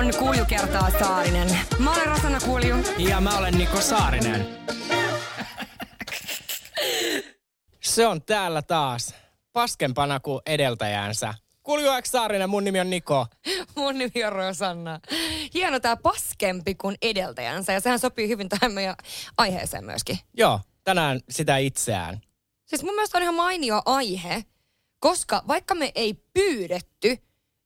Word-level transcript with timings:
On 0.00 0.10
Kulju 0.18 0.44
kertaa 0.44 0.90
Saarinen. 0.98 1.58
Mä 1.78 1.92
olen 1.94 2.06
Rosanna 2.06 2.40
Kulju. 2.40 2.76
Ja 2.98 3.20
mä 3.20 3.38
olen 3.38 3.54
Niko 3.54 3.80
Saarinen. 3.80 4.48
Se 7.80 8.06
on 8.06 8.22
täällä 8.22 8.62
taas. 8.62 9.14
Paskempana 9.52 10.20
kuin 10.20 10.40
edeltäjänsä. 10.46 11.34
Kulju 11.62 11.90
X 12.02 12.10
Saarinen, 12.10 12.50
mun 12.50 12.64
nimi 12.64 12.80
on 12.80 12.90
Niko. 12.90 13.26
Mun 13.76 13.98
nimi 13.98 14.24
on 14.26 14.32
Rosanna. 14.32 15.00
Hieno 15.54 15.80
tää 15.80 15.96
paskempi 15.96 16.74
kuin 16.74 16.96
edeltäjänsä 17.02 17.72
ja 17.72 17.80
sehän 17.80 17.98
sopii 17.98 18.28
hyvin 18.28 18.48
tähän 18.48 18.72
meidän 18.72 18.94
aiheeseen 19.36 19.84
myöskin. 19.84 20.18
Joo, 20.34 20.60
tänään 20.84 21.20
sitä 21.30 21.56
itseään. 21.56 22.20
Siis 22.64 22.82
mun 22.82 22.94
mielestä 22.94 23.18
on 23.18 23.22
ihan 23.22 23.34
mainio 23.34 23.82
aihe, 23.86 24.44
koska 25.00 25.42
vaikka 25.48 25.74
me 25.74 25.92
ei 25.94 26.14
pyydetty, 26.14 27.18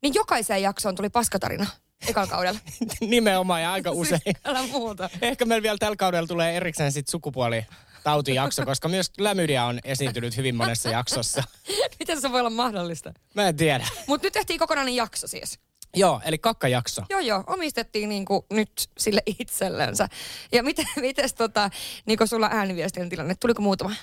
niin 0.03 0.15
jokaiseen 0.15 0.63
jaksoon 0.63 0.95
tuli 0.95 1.11
paskatarina 1.11 1.67
ekalla 2.09 2.31
kaudella. 2.31 2.61
Nimenomaan 3.01 3.63
ja 3.63 3.73
aika 3.73 3.91
usein. 4.03 4.21
Siis, 4.25 4.37
älä 4.45 4.63
muuta. 4.67 5.11
Ehkä 5.23 5.45
meillä 5.45 5.63
vielä 5.63 5.79
tällä 5.79 5.97
kaudella 5.97 6.27
tulee 6.27 6.57
erikseen 6.57 6.93
sit 6.93 7.09
sukupuolitautijakso, 7.09 8.65
koska 8.65 8.89
myös 8.89 9.11
klamydia 9.11 9.65
on 9.65 9.81
esiintynyt 9.85 10.37
hyvin 10.37 10.55
monessa 10.57 10.89
jaksossa. 10.91 11.43
Miten 11.99 12.21
se 12.21 12.33
voi 12.33 12.41
olla 12.41 12.51
mahdollista? 12.51 13.13
Mä 13.35 13.49
en 13.49 13.57
tiedä. 13.57 13.87
Mutta 14.07 14.27
nyt 14.27 14.33
tehtiin 14.33 14.59
kokonainen 14.59 14.97
jakso 14.97 15.27
siis. 15.27 15.59
Joo, 15.97 16.21
eli 16.25 16.39
kakkajakso. 16.39 17.03
Joo, 17.11 17.21
joo, 17.21 17.45
omistettiin 17.47 18.09
niinku 18.09 18.47
nyt 18.51 18.73
sille 18.99 19.23
itsellensä. 19.27 20.09
Ja 20.53 20.63
miten, 20.63 20.87
mites 21.01 21.35
tota, 21.35 21.71
niinku 22.07 22.27
sulla 22.27 22.49
ääniviestin 22.53 23.09
tilanne, 23.09 23.35
tuliko 23.35 23.63
muutama? 23.63 23.95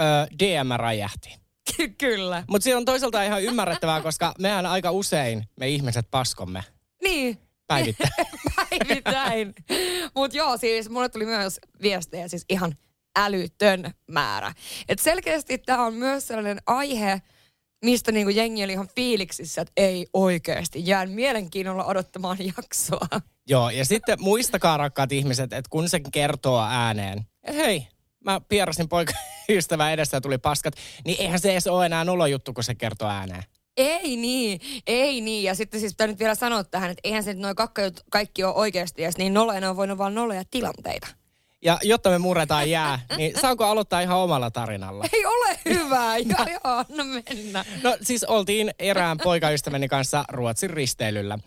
Öö, 0.00 0.06
DM 0.38 0.76
räjähti. 0.76 1.36
Ky- 1.76 1.88
kyllä. 1.88 2.44
Mutta 2.48 2.64
se 2.64 2.76
on 2.76 2.84
toisaalta 2.84 3.22
ihan 3.22 3.42
ymmärrettävää, 3.42 4.00
koska 4.00 4.34
mehän 4.38 4.66
aika 4.66 4.90
usein 4.90 5.44
me 5.56 5.68
ihmiset 5.68 6.06
paskomme 6.10 6.64
Niin, 7.02 7.38
päivittäin. 7.66 8.10
päivittäin. 8.56 9.54
Mutta 10.14 10.36
joo, 10.36 10.56
siis 10.56 10.90
mulle 10.90 11.08
tuli 11.08 11.26
myös 11.26 11.60
viestejä 11.82 12.28
siis 12.28 12.44
ihan 12.48 12.74
älytön 13.18 13.94
määrä. 14.10 14.52
Et 14.88 14.98
selkeästi 14.98 15.58
tämä 15.58 15.86
on 15.86 15.94
myös 15.94 16.26
sellainen 16.26 16.58
aihe, 16.66 17.22
mistä 17.84 18.12
niinku 18.12 18.30
jengi 18.30 18.64
oli 18.64 18.72
ihan 18.72 18.88
fiiliksissä, 18.96 19.60
että 19.60 19.72
ei 19.76 20.06
oikeasti. 20.12 20.82
Jään 20.86 21.10
mielenkiinnolla 21.10 21.84
odottamaan 21.84 22.38
jaksoa. 22.56 23.20
Joo, 23.48 23.70
ja 23.70 23.84
sitten 23.84 24.22
muistakaa 24.22 24.76
rakkaat 24.76 25.12
ihmiset, 25.12 25.52
että 25.52 25.68
kun 25.70 25.88
se 25.88 26.00
kertoo 26.12 26.60
ääneen, 26.60 27.26
että 27.42 27.62
hei, 27.62 27.88
mä 28.24 28.40
pierasin 28.48 28.88
poikaystävän 28.88 29.92
edessä 29.92 30.16
ja 30.16 30.20
tuli 30.20 30.38
paskat, 30.38 30.74
niin 31.04 31.20
eihän 31.20 31.40
se 31.40 31.52
edes 31.52 31.66
ole 31.66 31.86
enää 31.86 32.04
nolo 32.04 32.26
juttu, 32.26 32.52
kun 32.52 32.64
se 32.64 32.74
kertoo 32.74 33.08
ääneen. 33.08 33.42
Ei 33.76 34.16
niin, 34.16 34.60
ei 34.86 35.20
niin. 35.20 35.44
Ja 35.44 35.54
sitten 35.54 35.80
siis 35.80 35.92
pitää 35.92 36.06
nyt 36.06 36.18
vielä 36.18 36.34
sanoa 36.34 36.64
tähän, 36.64 36.90
että 36.90 37.00
eihän 37.04 37.22
se 37.22 37.32
nyt 37.32 37.42
noin 37.42 37.56
kaikki 38.10 38.44
ole 38.44 38.54
oikeasti 38.54 39.04
edes 39.04 39.16
niin 39.16 39.34
noloja, 39.34 39.60
ne 39.60 39.68
on 39.68 39.76
voinut 39.76 39.98
vaan 39.98 40.14
noloja 40.14 40.42
tilanteita. 40.50 41.06
Ja 41.62 41.78
jotta 41.82 42.10
me 42.10 42.18
murretaan 42.18 42.70
jää, 42.70 42.98
niin 43.16 43.40
saanko 43.40 43.64
aloittaa 43.64 44.00
ihan 44.00 44.18
omalla 44.18 44.50
tarinalla? 44.50 45.04
Ei 45.12 45.26
ole 45.26 45.58
hyvä, 45.68 46.16
joo 46.16 46.46
joo, 46.64 46.84
anna 46.90 47.04
mennä. 47.04 47.64
No 47.82 47.96
siis 48.02 48.24
oltiin 48.24 48.70
erään 48.78 49.18
poikaystäväni 49.18 49.88
kanssa 49.88 50.24
Ruotsin 50.28 50.70
risteilyllä. 50.70 51.38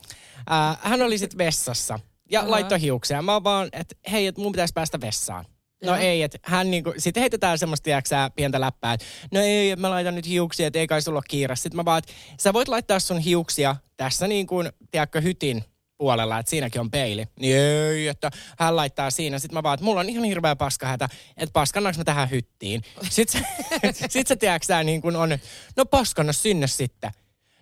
Äh, 0.52 0.78
hän 0.81 1.02
oli 1.02 1.18
sitten 1.18 1.38
vessassa 1.38 2.00
ja 2.31 2.40
Aha. 2.40 2.52
laittoi 2.52 2.81
hiuksia. 2.81 3.22
Mä 3.22 3.44
vaan, 3.44 3.70
että 3.74 3.96
hei, 4.12 4.28
että 4.28 4.42
mun 4.42 4.52
pitäisi 4.52 4.74
päästä 4.74 5.02
vessaan. 5.02 5.46
No 5.84 5.88
Joo. 5.88 5.98
ei, 5.98 6.24
että 6.24 6.38
hän 6.44 6.72
niinku, 6.72 6.94
sitten 6.98 7.22
heitetään 7.22 7.58
semmoista, 7.58 7.84
tiedäksä, 7.84 8.32
pientä 8.36 8.62
läppää, 8.62 8.94
että 8.94 9.06
no 9.32 9.40
ei, 9.42 9.76
mä 9.76 9.90
laitan 9.90 10.16
nyt 10.16 10.28
hiuksia, 10.28 10.68
että 10.68 10.80
ei 10.80 10.88
kai 10.88 11.02
sulla 11.02 11.18
ole 11.18 11.24
kiire. 11.28 11.56
Sitten 11.56 11.76
mä 11.76 11.86
vaan, 11.86 11.98
että 11.98 12.14
sä 12.40 12.54
voit 12.54 12.68
laittaa 12.68 13.00
sun 13.00 13.20
hiuksia 13.20 13.76
tässä 13.98 14.28
niin 14.28 14.48
kuin, 14.48 14.70
tiedätkö, 14.92 15.22
hytin 15.22 15.64
puolella, 15.98 16.40
että 16.40 16.50
siinäkin 16.50 16.82
on 16.82 16.92
peili. 16.92 17.26
Niin 17.40 17.58
ei, 17.58 18.08
että 18.08 18.32
hän 18.60 18.76
laittaa 18.76 19.12
siinä. 19.12 19.40
Sitten 19.40 19.54
mä 19.58 19.64
vaan, 19.64 19.74
että 19.74 19.84
mulla 19.84 20.00
on 20.00 20.10
ihan 20.10 20.24
hirveä 20.24 20.56
paskahätä, 20.56 21.10
että 21.38 21.54
paskannaanko 21.54 21.98
mä 21.98 22.04
tähän 22.04 22.30
hyttiin. 22.30 22.82
Sitten 23.10 23.46
se, 23.94 24.08
sit 24.10 24.28
se 24.28 24.36
tiedätkö, 24.46 24.84
niin 24.84 25.02
kuin 25.02 25.16
on, 25.16 25.38
no 25.78 25.86
paskanna 25.86 26.34
sinne 26.34 26.68
sitten. 26.68 27.12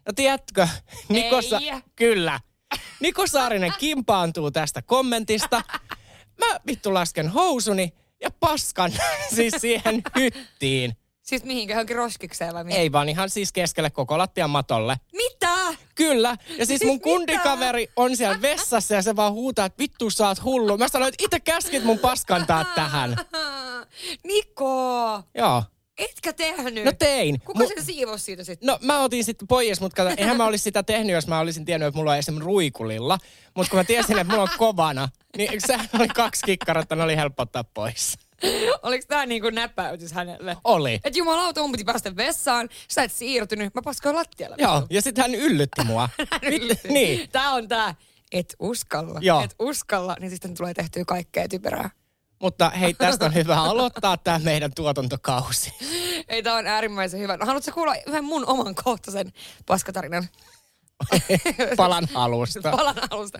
No 0.07 0.13
tiedätkö, 0.15 0.67
Niko 1.09 1.41
Sa- 1.41 1.59
Ei. 1.59 1.71
kyllä. 1.95 2.39
Niko 2.99 3.27
Saarinen 3.27 3.73
kimpaantuu 3.79 4.51
tästä 4.51 4.81
kommentista. 4.81 5.61
Mä 6.37 6.59
vittu 6.67 6.93
lasken 6.93 7.29
housuni 7.29 7.93
ja 8.21 8.29
paskan 8.39 8.91
siis 9.35 9.53
siihen 9.57 10.01
hyttiin. 10.15 10.97
Siis 11.21 11.43
mihinkä, 11.43 11.73
johonkin 11.73 11.95
roskikseen 11.95 12.53
vai 12.53 12.63
mihin? 12.63 12.81
Ei 12.81 12.91
vaan 12.91 13.09
ihan 13.09 13.29
siis 13.29 13.51
keskelle 13.51 13.89
koko 13.89 14.17
lattian 14.17 14.49
matolle. 14.49 14.97
Mitä? 15.13 15.57
Kyllä. 15.95 16.37
Ja 16.57 16.65
siis 16.65 16.83
mun 16.83 16.91
Siis 16.91 17.03
kundikaveri 17.03 17.89
on 17.95 18.17
siellä 18.17 18.41
vessassa 18.51 18.95
ja 18.95 19.01
se 19.01 19.15
vaan 19.15 19.33
huutaa, 19.33 19.65
että 19.65 19.79
vittu 19.79 20.09
sä 20.09 20.27
oot 20.27 20.43
hullu. 20.43 20.77
Mä 20.77 20.87
sanoin, 20.87 21.13
että 21.13 21.23
itse 21.23 21.39
käskit 21.39 21.83
mun 21.83 21.99
paskantaa 21.99 22.65
tähän. 22.75 23.15
Niko, 24.23 25.23
Joo. 25.35 25.63
Etkä 25.97 26.33
tehnyt. 26.33 26.85
No 26.85 26.91
tein. 26.99 27.39
Kuka 27.41 27.63
Mu- 27.63 27.67
sen 27.67 27.85
siivosi 27.85 28.23
siitä 28.23 28.43
sitten? 28.43 28.67
No 28.67 28.79
mä 28.81 29.01
otin 29.01 29.23
sitten 29.23 29.47
pois, 29.47 29.81
mutta 29.81 29.95
kato, 30.03 30.15
eihän 30.17 30.37
mä 30.37 30.45
olisi 30.45 30.63
sitä 30.63 30.83
tehnyt, 30.83 31.13
jos 31.13 31.27
mä 31.27 31.39
olisin 31.39 31.65
tiennyt, 31.65 31.87
että 31.87 31.97
mulla 31.97 32.11
on 32.11 32.17
esimerkiksi 32.17 32.45
ruikulilla. 32.45 33.17
Mutta 33.55 33.69
kun 33.69 33.79
mä 33.79 33.83
tiesin, 33.83 34.17
että 34.19 34.33
mulla 34.33 34.43
on 34.43 34.57
kovana, 34.57 35.09
niin 35.37 35.61
sehän 35.67 35.89
oli 35.99 36.07
kaksi 36.07 36.41
kikkaretta, 36.45 36.95
ne 36.95 37.03
oli 37.03 37.15
helppo 37.15 37.43
ottaa 37.43 37.63
pois. 37.63 38.17
Oliko 38.83 39.05
tää 39.07 39.25
niinku 39.25 39.49
näpäytys 39.49 40.11
hänelle? 40.11 40.57
Oli. 40.63 40.99
Et 41.03 41.15
jumalauta, 41.15 41.61
mun 41.61 41.71
piti 41.71 41.83
päästä 41.83 42.15
vessaan, 42.15 42.69
sä 42.87 43.03
et 43.03 43.11
siirtynyt, 43.11 43.75
mä 43.75 43.81
paskoin 43.81 44.15
lattialle. 44.15 44.55
Joo, 44.59 44.87
ja 44.89 45.01
sitten 45.01 45.21
hän 45.21 45.35
yllytti 45.35 45.83
mua. 45.83 46.09
Mit- 46.49 46.83
niin. 46.89 47.29
Tää 47.31 47.51
on 47.51 47.67
tää, 47.67 47.95
et 48.31 48.55
uskalla, 48.59 49.19
Joo. 49.21 49.41
et 49.43 49.55
uskalla, 49.59 50.15
niin 50.19 50.29
sitten 50.31 50.53
tulee 50.57 50.73
tehtyä 50.73 51.05
kaikkea 51.05 51.47
typerää. 51.47 51.89
Mutta 52.39 52.69
hei, 52.69 52.93
tästä 52.93 53.25
on 53.25 53.33
hyvä 53.33 53.61
aloittaa 53.61 54.17
tämä 54.17 54.39
meidän 54.39 54.71
tuotantokausi. 54.75 55.73
Ei, 56.27 56.43
tää 56.43 56.55
on 56.55 56.67
äärimmäisen 56.67 57.19
hyvä. 57.19 57.37
No, 57.37 57.45
haluatko 57.45 57.71
kuulla 57.71 57.95
yhden 58.07 58.23
mun 58.23 58.45
oman 58.45 58.75
kohtaisen 58.75 59.33
paskatarinan? 59.65 60.27
Palan 61.77 62.07
alusta. 62.13 62.71
Palan 62.71 62.95
alusta. 63.09 63.39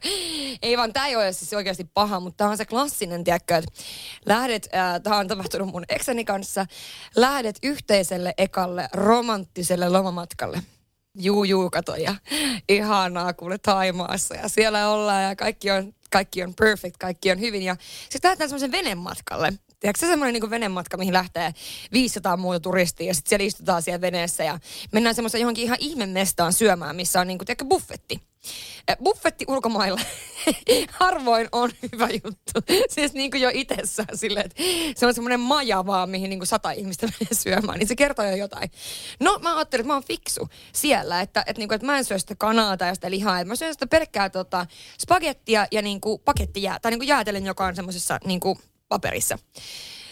Ei 0.62 0.78
vaan, 0.78 0.94
tää 0.94 1.08
ei 1.08 1.16
ole 1.16 1.34
siis 1.34 1.54
oikeasti 1.54 1.84
paha, 1.94 2.20
mutta 2.20 2.38
tää 2.38 2.50
on 2.50 2.58
se 2.58 2.66
klassinen, 2.66 3.24
tiedätkö, 3.24 3.56
että 3.56 3.72
lähdet, 4.26 4.70
äh, 4.76 5.02
tää 5.02 5.18
on 5.18 5.28
tapahtunut 5.28 5.72
mun 5.72 5.86
ekseni 5.90 6.26
kanssa, 6.26 6.66
lähdet 7.16 7.58
yhteiselle 7.64 8.34
ekalle 8.38 8.90
romanttiselle 8.94 9.90
lomamatkalle. 9.90 10.62
Juu, 11.20 11.44
juu, 11.44 11.70
kato, 11.70 11.96
ja 11.96 12.16
ihanaa 12.70 13.34
kuule 13.34 13.58
Taimaassa, 13.58 14.36
ja 14.36 14.50
siellä 14.50 14.90
ollaan, 14.90 15.24
ja 15.24 15.36
kaikki 15.36 15.72
on, 15.72 15.94
kaikki 16.10 16.44
on 16.44 16.54
perfect, 16.54 16.98
kaikki 16.98 17.32
on 17.32 17.40
hyvin, 17.40 17.62
ja 17.62 17.78
sitten 18.10 18.30
lähdetään 18.30 18.50
semmoisen 18.50 18.72
venematkalle. 18.72 19.54
Tiedätkö 19.80 20.00
se 20.00 20.10
semmoinen 20.10 20.34
niin 20.34 20.50
venematka, 20.50 20.98
mihin 20.98 21.14
lähtee 21.14 21.54
500 21.92 22.38
muuta 22.38 22.60
turistia 22.60 23.08
ja 23.08 23.14
sitten 23.14 23.30
siellä 23.30 23.46
istutaan 23.46 23.82
siellä 23.82 24.02
veneessä 24.02 24.44
ja 24.44 24.60
mennään 24.92 25.16
semmoisen 25.16 25.42
johonkin 25.42 25.64
ihan 25.64 25.78
ihmemestaan 25.80 26.54
syömään, 26.54 26.96
missä 26.96 27.22
on 27.22 27.28
niin 27.28 27.38
kuin, 27.38 27.46
tiedätkö, 27.46 27.66
buffetti. 27.66 28.22
Buffetti 29.04 29.46
ulkomailla 29.48 30.02
harvoin 31.00 31.48
on 31.52 31.72
hyvä 31.92 32.08
juttu. 32.24 32.74
Siis 32.90 33.14
niin 33.14 33.32
kuin 33.32 33.42
jo 33.42 33.50
itsessään 33.54 34.18
silleen, 34.18 34.46
että 34.46 34.64
se 34.96 35.06
on 35.08 35.14
semmoinen 35.14 35.40
maja 35.40 35.86
vaan, 35.86 36.10
mihin 36.10 36.30
niin 36.30 36.40
kuin 36.40 36.48
sata 36.48 36.72
ihmistä 36.72 37.08
menee 37.20 37.34
syömään, 37.34 37.80
niin 37.80 37.88
se 37.88 37.96
kertoo 37.96 38.26
jo 38.26 38.36
jotain. 38.36 38.72
No 39.20 39.40
mä 39.42 39.56
ajattelin, 39.56 39.82
että 39.82 39.88
mä 39.88 39.94
oon 39.94 40.04
fiksu 40.04 40.50
siellä, 40.74 41.22
että, 41.22 41.44
että, 41.48 41.60
niin 41.60 41.68
kuin, 41.68 41.76
että 41.76 41.86
mä 41.86 41.98
en 41.98 42.06
syö 42.06 42.20
sitä 42.20 42.36
kanaa 42.38 42.78
tai 42.78 42.96
sitä 42.96 43.12
lihaa, 43.12 43.40
että 43.40 43.50
mä 43.50 43.56
syön 43.56 43.74
sitä 43.74 43.88
pelkkää 43.88 44.30
tota, 44.30 44.66
spagettia 45.00 45.68
ja 45.72 45.82
niin 45.82 46.02
kuin 46.02 46.22
pakettijää, 46.26 46.80
tai 46.80 46.92
niin 46.92 47.00
kuin 47.00 47.08
jäätelen, 47.08 47.46
joka 47.46 47.66
on 47.66 47.76
semmoisessa 47.76 48.20
niin 48.26 48.40
kuin 48.40 48.60
paperissa. 48.90 49.40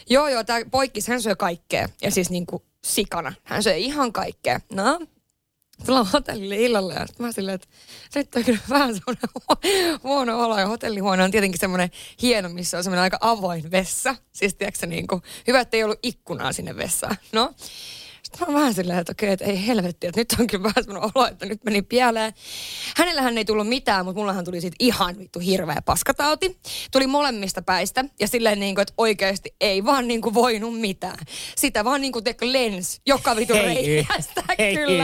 Joo, 0.10 0.28
joo, 0.28 0.44
tämä 0.44 0.60
poikkis, 0.72 1.08
hän 1.08 1.22
syö 1.22 1.36
kaikkea. 1.36 1.90
Ja 2.02 2.12
siis 2.12 2.30
niin 2.30 2.46
kuin 2.46 2.64
sikana. 2.86 3.34
Hän 3.44 3.64
syö 3.64 3.76
ihan 3.76 4.14
kaikkea. 4.14 4.60
No, 4.74 5.00
tullaan 5.86 6.08
hotellille 6.14 6.56
illalla 6.56 6.94
ja 6.94 7.08
sitten 7.08 7.26
mä 7.26 7.32
silleen, 7.32 7.56
että 7.56 7.68
nyt 8.16 8.36
on 8.36 8.44
kyllä 8.44 8.60
vähän 8.70 8.96
semmoinen 8.96 9.30
huono, 9.34 10.00
huono 10.04 10.44
olo. 10.46 10.60
Ja 10.60 10.68
hotellihuone 10.68 11.24
on 11.24 11.32
tietenkin 11.32 11.60
semmoinen 11.60 11.92
hieno, 12.22 12.50
missä 12.50 12.78
on 12.78 12.84
semmoinen 12.84 13.04
aika 13.04 13.18
avoin 13.22 13.72
vessa. 13.72 14.16
Siis 14.32 14.56
tiedätkö 14.56 14.88
niin 14.88 15.08
kuin, 15.08 15.22
hyvä, 15.48 15.60
että 15.60 15.78
ei 15.78 15.84
ollut 15.84 16.00
ikkunaa 16.04 16.54
sinne 16.54 16.78
vessaan. 16.78 17.18
No, 17.32 17.54
Mä 18.40 18.46
oon 18.46 18.56
vähän 18.56 18.74
silleen, 18.74 19.00
että 19.00 19.12
okei, 19.12 19.32
että 19.32 19.46
ei 19.46 19.68
helvetti, 19.68 20.08
että 20.08 20.22
nyt 20.22 20.36
on 20.40 20.48
kyllä 20.48 20.64
vähän 20.64 20.84
semmoinen 20.84 21.12
olo, 21.16 21.28
että 21.28 21.46
nyt 21.46 21.64
meni 21.64 21.82
pieleen. 21.82 22.34
Hänellähän 22.98 23.38
ei 23.38 23.46
tullut 23.46 23.68
mitään, 23.68 24.06
mutta 24.06 24.20
mullahan 24.20 24.46
tuli 24.46 24.62
siitä 24.62 24.76
ihan 24.80 25.20
vittu 25.20 25.40
hirveä 25.40 25.82
paskatauti. 25.86 26.60
Tuli 26.92 27.08
molemmista 27.08 27.62
päistä 27.62 28.06
ja 28.20 28.28
silleen 28.28 28.60
niin 28.60 28.76
kuin, 28.76 28.82
että 28.82 28.94
oikeasti 28.98 29.56
ei 29.62 29.86
vaan 29.86 30.08
niin 30.08 30.22
kuin 30.22 30.34
voinut 30.34 30.80
mitään. 30.80 31.18
Sitä 31.56 31.86
vaan 31.86 32.02
niin 32.02 32.12
kuin 32.12 32.24
teekö 32.24 32.54
lens 32.54 33.02
joka 33.06 33.36
vitu 33.36 33.54
Hei, 33.54 33.66
reikästä 33.66 34.44
hei. 34.60 34.76
kyllä. 34.76 35.04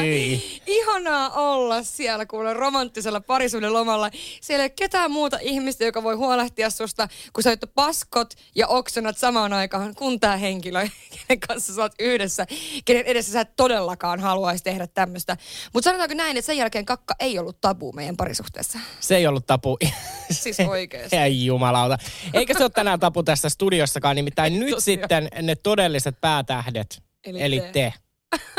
Ihanaa 0.68 1.30
olla 1.30 1.83
siellä 1.83 2.25
kuule 2.25 2.54
romanttisella 2.54 3.22
parisuuden 3.22 3.74
lomalla. 3.74 4.10
Siellä 4.42 4.63
ei 4.63 4.66
ole 4.66 4.69
ketään 4.69 5.12
muuta 5.12 5.38
ihmistä, 5.42 5.86
joka 5.86 6.04
voi 6.04 6.16
huolehtia 6.16 6.69
susta, 6.69 7.07
kun 7.33 7.44
sä 7.44 7.50
oot 7.50 7.75
paskot 7.75 8.33
ja 8.56 8.68
oksonat 8.68 9.18
samaan 9.18 9.54
aikaan, 9.54 9.95
kun 9.95 10.19
tämä 10.19 10.38
henkilö, 10.38 10.88
kenen 11.28 11.39
kanssa 11.48 11.74
sä 11.74 11.81
oot 11.81 11.94
yhdessä, 12.00 12.45
kenen 12.86 13.06
edessä 13.21 13.33
sä 13.33 13.41
et 13.41 13.56
todellakaan 13.56 14.19
haluaisi 14.19 14.63
tehdä 14.63 14.88
tämmöistä. 14.88 15.38
Mutta 15.73 15.89
sanotaanko 15.89 16.15
näin, 16.15 16.38
että 16.38 16.45
sen 16.45 16.57
jälkeen 16.57 16.85
kakka 16.85 17.15
ei 17.19 17.39
ollut 17.39 17.62
tabu 17.62 17.91
meidän 17.91 18.18
parisuhteessa. 18.18 18.79
Se 19.00 19.15
ei 19.15 19.27
ollut 19.27 19.47
tapu. 19.47 19.77
Siis 20.31 20.59
oikeesti. 20.59 21.15
Ei 21.18 21.45
jumalauta. 21.45 21.97
Eikä 22.33 22.53
se 22.53 22.63
ole 22.63 22.69
tänään 22.69 23.00
tapu 23.00 23.23
tässä 23.23 23.50
studiossakaan, 23.50 24.15
nimittäin 24.15 24.59
nyt 24.59 24.69
Tosiaan. 24.69 24.81
sitten 24.81 25.27
ne 25.41 25.56
todelliset 25.56 26.21
päätähdet, 26.21 27.03
eli, 27.25 27.41
Eli 27.41 27.59
te. 27.59 27.69
te. 27.71 27.94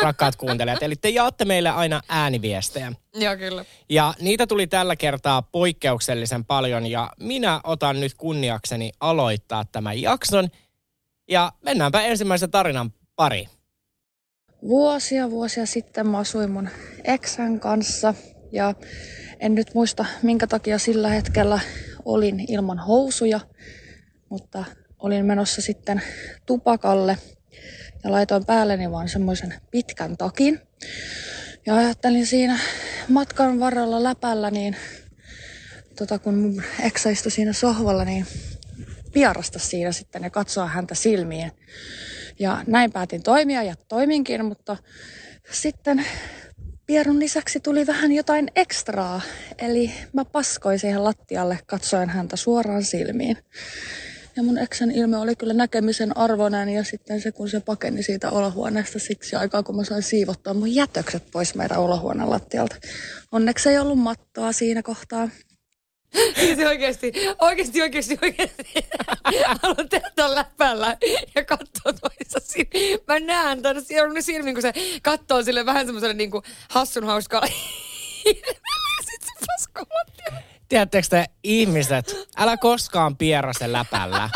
rakkaat 0.02 0.36
kuuntelijat. 0.36 0.82
Eli 0.82 0.96
te 0.96 1.08
jaatte 1.08 1.44
meille 1.44 1.70
aina 1.70 2.00
ääniviestejä. 2.08 2.92
Joo, 3.14 3.36
kyllä. 3.36 3.64
Ja 3.88 4.14
niitä 4.20 4.46
tuli 4.46 4.66
tällä 4.66 4.96
kertaa 4.96 5.42
poikkeuksellisen 5.42 6.44
paljon 6.44 6.86
ja 6.86 7.12
minä 7.20 7.60
otan 7.64 8.00
nyt 8.00 8.14
kunniakseni 8.14 8.92
aloittaa 9.00 9.64
tämän 9.72 10.02
jakson. 10.02 10.48
Ja 11.30 11.52
mennäänpä 11.64 12.02
ensimmäisen 12.02 12.50
tarinan 12.50 12.92
pari. 13.16 13.48
Vuosia 14.68 15.30
vuosia 15.30 15.66
sitten 15.66 16.08
mä 16.08 16.18
asuin 16.18 16.50
mun 16.50 16.68
eksän 17.04 17.60
kanssa 17.60 18.14
ja 18.52 18.74
en 19.40 19.54
nyt 19.54 19.74
muista 19.74 20.04
minkä 20.22 20.46
takia 20.46 20.78
sillä 20.78 21.08
hetkellä 21.08 21.60
olin 22.04 22.52
ilman 22.52 22.78
housuja, 22.78 23.40
mutta 24.28 24.64
olin 24.98 25.26
menossa 25.26 25.62
sitten 25.62 26.02
tupakalle 26.46 27.18
ja 28.04 28.12
laitoin 28.12 28.46
päälleni 28.46 28.90
vaan 28.90 29.08
semmoisen 29.08 29.54
pitkän 29.70 30.16
takin. 30.16 30.60
Ja 31.66 31.76
ajattelin 31.76 32.26
siinä 32.26 32.58
matkan 33.08 33.60
varrella 33.60 34.02
läpällä, 34.02 34.50
niin 34.50 34.76
tota, 35.98 36.18
kun 36.18 36.34
mun 36.34 36.62
eksä 36.80 37.10
istui 37.10 37.32
siinä 37.32 37.52
sohvalla, 37.52 38.04
niin 38.04 38.26
vierasta 39.14 39.58
siinä 39.58 39.92
sitten 39.92 40.22
ja 40.22 40.30
katsoa 40.30 40.66
häntä 40.66 40.94
silmiin. 40.94 41.52
Ja 42.38 42.64
näin 42.66 42.92
päätin 42.92 43.22
toimia 43.22 43.62
ja 43.62 43.74
toiminkin, 43.88 44.44
mutta 44.44 44.76
sitten 45.52 46.06
pierun 46.86 47.18
lisäksi 47.18 47.60
tuli 47.60 47.86
vähän 47.86 48.12
jotain 48.12 48.48
ekstraa. 48.56 49.20
Eli 49.58 49.92
mä 50.12 50.24
paskoin 50.24 50.78
siihen 50.78 51.04
lattialle 51.04 51.58
katsoen 51.66 52.08
häntä 52.08 52.36
suoraan 52.36 52.84
silmiin. 52.84 53.38
Ja 54.36 54.42
mun 54.42 54.58
eksän 54.58 54.90
ilme 54.90 55.16
oli 55.16 55.36
kyllä 55.36 55.54
näkemisen 55.54 56.16
arvoinen 56.16 56.68
ja 56.68 56.84
sitten 56.84 57.20
se 57.20 57.32
kun 57.32 57.48
se 57.48 57.60
pakeni 57.60 58.02
siitä 58.02 58.30
olohuoneesta 58.30 58.98
siksi 58.98 59.36
aikaa 59.36 59.62
kun 59.62 59.76
mä 59.76 59.84
sain 59.84 60.02
siivottaa 60.02 60.54
mun 60.54 60.74
jätökset 60.74 61.22
pois 61.32 61.54
meidän 61.54 61.78
olohuoneen 61.78 62.30
lattialta. 62.30 62.76
Onneksi 63.32 63.68
ei 63.68 63.78
ollut 63.78 63.98
mattoa 63.98 64.52
siinä 64.52 64.82
kohtaa. 64.82 65.28
Siis 66.40 66.58
oikeesti, 66.58 67.12
oikeesti, 67.40 67.82
oikeesti, 67.82 68.18
oikeesti. 68.22 68.64
Haluan 69.62 69.88
tehdä 69.88 70.34
läpällä 70.34 70.96
ja 71.34 71.44
katsoa 71.44 71.92
silmiin. 71.92 72.68
Mä 73.08 73.20
näen 73.20 73.62
siellä 73.80 74.20
silmin, 74.20 74.54
kun 74.54 74.62
se 74.62 74.72
katsoo 75.02 75.42
sille 75.42 75.66
vähän 75.66 75.86
semmoiselle 75.86 76.14
niinku 76.14 76.42
hassun 76.70 77.04
hauskalla. 77.04 77.46
ja 78.26 78.32
sit 79.04 79.22
se 79.22 79.70
lattialle. 79.74 80.44
Tiedättekö 80.68 81.08
te 81.10 81.24
ihmiset, 81.42 82.28
älä 82.36 82.56
koskaan 82.56 83.16
pierase 83.16 83.72
läpällä. 83.72 84.30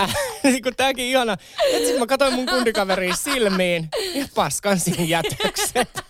Äh, 0.00 0.14
niin 0.42 0.62
kuin 0.62 0.76
tääkin 0.76 1.04
ihana. 1.04 1.36
Et 1.72 1.86
sit 1.86 1.98
mä 1.98 2.06
katsoin 2.06 2.34
mun 2.34 2.46
kundikaveriin 2.46 3.16
silmiin 3.16 3.88
ja 4.14 4.28
paskan 4.34 4.80
siinä 4.80 5.04
jätökset. 5.04 6.09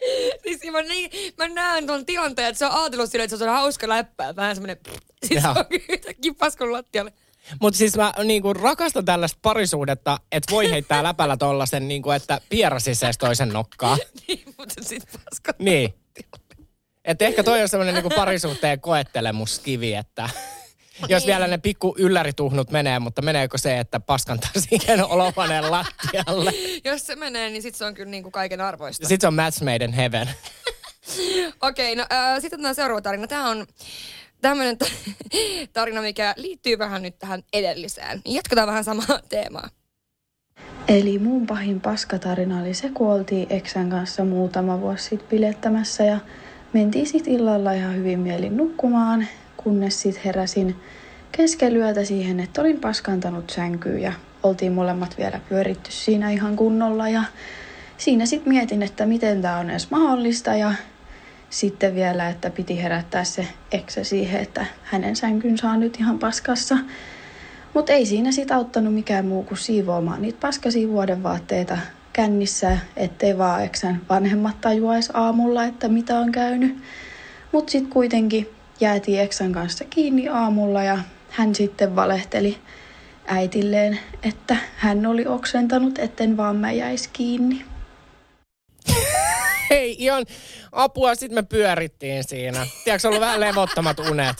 Siis 0.42 0.72
mä, 0.72 0.82
niin, 0.82 1.10
mä 1.38 1.48
näen 1.48 1.86
ton 1.86 2.06
tilanteen, 2.06 2.48
että 2.48 2.58
se 2.58 2.66
on 2.66 2.72
ajatellut 2.72 3.10
silleen, 3.10 3.24
että 3.24 3.36
se 3.36 3.44
on 3.44 3.50
hauska 3.50 3.88
läppää. 3.88 4.36
Vähän 4.36 4.56
semmonen, 4.56 4.76
siis 5.26 5.44
Joo. 5.44 5.54
se 5.54 5.60
on 5.60 5.66
yhtäkkiä 5.88 6.34
paskonut 6.38 6.72
lattialle. 6.72 7.12
Mutta 7.60 7.78
siis 7.78 7.96
mä 7.96 8.12
niinku 8.24 8.52
rakastan 8.52 9.04
tällaista 9.04 9.38
parisuudetta, 9.42 10.18
että 10.32 10.52
voi 10.52 10.70
heittää 10.70 11.02
läpällä 11.02 11.36
tollasen, 11.36 11.88
niinku, 11.88 12.10
että 12.10 12.40
pierasisi 12.48 13.04
edes 13.04 13.18
toisen 13.18 13.48
nokkaa. 13.48 13.98
Niin, 14.28 14.42
mutta 14.58 14.74
sit 14.80 15.02
paskon 15.12 15.54
Niin. 15.58 15.94
Että 17.04 17.24
ehkä 17.24 17.42
toi 17.42 17.62
on 17.62 17.68
semmoinen 17.68 17.94
niinku 17.94 18.10
parisuhteen 18.10 18.80
koettelemuskivi, 18.80 19.94
että 19.94 20.30
jos 21.08 21.26
vielä 21.26 21.46
ne 21.46 21.58
pikku 21.58 21.94
yllärituhnut 21.98 22.70
menee, 22.70 22.98
mutta 22.98 23.22
meneekö 23.22 23.58
se, 23.58 23.78
että 23.78 24.00
paskantaa 24.00 24.50
siihen 24.68 25.04
olohuoneen 25.04 25.70
lattialle? 25.70 26.52
Jos 26.84 27.06
se 27.06 27.16
menee, 27.16 27.50
niin 27.50 27.62
sit 27.62 27.74
se 27.74 27.84
on 27.84 27.94
kyllä 27.94 28.10
niinku 28.10 28.30
kaiken 28.30 28.60
arvoista. 28.60 29.08
Sitten 29.08 29.20
se 29.20 29.26
on 29.26 29.34
match 29.34 29.62
made 29.62 29.84
in 29.84 29.92
heaven. 29.92 30.28
Okei, 31.68 31.96
no 31.96 32.06
äh, 32.12 32.40
sitten 32.40 32.62
tämä 32.62 32.74
seuraava 32.74 33.00
tarina. 33.00 33.26
Tämä 33.26 33.48
on 33.48 33.66
tämmöinen 34.40 34.76
tarina, 35.72 36.00
mikä 36.02 36.34
liittyy 36.36 36.78
vähän 36.78 37.02
nyt 37.02 37.18
tähän 37.18 37.42
edelliseen. 37.52 38.22
Jatketaan 38.24 38.68
vähän 38.68 38.84
samaa 38.84 39.20
teemaa. 39.28 39.68
Eli 40.88 41.18
mun 41.18 41.46
pahin 41.46 41.80
paskatarina 41.80 42.60
oli 42.60 42.74
se, 42.74 42.88
kun 42.88 43.12
oltiin 43.12 43.46
eksän 43.50 43.90
kanssa 43.90 44.24
muutama 44.24 44.80
vuosi 44.80 45.04
sitten 45.04 45.28
bilettämässä 45.28 46.04
ja 46.04 46.18
mentiin 46.72 47.06
sitten 47.06 47.32
illalla 47.32 47.72
ihan 47.72 47.96
hyvin 47.96 48.18
mielin 48.18 48.56
nukkumaan, 48.56 49.26
kunnes 49.64 50.00
sitten 50.00 50.22
heräsin 50.24 50.76
keskelyötä 51.32 52.04
siihen, 52.04 52.40
että 52.40 52.60
olin 52.60 52.80
paskantanut 52.80 53.50
sänkyyn 53.50 54.02
ja 54.02 54.12
oltiin 54.42 54.72
molemmat 54.72 55.18
vielä 55.18 55.40
pyöritty 55.48 55.92
siinä 55.92 56.30
ihan 56.30 56.56
kunnolla 56.56 57.08
ja 57.08 57.22
siinä 57.96 58.26
sitten 58.26 58.52
mietin, 58.52 58.82
että 58.82 59.06
miten 59.06 59.42
tämä 59.42 59.58
on 59.58 59.70
edes 59.70 59.90
mahdollista 59.90 60.54
ja 60.54 60.74
sitten 61.50 61.94
vielä, 61.94 62.28
että 62.28 62.50
piti 62.50 62.82
herättää 62.82 63.24
se 63.24 63.46
eksä 63.72 64.04
siihen, 64.04 64.40
että 64.40 64.66
hänen 64.82 65.16
sänkynsä 65.16 65.70
on 65.70 65.80
nyt 65.80 65.96
ihan 66.00 66.18
paskassa. 66.18 66.78
Mutta 67.74 67.92
ei 67.92 68.06
siinä 68.06 68.32
sit 68.32 68.50
auttanut 68.50 68.94
mikään 68.94 69.26
muu 69.26 69.42
kuin 69.42 69.58
siivoamaan 69.58 70.22
niitä 70.22 70.38
paskasia 70.40 70.88
vuoden 70.88 71.22
vaatteita 71.22 71.78
kännissä, 72.12 72.78
ettei 72.96 73.38
vaan 73.38 73.64
eksän 73.64 74.00
vanhemmat 74.08 74.60
tajuais 74.60 75.10
aamulla, 75.14 75.64
että 75.64 75.88
mitä 75.88 76.18
on 76.18 76.32
käynyt. 76.32 76.78
Mutta 77.52 77.70
sitten 77.70 77.92
kuitenkin 77.92 78.48
jäätiin 78.80 79.20
eksän 79.20 79.52
kanssa 79.52 79.84
kiinni 79.84 80.28
aamulla 80.28 80.82
ja 80.82 80.98
hän 81.30 81.54
sitten 81.54 81.96
valehteli 81.96 82.58
äitilleen, 83.26 84.00
että 84.22 84.56
hän 84.76 85.06
oli 85.06 85.26
oksentanut, 85.26 85.98
etten 85.98 86.36
vaan 86.36 86.56
mä 86.56 86.72
jäisi 86.72 87.10
kiinni. 87.12 87.64
Hei, 89.70 89.96
ihan 89.98 90.26
apua, 90.72 91.14
sitten 91.14 91.34
me 91.34 91.42
pyörittiin 91.42 92.24
siinä. 92.24 92.66
Tiedätkö, 92.84 93.08
ollut 93.08 93.20
vähän 93.20 93.40
levottomat 93.40 93.98
unet. 93.98 94.36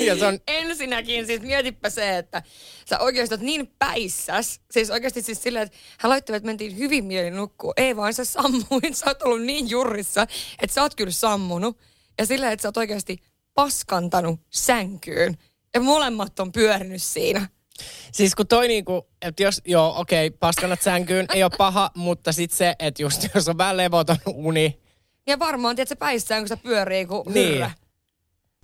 Ja 0.00 0.16
se 0.16 0.26
on, 0.26 0.38
Ensinnäkin 0.46 1.26
siis 1.26 1.42
mietipä 1.42 1.90
se, 1.90 2.18
että 2.18 2.42
sä 2.88 2.98
oikeasti 2.98 3.34
oot 3.34 3.40
niin 3.40 3.72
päissäs. 3.78 4.60
Siis 4.70 4.90
oikeasti 4.90 5.22
siis 5.22 5.42
silleen, 5.42 5.66
että 5.66 5.78
hän 5.98 6.10
laittoi, 6.10 6.36
että 6.36 6.46
mentiin 6.46 6.78
hyvin 6.78 7.04
mielin 7.04 7.36
nukkuu. 7.36 7.72
Ei 7.76 7.96
vaan 7.96 8.14
sä 8.14 8.24
sammuit, 8.24 8.96
sä 8.96 9.06
oot 9.06 9.22
ollut 9.22 9.42
niin 9.42 9.70
jurrissa, 9.70 10.26
että 10.62 10.74
sä 10.74 10.82
oot 10.82 10.94
kyllä 10.94 11.10
sammunut. 11.10 11.78
Ja 12.18 12.26
silleen, 12.26 12.52
että 12.52 12.62
sä 12.62 12.68
oot 12.68 12.76
oikeasti 12.76 13.22
paskantanut 13.54 14.40
sänkyyn. 14.50 15.38
Ja 15.74 15.80
molemmat 15.80 16.40
on 16.40 16.52
pyörinyt 16.52 17.02
siinä. 17.02 17.48
Siis 18.12 18.34
kun 18.34 18.46
toi 18.46 18.68
niinku, 18.68 19.08
että 19.22 19.42
jos, 19.42 19.62
joo 19.64 19.94
okei, 19.96 20.26
okay, 20.26 20.38
paskanat 20.40 20.82
sänkyyn, 20.82 21.26
ei 21.34 21.42
ole 21.42 21.52
paha, 21.58 21.90
mutta 21.96 22.32
sit 22.32 22.50
se, 22.50 22.74
että 22.78 23.02
just 23.02 23.26
jos 23.34 23.48
on 23.48 23.58
vähän 23.58 23.76
levoton 23.76 24.16
uni, 24.26 24.80
Ja 25.26 25.38
varmaan, 25.38 25.76
tiedät, 25.76 25.88
se 25.88 25.94
päissään, 25.94 26.42
kun 26.42 26.48
se 26.48 26.56
pyörii 26.56 27.06
kuin 27.06 27.22
Niin. 27.34 27.48
hyrrä. 27.52 27.70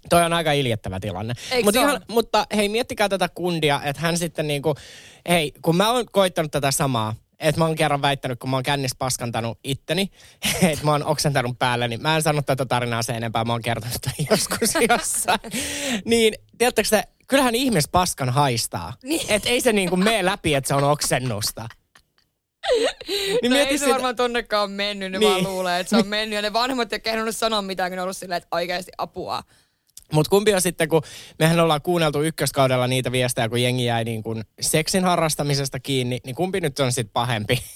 toi 0.08 0.24
on 0.24 0.32
aika 0.32 0.52
iljettävä 0.52 1.00
tilanne. 1.00 1.34
Mut 1.64 1.74
ihan, 1.76 2.00
mutta 2.08 2.46
hei, 2.56 2.68
miettikää 2.68 3.08
tätä 3.08 3.28
kundia, 3.28 3.80
että 3.84 4.02
hän 4.02 4.18
sitten 4.18 4.46
niinku, 4.46 4.74
hei, 5.28 5.52
kun 5.62 5.76
mä 5.76 5.90
oon 5.92 6.06
koittanut 6.12 6.50
tätä 6.50 6.70
samaa, 6.70 7.14
että 7.38 7.58
mä 7.60 7.64
oon 7.66 7.76
kerran 7.76 8.02
väittänyt, 8.02 8.38
kun 8.38 8.50
mä 8.50 8.56
oon 8.56 8.62
kännis 8.62 8.96
paskantanut 8.98 9.58
itteni, 9.64 10.10
että 10.70 10.84
mä 10.84 10.90
oon 10.90 11.04
oksentanut 11.04 11.58
päälle, 11.58 11.88
niin 11.88 12.02
mä 12.02 12.16
en 12.16 12.22
sano 12.22 12.42
tätä 12.42 12.66
tarinaa 12.66 13.02
sen 13.02 13.16
enempää, 13.16 13.44
mä 13.44 13.52
oon 13.52 13.62
kertonut 13.62 13.96
tämän 14.00 14.16
joskus 14.30 14.70
jossain. 14.88 15.40
niin, 16.04 16.34
tiedättekö 16.58 16.88
te, 16.88 17.02
kyllähän 17.28 17.54
ihmis 17.54 17.88
paskan 17.88 18.30
haistaa. 18.30 18.92
Niin. 19.02 19.26
Että 19.32 19.48
ei 19.48 19.60
se 19.60 19.72
niinku 19.72 19.96
mene 19.96 20.24
läpi, 20.24 20.54
että 20.54 20.68
se 20.68 20.74
on 20.74 20.84
oksennusta. 20.84 21.68
Niin 23.42 23.50
No 23.50 23.56
ei 23.56 23.66
se 23.78 23.78
sitä- 23.78 23.90
varmaan 23.92 24.16
tonnekaan 24.16 24.70
mennyt, 24.70 25.12
ne 25.12 25.18
Niin. 25.18 25.30
vaan 25.30 25.42
luulee, 25.44 25.80
että 25.80 25.90
se 25.90 25.96
on 25.96 26.06
mennyt. 26.06 26.36
Ja 26.36 26.42
ne 26.42 26.52
vanhemmat 26.52 26.92
ei 26.92 27.00
kehdannut 27.00 27.36
sanoa 27.36 27.62
mitään, 27.62 27.90
kun 27.90 27.96
ne 27.96 28.02
on 28.02 28.04
ollut 28.04 28.16
silleen, 28.16 28.36
että 28.36 28.48
oikeasti 28.56 28.92
apua. 28.98 29.42
Mutta 30.12 30.30
kumpi 30.30 30.54
on 30.54 30.60
sitten, 30.60 30.88
kun 30.88 31.02
mehän 31.38 31.60
ollaan 31.60 31.82
kuunneltu 31.82 32.22
ykköskaudella 32.22 32.86
niitä 32.86 33.12
viestejä, 33.12 33.48
kun 33.48 33.62
jengi 33.62 33.84
jäi 33.84 34.04
niin 34.04 34.22
kuin 34.22 34.44
seksin 34.60 35.04
harrastamisesta 35.04 35.80
kiinni, 35.80 36.18
niin 36.24 36.36
kumpi 36.36 36.60
nyt 36.60 36.78
on 36.78 36.92
sitten 36.92 37.12
pahempi? 37.12 37.58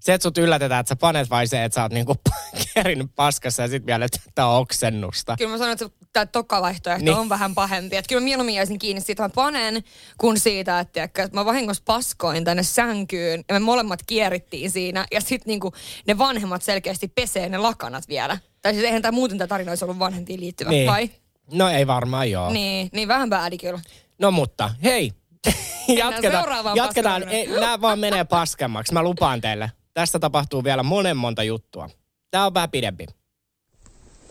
Se, 0.00 0.14
että 0.14 0.22
sut 0.22 0.38
yllätetään, 0.38 0.80
että 0.80 0.88
sä 0.88 0.96
panet 0.96 1.30
vai 1.30 1.46
se, 1.46 1.64
että 1.64 1.74
sä 1.74 1.82
oot 1.82 1.92
niinku 1.92 2.14
kerinyt 2.74 3.10
paskassa 3.16 3.62
ja 3.62 3.68
sit 3.68 3.86
vielä, 3.86 4.04
että 4.04 4.46
oksennusta. 4.46 5.34
Kyllä 5.38 5.50
mä 5.50 5.58
sanon, 5.58 5.72
että 5.72 5.88
tämä 6.12 6.26
toka 6.26 6.62
vaihtoehto 6.62 7.04
Niin. 7.04 7.16
on 7.16 7.28
vähän 7.28 7.54
pahempi. 7.54 7.96
Että 7.96 8.08
kyllä 8.08 8.20
mä 8.20 8.24
mieluummin 8.24 8.54
jäisin 8.54 8.78
kiinni 8.78 9.00
siitä, 9.00 9.24
että 9.24 9.40
mä 9.40 9.44
panen, 9.44 9.84
kun 10.18 10.38
siitä, 10.40 10.80
että, 10.80 10.92
tiedätkö, 10.92 11.22
että 11.22 11.36
mä 11.36 11.44
vahingossa 11.44 11.82
paskoin 11.86 12.44
tänne 12.44 12.62
sänkyyn 12.62 13.44
ja 13.48 13.54
me 13.54 13.58
molemmat 13.58 14.00
kierittiin 14.06 14.70
siinä. 14.70 15.06
Ja 15.12 15.20
sitten 15.20 15.46
niinku 15.50 15.72
ne 16.06 16.18
vanhemmat 16.18 16.62
selkeästi 16.62 17.08
pesee 17.08 17.48
ne 17.48 17.58
lakanat 17.58 18.08
vielä. 18.08 18.38
Tai 18.62 18.72
siis 18.72 18.84
eihän 18.84 19.02
tämä 19.02 19.12
muuten 19.12 19.38
tämä 19.38 19.48
tarina 19.48 19.70
olisi 19.70 19.84
ollut 19.84 19.98
vanhempiin 19.98 20.40
liittyvä, 20.40 20.70
Niin. 20.70 20.90
vai? 20.90 21.10
No 21.52 21.68
ei 21.68 21.86
varmaan 21.86 22.30
joo. 22.30 22.52
Niin, 22.52 22.88
niin 22.92 23.08
vähän 23.08 23.30
bäädi 23.30 23.58
kyllä. 23.58 23.80
No 24.18 24.30
mutta, 24.30 24.70
hei. 24.82 25.12
jatketaan, 25.88 26.76
jatketaan. 26.76 27.28
Ei, 27.28 27.46
nämä 27.46 27.80
vaan 27.80 27.98
menee 27.98 28.24
paskemmaksi, 28.24 28.92
mä 28.92 29.02
lupaan 29.02 29.40
teille. 29.40 29.72
Tästä 29.94 30.18
tapahtuu 30.18 30.64
vielä 30.64 30.82
monen 30.82 31.16
monta 31.16 31.42
juttua. 31.42 31.90
Tää 32.30 32.46
on 32.46 32.54
vähän 32.54 32.70
pidempi. 32.70 33.06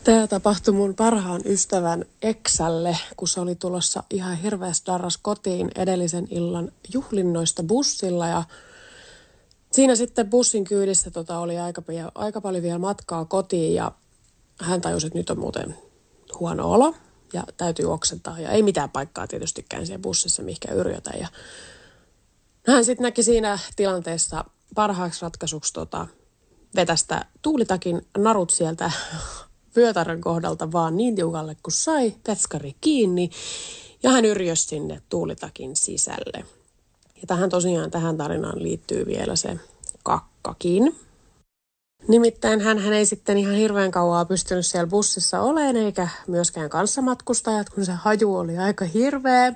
Tämä 0.04 0.28
tapahtui 0.28 0.74
mun 0.74 0.96
parhaan 0.96 1.42
ystävän 1.46 2.06
Eksälle, 2.22 2.98
kun 3.18 3.28
se 3.28 3.40
oli 3.40 3.56
tulossa 3.56 4.04
ihan 4.10 4.38
hirveästi 4.38 4.92
darras 4.92 5.18
kotiin 5.18 5.72
edellisen 5.76 6.28
illan 6.32 6.72
juhlinnoista 6.94 7.64
bussilla. 7.64 8.28
Ja 8.28 8.44
siinä 9.72 9.96
sitten 9.96 10.30
bussin 10.30 10.64
kyydissä 10.64 11.12
tota 11.12 11.40
oli 11.40 11.60
aika, 11.60 11.82
aika 12.16 12.42
paljon 12.42 12.64
vielä 12.64 12.80
matkaa 12.80 13.26
kotiin 13.26 13.76
ja 13.76 13.92
hän 14.62 14.82
tajusi, 14.82 15.08
että 15.08 15.20
nyt 15.20 15.30
on 15.30 15.40
muuten 15.40 15.78
huono 16.40 16.72
olo 16.72 16.96
ja 17.36 17.44
täytyy 17.58 17.94
oksentaa. 17.94 18.40
Ja 18.40 18.50
ei 18.50 18.64
mitään 18.64 18.90
paikkaa 18.90 19.28
tietystikään 19.28 19.86
siellä 19.86 20.02
bussissa, 20.02 20.44
mihinkä 20.44 20.74
yrjötä. 20.74 21.12
Ja 21.20 21.28
hän 22.68 22.86
sitten 22.86 23.04
näki 23.04 23.24
siinä 23.24 23.60
tilanteessa 23.76 24.46
parhaaksi 24.76 25.22
ratkaisuksi 25.22 25.74
tota, 25.74 26.08
vetästä 26.76 27.26
tuulitakin 27.42 28.02
narut 28.18 28.50
sieltä 28.50 28.92
vyötärön 29.76 30.22
kohdalta 30.22 30.72
vaan 30.72 30.98
niin 30.98 31.16
tiukalle 31.16 31.56
kuin 31.64 31.74
sai, 31.74 32.14
tetskari 32.24 32.76
kiinni 32.82 33.30
ja 34.04 34.10
hän 34.10 34.26
yrjösi 34.26 34.68
sinne 34.68 35.02
tuulitakin 35.10 35.76
sisälle. 35.76 36.46
Ja 37.16 37.28
tähän 37.28 37.50
tosiaan 37.50 37.92
tähän 37.92 38.18
tarinaan 38.18 38.64
liittyy 38.64 39.06
vielä 39.06 39.36
se 39.36 39.60
kakkakin. 40.04 40.96
Nimittäin 42.08 42.62
hän, 42.62 42.80
hän 42.80 42.94
ei 42.94 43.06
sitten 43.06 43.38
ihan 43.38 43.56
hirveän 43.56 43.92
kauaa 43.92 44.26
pystynyt 44.26 44.66
siellä 44.66 44.88
bussissa 44.88 45.42
olemaan, 45.42 45.76
eikä 45.76 46.08
myöskään 46.28 46.70
kanssamatkustajat, 46.70 47.70
kun 47.70 47.86
se 47.86 47.92
haju 47.92 48.36
oli 48.36 48.58
aika 48.58 48.86
hirveä. 48.86 49.54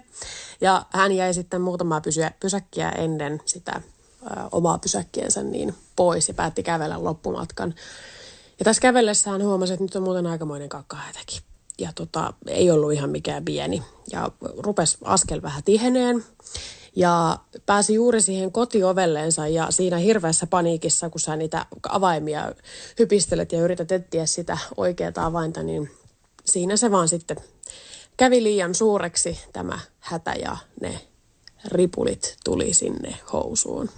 Ja 0.61 0.85
hän 0.89 1.11
jäi 1.11 1.33
sitten 1.33 1.61
muutamaa 1.61 2.01
pysyä, 2.01 2.31
pysäkkiä 2.39 2.89
ennen 2.89 3.41
sitä 3.45 3.81
ö, 4.23 4.29
omaa 4.51 4.77
pysäkkiensä 4.77 5.43
niin 5.43 5.75
pois 5.95 6.27
ja 6.27 6.33
päätti 6.33 6.63
kävellä 6.63 7.03
loppumatkan. 7.03 7.75
Ja 8.59 8.65
tässä 8.65 8.81
kävellessä 8.81 9.29
hän 9.29 9.43
huomasi, 9.43 9.73
että 9.73 9.83
nyt 9.83 9.95
on 9.95 10.03
muuten 10.03 10.27
aikamoinen 10.27 10.69
kakkahätäkin. 10.69 11.41
Ja 11.79 11.91
tota, 11.95 12.33
ei 12.47 12.71
ollut 12.71 12.93
ihan 12.93 13.09
mikään 13.09 13.45
pieni. 13.45 13.83
Ja 14.11 14.31
rupesi 14.57 14.97
askel 15.03 15.41
vähän 15.41 15.63
tiheneen. 15.63 16.25
Ja 16.95 17.37
pääsi 17.65 17.93
juuri 17.93 18.21
siihen 18.21 18.51
kotiovelleensa 18.51 19.47
ja 19.47 19.67
siinä 19.69 19.97
hirveässä 19.97 20.47
paniikissa, 20.47 21.09
kun 21.09 21.19
sä 21.19 21.35
niitä 21.35 21.65
avaimia 21.89 22.53
hypistelet 22.99 23.51
ja 23.51 23.59
yrität 23.59 23.91
etsiä 23.91 24.25
sitä 24.25 24.57
oikeaa 24.77 25.11
avainta, 25.15 25.63
niin 25.63 25.91
siinä 26.45 26.77
se 26.77 26.91
vaan 26.91 27.07
sitten 27.07 27.37
kävi 28.17 28.43
liian 28.43 28.75
suureksi 28.75 29.39
tämä 29.53 29.79
hätä 29.99 30.33
ja 30.33 30.57
ne 30.81 31.01
ripulit 31.65 32.37
tuli 32.45 32.73
sinne 32.73 33.15
housuun. 33.33 33.89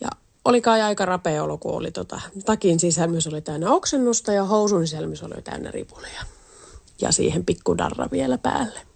Ja 0.00 0.08
oli 0.44 0.60
kai 0.60 0.82
aika 0.82 1.04
rapea 1.04 1.44
olo, 1.44 1.58
kun 1.58 1.74
oli 1.74 1.90
tota, 1.90 2.20
takin 2.44 2.80
sisälmys 2.80 3.26
oli 3.26 3.40
täynnä 3.40 3.70
oksennusta 3.70 4.32
ja 4.32 4.44
housun 4.44 4.86
sisälmys 4.86 5.22
oli 5.22 5.42
täynnä 5.42 5.70
ripulia. 5.70 6.22
Ja 7.00 7.12
siihen 7.12 7.44
pikku 7.44 7.78
darra 7.78 8.08
vielä 8.12 8.38
päälle. 8.38 8.93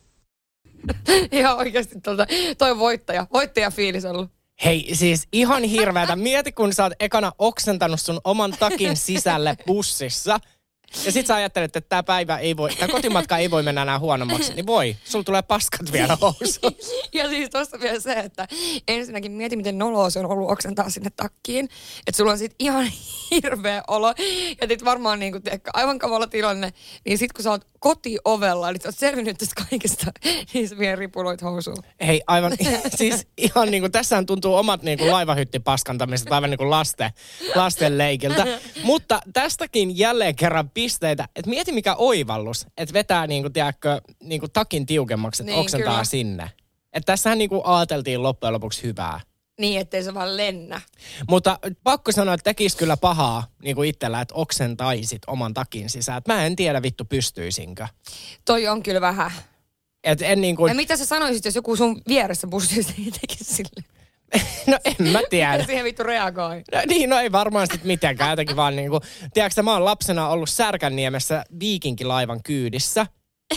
Ihan 1.33 1.57
oikeasti 1.57 2.01
tuota, 2.01 2.27
toi 2.59 2.79
voittaja, 2.79 3.27
voittajafiilis 3.33 4.05
ollut. 4.05 4.31
Hei, 4.65 4.89
siis 4.93 5.29
ihan 5.33 5.63
hirveätä. 5.63 6.17
Mieti, 6.17 6.53
kun 6.53 6.73
sä 6.75 6.83
oot 6.83 6.93
ekana 7.01 7.33
oksentanut 7.39 8.01
sun 8.01 8.21
oman 8.25 8.55
takin 8.59 8.97
sisälle 8.97 9.57
bussissa. 9.67 10.41
Ja 11.05 11.13
sit 11.13 11.27
sä 11.27 11.35
ajattelet, 11.35 11.77
että 11.77 11.89
tämä 11.89 12.03
päivä 12.03 12.39
ei 12.39 12.57
voi, 12.57 12.71
tämä 12.75 12.93
kotimatka 12.93 13.39
ei 13.39 13.51
voi 13.51 13.63
mennä 13.63 13.83
enää 13.83 13.99
huonommaksi. 13.99 14.55
Niin 14.55 14.67
voi, 14.67 14.97
sulla 15.05 15.25
tulee 15.25 15.43
paskat 15.43 15.93
vielä 15.93 16.19
housuun. 16.21 16.77
Ja 17.13 17.29
siis 17.29 17.51
tuossa 17.51 17.81
vielä 17.81 18.01
se, 18.01 18.13
että 18.13 18.49
ensinnäkin 18.89 19.33
mieti, 19.33 19.57
miten 19.57 19.79
noloa 19.79 20.11
se 20.11 20.19
on 20.19 20.27
ollut 20.27 20.51
oksentaa 20.51 20.91
sinne 20.91 21.11
takkiin. 21.17 21.65
Että 22.07 22.17
sulla 22.17 22.33
on 22.33 22.39
sit 22.39 22.55
ihan 22.59 22.91
hirveä 23.31 23.83
olo. 23.89 24.15
Ja 24.61 24.69
sit 24.69 24.85
varmaan 24.85 25.19
niin 25.19 25.33
kuin, 25.33 25.43
tiedätkö, 25.43 25.71
aivan 25.75 25.99
kamala 25.99 26.27
tilanne. 26.27 26.73
Niin 27.05 27.19
sit 27.19 27.33
kun 27.33 27.43
sä 27.43 27.51
oot 27.51 27.67
kotiovella, 27.79 28.73
niin 28.73 28.81
sä 28.81 28.89
oot 28.89 28.99
selvinnyt 28.99 29.39
tästä 29.39 29.65
kaikesta, 29.71 30.13
niin 30.55 30.69
sä 30.69 30.79
vielä 30.79 30.97
ripuloit 30.97 31.43
housuun. 31.43 31.83
Hei, 32.07 32.23
aivan, 32.27 32.53
siis 32.99 33.27
ihan 33.37 33.71
niin 33.71 33.83
kuin, 33.83 33.93
tässähän 33.93 34.27
tuntuu 34.27 34.55
omat 34.55 34.83
niin 34.83 34.99
kuin 34.99 35.11
laivahyttipaskantamiset 35.11 36.33
aivan 36.33 36.51
niin 36.51 36.59
kuin 36.59 36.71
lasten, 36.71 37.11
lasten 37.55 37.99
leikiltä. 37.99 38.47
Mutta 38.83 39.21
tästäkin 39.33 39.99
jälleen 39.99 40.37
kerran 40.37 40.71
pisteitä, 40.79 41.29
että 41.37 41.51
mieti 41.51 41.73
mikä 41.73 41.95
oivallus, 41.95 42.67
että 42.77 42.93
vetää 42.93 43.27
niin 43.27 43.43
kuin, 43.43 43.53
tiedätkö, 43.53 44.01
niin 44.23 44.41
kuin 44.41 44.53
takin 44.53 44.87
tiukemmaksi, 44.87 45.43
että 45.43 45.53
Niin, 45.53 45.61
oksentaa 45.61 45.93
kyllä. 45.93 46.05
sinne. 46.05 46.51
Että 46.93 47.13
tässähän 47.13 47.39
niin 47.39 47.49
kuin 47.49 47.63
ajateltiin 47.65 48.23
loppujen 48.23 48.53
lopuksi 48.53 48.83
hyvää. 48.83 49.21
Niin, 49.61 49.81
ettei 49.81 50.03
se 50.03 50.15
vaan 50.15 50.37
lennä. 50.37 50.81
Mutta 51.29 51.59
pakko 51.85 52.13
sanoa, 52.13 52.35
että 52.35 52.45
tekisi 52.45 52.77
kyllä 52.77 52.97
pahaa 52.97 53.47
niin 53.63 53.77
kuin 53.77 53.89
itsellä, 53.89 54.21
että 54.21 54.35
oksentaisit 54.35 55.23
oman 55.27 55.55
takin 55.55 55.91
sisään. 55.91 56.19
Et 56.19 56.27
mä 56.29 56.47
en 56.47 56.57
tiedä 56.57 56.83
vittu 56.83 57.05
pystyisinkö. 57.05 57.87
Toi 58.45 58.69
on 58.69 58.83
kyllä 58.83 59.01
vähän. 59.01 59.31
Et 60.05 60.23
en 60.23 60.41
niin 60.41 60.57
kuin, 60.57 60.71
Ja 60.71 60.75
mitä 60.75 60.97
sä 60.97 61.07
sanoisit, 61.07 61.45
jos 61.45 61.55
joku 61.55 61.77
sun 61.77 62.03
vieressä 62.09 62.47
bussissa 62.47 62.93
ei 62.99 63.11
tekisi 63.21 63.45
sille? 63.55 63.85
No 64.67 64.79
en 64.85 65.07
mä 65.13 65.21
tiedä. 65.31 65.57
Ja 65.57 65.65
siihen 65.67 65.85
vittu 65.85 66.03
reagoi. 66.03 66.63
No, 66.75 66.81
niin, 66.89 67.11
no 67.11 67.19
ei 67.19 67.33
varmaan 67.33 67.67
sit 67.73 67.85
mitenkään. 67.85 68.31
Jotenkin 68.31 68.57
vaan 68.57 68.77
niinku, 68.77 69.01
tiedätkö, 69.35 69.63
mä 69.63 69.73
oon 69.73 69.85
lapsena 69.85 70.29
ollut 70.29 70.51
Särkänniemessä 70.51 71.45
viikinkilaivan 71.61 72.43
kyydissä. 72.43 73.07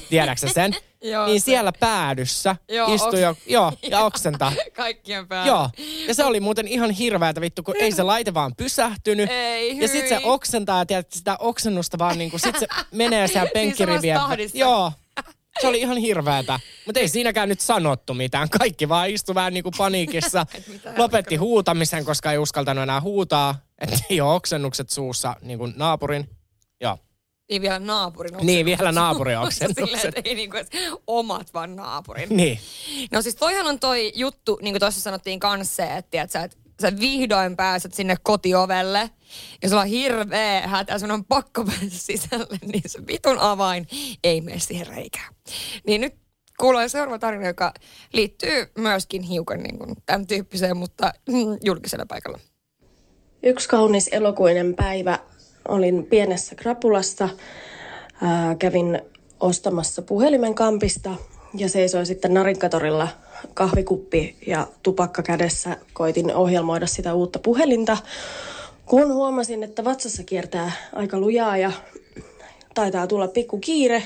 Tiedätkö 0.09 0.47
sen? 0.49 0.75
Joo, 1.03 1.25
niin 1.25 1.41
se- 1.41 1.45
siellä 1.45 1.71
päädyssä 1.79 2.55
Joo, 2.69 2.93
istui 2.95 3.09
oks- 3.09 3.19
jo, 3.19 3.35
joo, 3.45 3.73
ja 3.91 3.99
oksentaa. 3.99 4.53
Kaikkien 4.73 5.27
päällä. 5.27 5.47
Joo, 5.51 5.69
ja 6.07 6.13
se 6.13 6.25
oli 6.25 6.39
muuten 6.39 6.67
ihan 6.67 6.89
hirveätä 6.89 7.41
vittu, 7.41 7.63
kun 7.63 7.75
ei 7.79 7.91
se 7.91 8.03
laite 8.03 8.33
vaan 8.33 8.55
pysähtynyt. 8.55 9.29
Ei, 9.31 9.77
ja 9.77 9.87
sit 9.87 10.07
se 10.07 10.15
hyi. 10.15 10.23
oksentaa 10.25 10.79
ja 10.79 10.85
tiedät, 10.85 11.11
sitä 11.11 11.35
oksennusta 11.39 11.97
vaan 11.97 12.17
niinku, 12.17 12.37
sit 12.37 12.59
se 12.59 12.67
menee 12.91 13.27
siellä 13.27 13.49
penkkirivien. 13.53 14.01
Niin 14.01 14.13
samassa 14.15 14.27
tahdissa. 14.29 14.57
Joo, 14.57 14.91
se 15.61 15.67
oli 15.67 15.79
ihan 15.79 15.97
hirveätä. 15.97 16.59
Mutta 16.85 16.99
ei 16.99 17.07
siinäkään 17.07 17.49
nyt 17.49 17.59
sanottu 17.59 18.13
mitään. 18.13 18.49
Kaikki 18.49 18.89
vaan 18.89 19.09
istu 19.09 19.35
vähän 19.35 19.53
niinku 19.53 19.71
paniikissa. 19.77 20.45
mitä 20.67 20.93
Lopetti 20.97 21.35
huutamisen, 21.35 22.05
koska 22.05 22.31
ei 22.31 22.37
uskaltanut 22.37 22.83
enää 22.83 23.01
huutaa. 23.01 23.59
Että 23.81 23.97
ei 24.09 24.21
ole 24.21 24.33
oksennukset 24.33 24.89
suussa 24.89 25.35
niin 25.41 25.59
kuin 25.59 25.73
naapurin. 25.75 26.29
Joo. 26.81 26.97
Niin 27.49 27.61
vielä 27.61 27.79
naapurin 27.79 28.33
Niin, 28.41 28.65
vielä 28.65 28.91
naapurin 28.91 29.33
Silleen, 29.35 29.47
oksennukset. 29.47 30.17
että 30.17 30.29
ei 30.29 30.35
niinku 30.35 30.57
omat, 31.07 31.53
vaan 31.53 31.75
naapurin. 31.75 32.29
Niin. 32.29 32.59
No 33.11 33.21
siis 33.21 33.35
toihan 33.35 33.67
on 33.67 33.79
toi 33.79 34.11
juttu, 34.15 34.59
niin 34.61 34.73
kuin 34.73 34.79
tuossa 34.79 35.01
sanottiin 35.01 35.39
kanssa 35.39 35.83
että, 35.83 36.11
tiedät, 36.11 36.31
sä, 36.31 36.43
että 36.43 36.57
sä 36.81 36.99
vihdoin 36.99 37.55
pääset 37.55 37.93
sinne 37.93 38.15
kotiovelle 38.23 39.09
sulla 39.69 39.81
on 39.81 39.87
hirveä 39.87 40.67
hätä, 40.67 40.99
sun 40.99 41.11
on 41.11 41.25
pakko 41.25 41.65
päästä 41.65 41.85
sisälle, 41.89 42.57
niin 42.73 42.83
se 42.85 43.07
vitun 43.07 43.39
avain 43.39 43.87
ei 44.23 44.41
mene 44.41 44.59
siihen 44.59 44.87
reikään. 44.87 45.33
Niin 45.87 46.01
nyt 46.01 46.13
kuulee 46.59 46.89
seuraava 46.89 47.19
tarina, 47.19 47.47
joka 47.47 47.73
liittyy 48.13 48.71
myöskin 48.77 49.21
hiukan 49.21 49.63
niin 49.63 49.77
kuin 49.77 49.95
tämän 50.05 50.27
tyyppiseen, 50.27 50.77
mutta 50.77 51.13
mm, 51.29 51.57
julkisella 51.63 52.05
paikalla. 52.05 52.39
Yksi 53.43 53.69
kaunis 53.69 54.09
elokuinen 54.11 54.75
päivä 54.75 55.19
olin 55.67 56.05
pienessä 56.05 56.55
krapulassa. 56.55 57.29
Ää, 58.21 58.55
kävin 58.55 59.01
ostamassa 59.39 60.01
puhelimen 60.01 60.55
kampista 60.55 61.15
ja 61.53 61.69
seisoin 61.69 62.05
sitten 62.05 62.33
Narinkatorilla 62.33 63.07
kahvikuppi 63.53 64.35
ja 64.47 64.67
tupakka 64.83 65.23
kädessä. 65.23 65.77
Koitin 65.93 66.35
ohjelmoida 66.35 66.87
sitä 66.87 67.13
uutta 67.13 67.39
puhelinta, 67.39 67.97
kun 68.91 69.13
huomasin, 69.13 69.63
että 69.63 69.83
vatsassa 69.83 70.23
kiertää 70.23 70.71
aika 70.93 71.19
lujaa 71.19 71.57
ja 71.57 71.71
taitaa 72.73 73.07
tulla 73.07 73.27
pikku 73.27 73.57
kiire. 73.57 74.03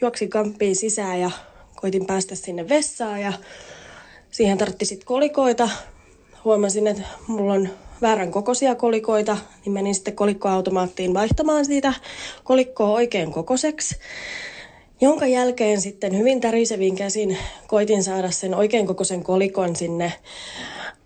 Juoksin 0.00 0.30
kamppiin 0.30 0.76
sisään 0.76 1.20
ja 1.20 1.30
koitin 1.76 2.06
päästä 2.06 2.34
sinne 2.34 2.68
vessaan 2.68 3.20
ja 3.20 3.32
siihen 4.30 4.58
tartti 4.58 4.84
sitten 4.84 5.06
kolikoita. 5.06 5.68
Huomasin, 6.44 6.86
että 6.86 7.02
mulla 7.26 7.52
on 7.52 7.68
väärän 8.02 8.30
kokoisia 8.30 8.74
kolikoita, 8.74 9.36
niin 9.64 9.72
menin 9.72 9.94
sitten 9.94 10.16
kolikkoautomaattiin 10.16 11.14
vaihtamaan 11.14 11.64
siitä 11.64 11.94
kolikkoa 12.44 12.90
oikein 12.90 13.32
kokoiseksi. 13.32 13.96
Jonka 15.00 15.26
jälkeen 15.26 15.80
sitten 15.80 16.18
hyvin 16.18 16.40
tärisevin 16.40 16.96
käsin 16.96 17.38
koitin 17.66 18.02
saada 18.02 18.30
sen 18.30 18.54
oikein 18.54 18.86
kokoisen 18.86 19.22
kolikon 19.22 19.76
sinne 19.76 20.12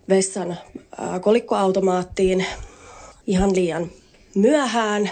vessan 0.09 0.59
kolikkoautomaattiin 1.21 2.47
ihan 3.27 3.55
liian 3.55 3.91
myöhään. 4.35 5.11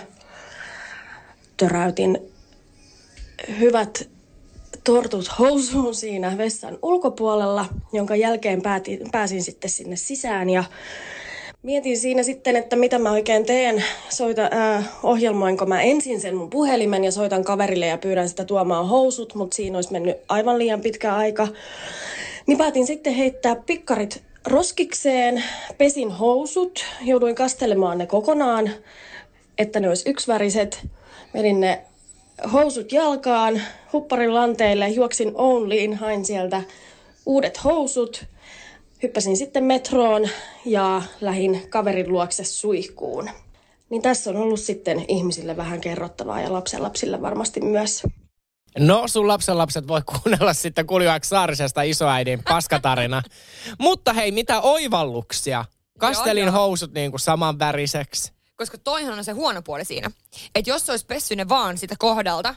Töräytin 1.56 2.18
hyvät 3.58 4.08
tortut 4.84 5.38
housuun 5.38 5.94
siinä 5.94 6.38
vessan 6.38 6.78
ulkopuolella, 6.82 7.66
jonka 7.92 8.16
jälkeen 8.16 8.62
päätin, 8.62 9.00
pääsin 9.12 9.42
sitten 9.42 9.70
sinne 9.70 9.96
sisään 9.96 10.50
ja 10.50 10.64
mietin 11.62 11.98
siinä 11.98 12.22
sitten, 12.22 12.56
että 12.56 12.76
mitä 12.76 12.98
mä 12.98 13.10
oikein 13.10 13.46
teen. 13.46 13.84
Soita, 14.08 14.50
äh, 14.54 14.88
ohjelmoinko 15.02 15.66
mä 15.66 15.82
ensin 15.82 16.20
sen 16.20 16.36
mun 16.36 16.50
puhelimen 16.50 17.04
ja 17.04 17.12
soitan 17.12 17.44
kaverille 17.44 17.86
ja 17.86 17.98
pyydän 17.98 18.28
sitä 18.28 18.44
tuomaan 18.44 18.88
housut, 18.88 19.34
mutta 19.34 19.56
siinä 19.56 19.78
olisi 19.78 19.92
mennyt 19.92 20.16
aivan 20.28 20.58
liian 20.58 20.80
pitkä 20.80 21.16
aika. 21.16 21.48
Niin 22.46 22.58
päätin 22.58 22.86
sitten 22.86 23.14
heittää 23.14 23.56
pikkarit 23.56 24.22
roskikseen, 24.46 25.44
pesin 25.78 26.10
housut, 26.10 26.84
jouduin 27.02 27.34
kastelemaan 27.34 27.98
ne 27.98 28.06
kokonaan, 28.06 28.70
että 29.58 29.80
ne 29.80 29.88
olisi 29.88 30.10
yksiväriset. 30.10 30.86
Menin 31.34 31.60
ne 31.60 31.84
housut 32.52 32.92
jalkaan, 32.92 33.62
hupparin 33.92 34.34
lanteille, 34.34 34.88
juoksin 34.88 35.32
Onlyin, 35.34 35.94
hain 35.94 36.24
sieltä 36.24 36.62
uudet 37.26 37.64
housut. 37.64 38.24
Hyppäsin 39.02 39.36
sitten 39.36 39.64
metroon 39.64 40.28
ja 40.64 41.02
lähin 41.20 41.62
kaverin 41.68 42.12
luokse 42.12 42.44
suihkuun. 42.44 43.30
Niin 43.90 44.02
tässä 44.02 44.30
on 44.30 44.36
ollut 44.36 44.60
sitten 44.60 45.04
ihmisille 45.08 45.56
vähän 45.56 45.80
kerrottavaa 45.80 46.40
ja 46.40 46.52
lapsenlapsille 46.52 47.22
varmasti 47.22 47.60
myös. 47.60 48.02
No, 48.78 49.08
sun 49.08 49.28
lapsenlapset 49.28 49.88
voi 49.88 50.02
kuunnella 50.02 50.52
sitten 50.52 50.86
Kuljoaik 50.86 51.24
Saarisesta 51.24 51.82
isoäidin 51.82 52.42
paskatarina. 52.42 53.22
Mutta 53.78 54.12
hei, 54.12 54.32
mitä 54.32 54.60
oivalluksia? 54.60 55.64
Kastelin 55.98 56.44
Joo, 56.44 56.54
joo. 56.54 56.62
housut 56.62 56.92
niin 56.92 57.10
kuin 57.10 57.20
samanväriseksi. 57.20 58.32
Koska 58.56 58.78
toihan 58.78 59.18
on 59.18 59.24
se 59.24 59.32
huono 59.32 59.62
puoli 59.62 59.84
siinä. 59.84 60.10
Että 60.54 60.70
jos 60.70 60.86
se 60.86 60.92
olisi 60.92 61.06
pessy 61.06 61.36
ne 61.36 61.48
vaan 61.48 61.78
sitä 61.78 61.94
kohdalta, 61.98 62.54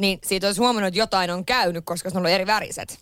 niin 0.00 0.18
siitä 0.24 0.46
olisi 0.46 0.60
huomannut, 0.60 0.88
että 0.88 0.98
jotain 0.98 1.30
on 1.30 1.44
käynyt, 1.44 1.84
koska 1.84 2.10
se 2.10 2.16
on 2.16 2.20
ollut 2.20 2.34
eri 2.34 2.46
väriset. 2.46 2.98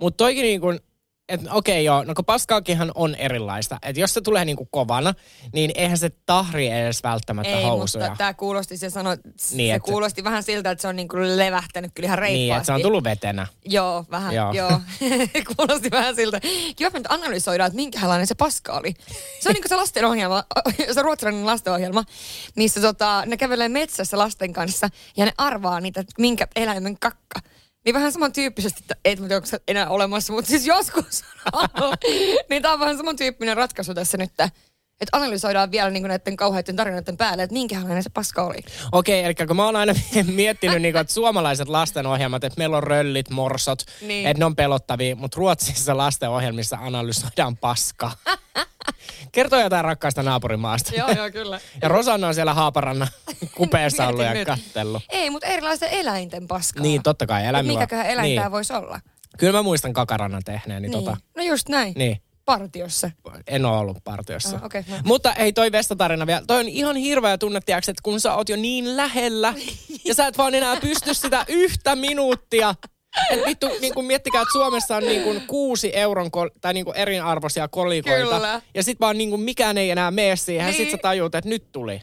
Mutta 0.00 0.16
toikin 0.16 0.42
niin 0.42 0.60
kuin, 0.60 0.80
että 1.28 1.52
okei 1.52 1.84
joo, 1.84 2.04
no 2.04 2.14
kun 2.14 2.24
paskaakinhan 2.24 2.92
on 2.94 3.14
erilaista. 3.14 3.78
Että 3.82 4.00
jos 4.00 4.14
se 4.14 4.20
tulee 4.20 4.44
niin 4.44 4.56
kuin 4.56 4.68
kovana, 4.72 5.14
niin 5.52 5.70
eihän 5.74 5.98
se 5.98 6.10
tahri 6.26 6.68
edes 6.68 7.02
välttämättä 7.02 7.52
Ei, 7.56 7.64
housuja. 7.64 8.04
mutta 8.04 8.18
tämä 8.18 8.34
kuulosti, 8.34 8.76
se, 8.76 8.90
sano, 8.90 9.10
Niin, 9.52 9.70
se 9.70 9.74
että- 9.74 9.86
kuulosti 9.90 10.24
vähän 10.24 10.42
siltä, 10.42 10.70
että 10.70 10.82
se 10.82 10.88
on 10.88 10.96
niinku 10.96 11.16
levähtänyt 11.16 11.90
kyllä 11.94 12.06
ihan 12.06 12.18
reippaasti. 12.18 12.38
Niin, 12.38 12.54
että 12.54 12.66
se 12.66 12.72
on 12.72 12.82
tullut 12.82 13.04
vetenä. 13.04 13.46
Joo, 13.64 14.04
vähän, 14.10 14.34
Joo. 14.34 14.52
joo. 14.52 14.80
Kuulosti 15.56 15.90
vähän 15.90 16.14
siltä. 16.16 16.40
Kiva, 16.76 16.90
että 16.94 17.14
analysoidaan, 17.14 17.66
että 17.68 17.76
minkälainen 17.76 18.26
se 18.26 18.34
paska 18.34 18.72
oli. 18.72 18.94
Se 19.40 19.48
on 19.48 19.52
niin 19.52 19.62
kuin 19.62 19.68
se 19.68 19.76
lastenohjelma, 19.76 20.44
se 20.94 21.02
ruotsalainen 21.02 21.46
lastenohjelma, 21.46 22.04
missä 22.56 22.80
tota, 22.80 23.22
ne 23.26 23.36
kävelee 23.36 23.68
metsässä 23.68 24.18
lasten 24.18 24.52
kanssa 24.52 24.88
ja 25.16 25.24
ne 25.24 25.32
arvaa 25.38 25.80
niitä, 25.80 26.00
että 26.00 26.12
minkä 26.18 26.46
eläimen 26.56 26.96
kakka. 27.00 27.40
Niin 27.88 27.94
vähän 27.94 28.12
samantyyppisesti, 28.12 28.80
että 28.80 28.96
ei 29.04 29.16
tiedä, 29.16 29.36
onko 29.36 29.46
se 29.46 29.60
enää 29.68 29.88
olemassa, 29.88 30.32
mutta 30.32 30.48
siis 30.48 30.66
joskus 30.66 31.24
on 31.52 31.68
ollut. 31.80 31.96
niin 32.50 32.62
tämä 32.62 32.74
on 32.74 32.80
vähän 32.80 32.96
samantyyppinen 32.96 33.56
ratkaisu 33.56 33.94
tässä 33.94 34.18
nyt, 34.18 34.32
että 35.00 35.16
analysoidaan 35.16 35.70
vielä 35.70 35.90
niin 35.90 36.02
näiden 36.02 36.36
kauheiden 36.36 36.76
tarinoiden 36.76 37.16
päälle, 37.16 37.42
että 37.42 37.52
minkälainen 37.52 38.02
se 38.02 38.10
paska 38.10 38.42
oli. 38.42 38.58
Okei, 38.92 39.24
eli 39.24 39.34
kun 39.34 39.56
mä 39.56 39.64
oon 39.64 39.76
aina 39.76 39.92
miettinyt, 40.34 40.82
niin 40.82 40.92
kuin, 40.94 41.00
että 41.00 41.12
suomalaiset 41.12 41.68
lastenohjelmat, 41.68 42.44
että 42.44 42.58
meillä 42.58 42.76
on 42.76 42.82
röllit, 42.82 43.30
morsot, 43.30 43.82
Niin. 44.02 44.26
että 44.26 44.38
ne 44.38 44.44
on 44.44 44.56
pelottavia, 44.56 45.16
mutta 45.16 45.36
Ruotsissa 45.38 45.96
lastenohjelmissa 45.96 46.78
analysoidaan 46.80 47.56
paskaa. 47.56 48.12
Kertoo 49.32 49.60
jotain 49.60 49.84
rakkaasta 49.84 50.22
naapurimaasta. 50.22 50.94
joo, 50.94 51.10
joo, 51.10 51.30
kyllä. 51.30 51.60
Ja 51.82 51.88
Rosanna 51.88 52.28
on 52.28 52.34
siellä 52.34 52.54
Haaparannan 52.54 53.08
kupeessa 53.56 54.06
ollut 54.08 54.24
ja 54.24 54.44
kattellut. 54.44 55.02
Ei, 55.08 55.30
mutta 55.30 55.46
erilaisten 55.46 55.88
eläinten 55.90 56.48
paskaa. 56.48 56.82
Niin, 56.82 57.02
totta 57.02 57.26
kai 57.26 57.46
eläimillä. 57.46 57.78
Mikäköhän 57.80 58.06
eläin 58.06 58.24
niin. 58.36 58.50
voisi 58.50 58.72
olla? 58.72 59.00
Kyllä 59.38 59.52
mä 59.52 59.62
muistan 59.62 59.92
kakarannan 59.92 60.42
tehneeni 60.44 60.88
Niin. 60.88 61.04
tota. 61.04 61.16
No 61.36 61.42
just 61.42 61.68
näin. 61.68 61.92
Niin. 61.96 62.22
Partiossa. 62.48 63.10
En 63.46 63.64
ole 63.64 63.78
ollut 63.78 64.04
partiossa. 64.04 64.56
Ah, 64.56 64.64
okei, 64.64 64.84
no. 64.88 64.96
Mutta 65.04 65.32
ei 65.32 65.52
toi 65.52 65.72
vestatarina 65.72 66.26
vielä. 66.26 66.42
Toi 66.46 66.60
on 66.60 66.68
ihan 66.68 66.96
hirveä 66.96 67.38
tunne, 67.38 67.60
tiiäks, 67.66 67.88
että 67.88 68.00
kun 68.02 68.20
sä 68.20 68.34
oot 68.34 68.48
jo 68.48 68.56
niin 68.56 68.96
lähellä 68.96 69.54
ja 70.04 70.14
sä 70.14 70.26
et 70.26 70.38
vaan 70.38 70.54
enää 70.54 70.76
pysty 70.80 71.14
sitä 71.14 71.44
yhtä 71.48 71.96
minuuttia. 71.96 72.74
Et 73.30 73.40
vittu, 73.46 73.68
niin 73.80 73.94
kun 73.94 74.04
miettikää, 74.04 74.42
että 74.42 74.52
Suomessa 74.52 74.96
on 74.96 75.02
niin 75.02 75.22
kun 75.22 75.40
kuusi 75.46 75.96
euron 75.96 76.30
kol- 76.30 76.50
tai 76.60 76.74
niin 76.74 76.84
kun 76.84 76.96
erinarvoisia 76.96 77.68
kolikoita. 77.68 78.34
Kyllä. 78.34 78.62
Ja 78.74 78.82
sit 78.82 79.00
vaan 79.00 79.18
niin 79.18 79.30
kun 79.30 79.40
mikään 79.40 79.78
ei 79.78 79.90
enää 79.90 80.10
mene 80.10 80.36
siihen. 80.36 80.66
Niin. 80.66 80.76
Sit 80.76 80.90
sä 80.90 80.98
tajuut, 80.98 81.34
että 81.34 81.48
nyt 81.50 81.72
tuli. 81.72 82.00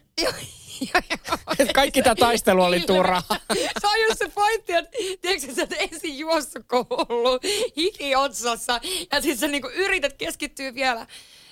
Et 1.59 1.73
kaikki 1.73 2.01
tämä 2.01 2.15
taistelu 2.15 2.63
oli 2.63 2.79
turhaa. 2.79 3.21
Se 3.81 3.87
on 3.87 4.01
just 4.07 4.19
se 4.19 4.29
pointti, 4.35 4.73
että 4.73 4.91
tiedätkö, 5.21 5.53
sä 5.55 5.61
oot 5.61 5.73
ensin 5.79 6.17
juossut 6.19 6.65
kouluun, 6.67 7.39
hiki 7.77 8.15
otsassa, 8.15 8.79
ja 9.11 9.21
sit 9.21 9.39
sä 9.39 9.47
niinku 9.47 9.69
yrität 9.69 10.13
keskittyä 10.13 10.75
vielä. 10.75 11.07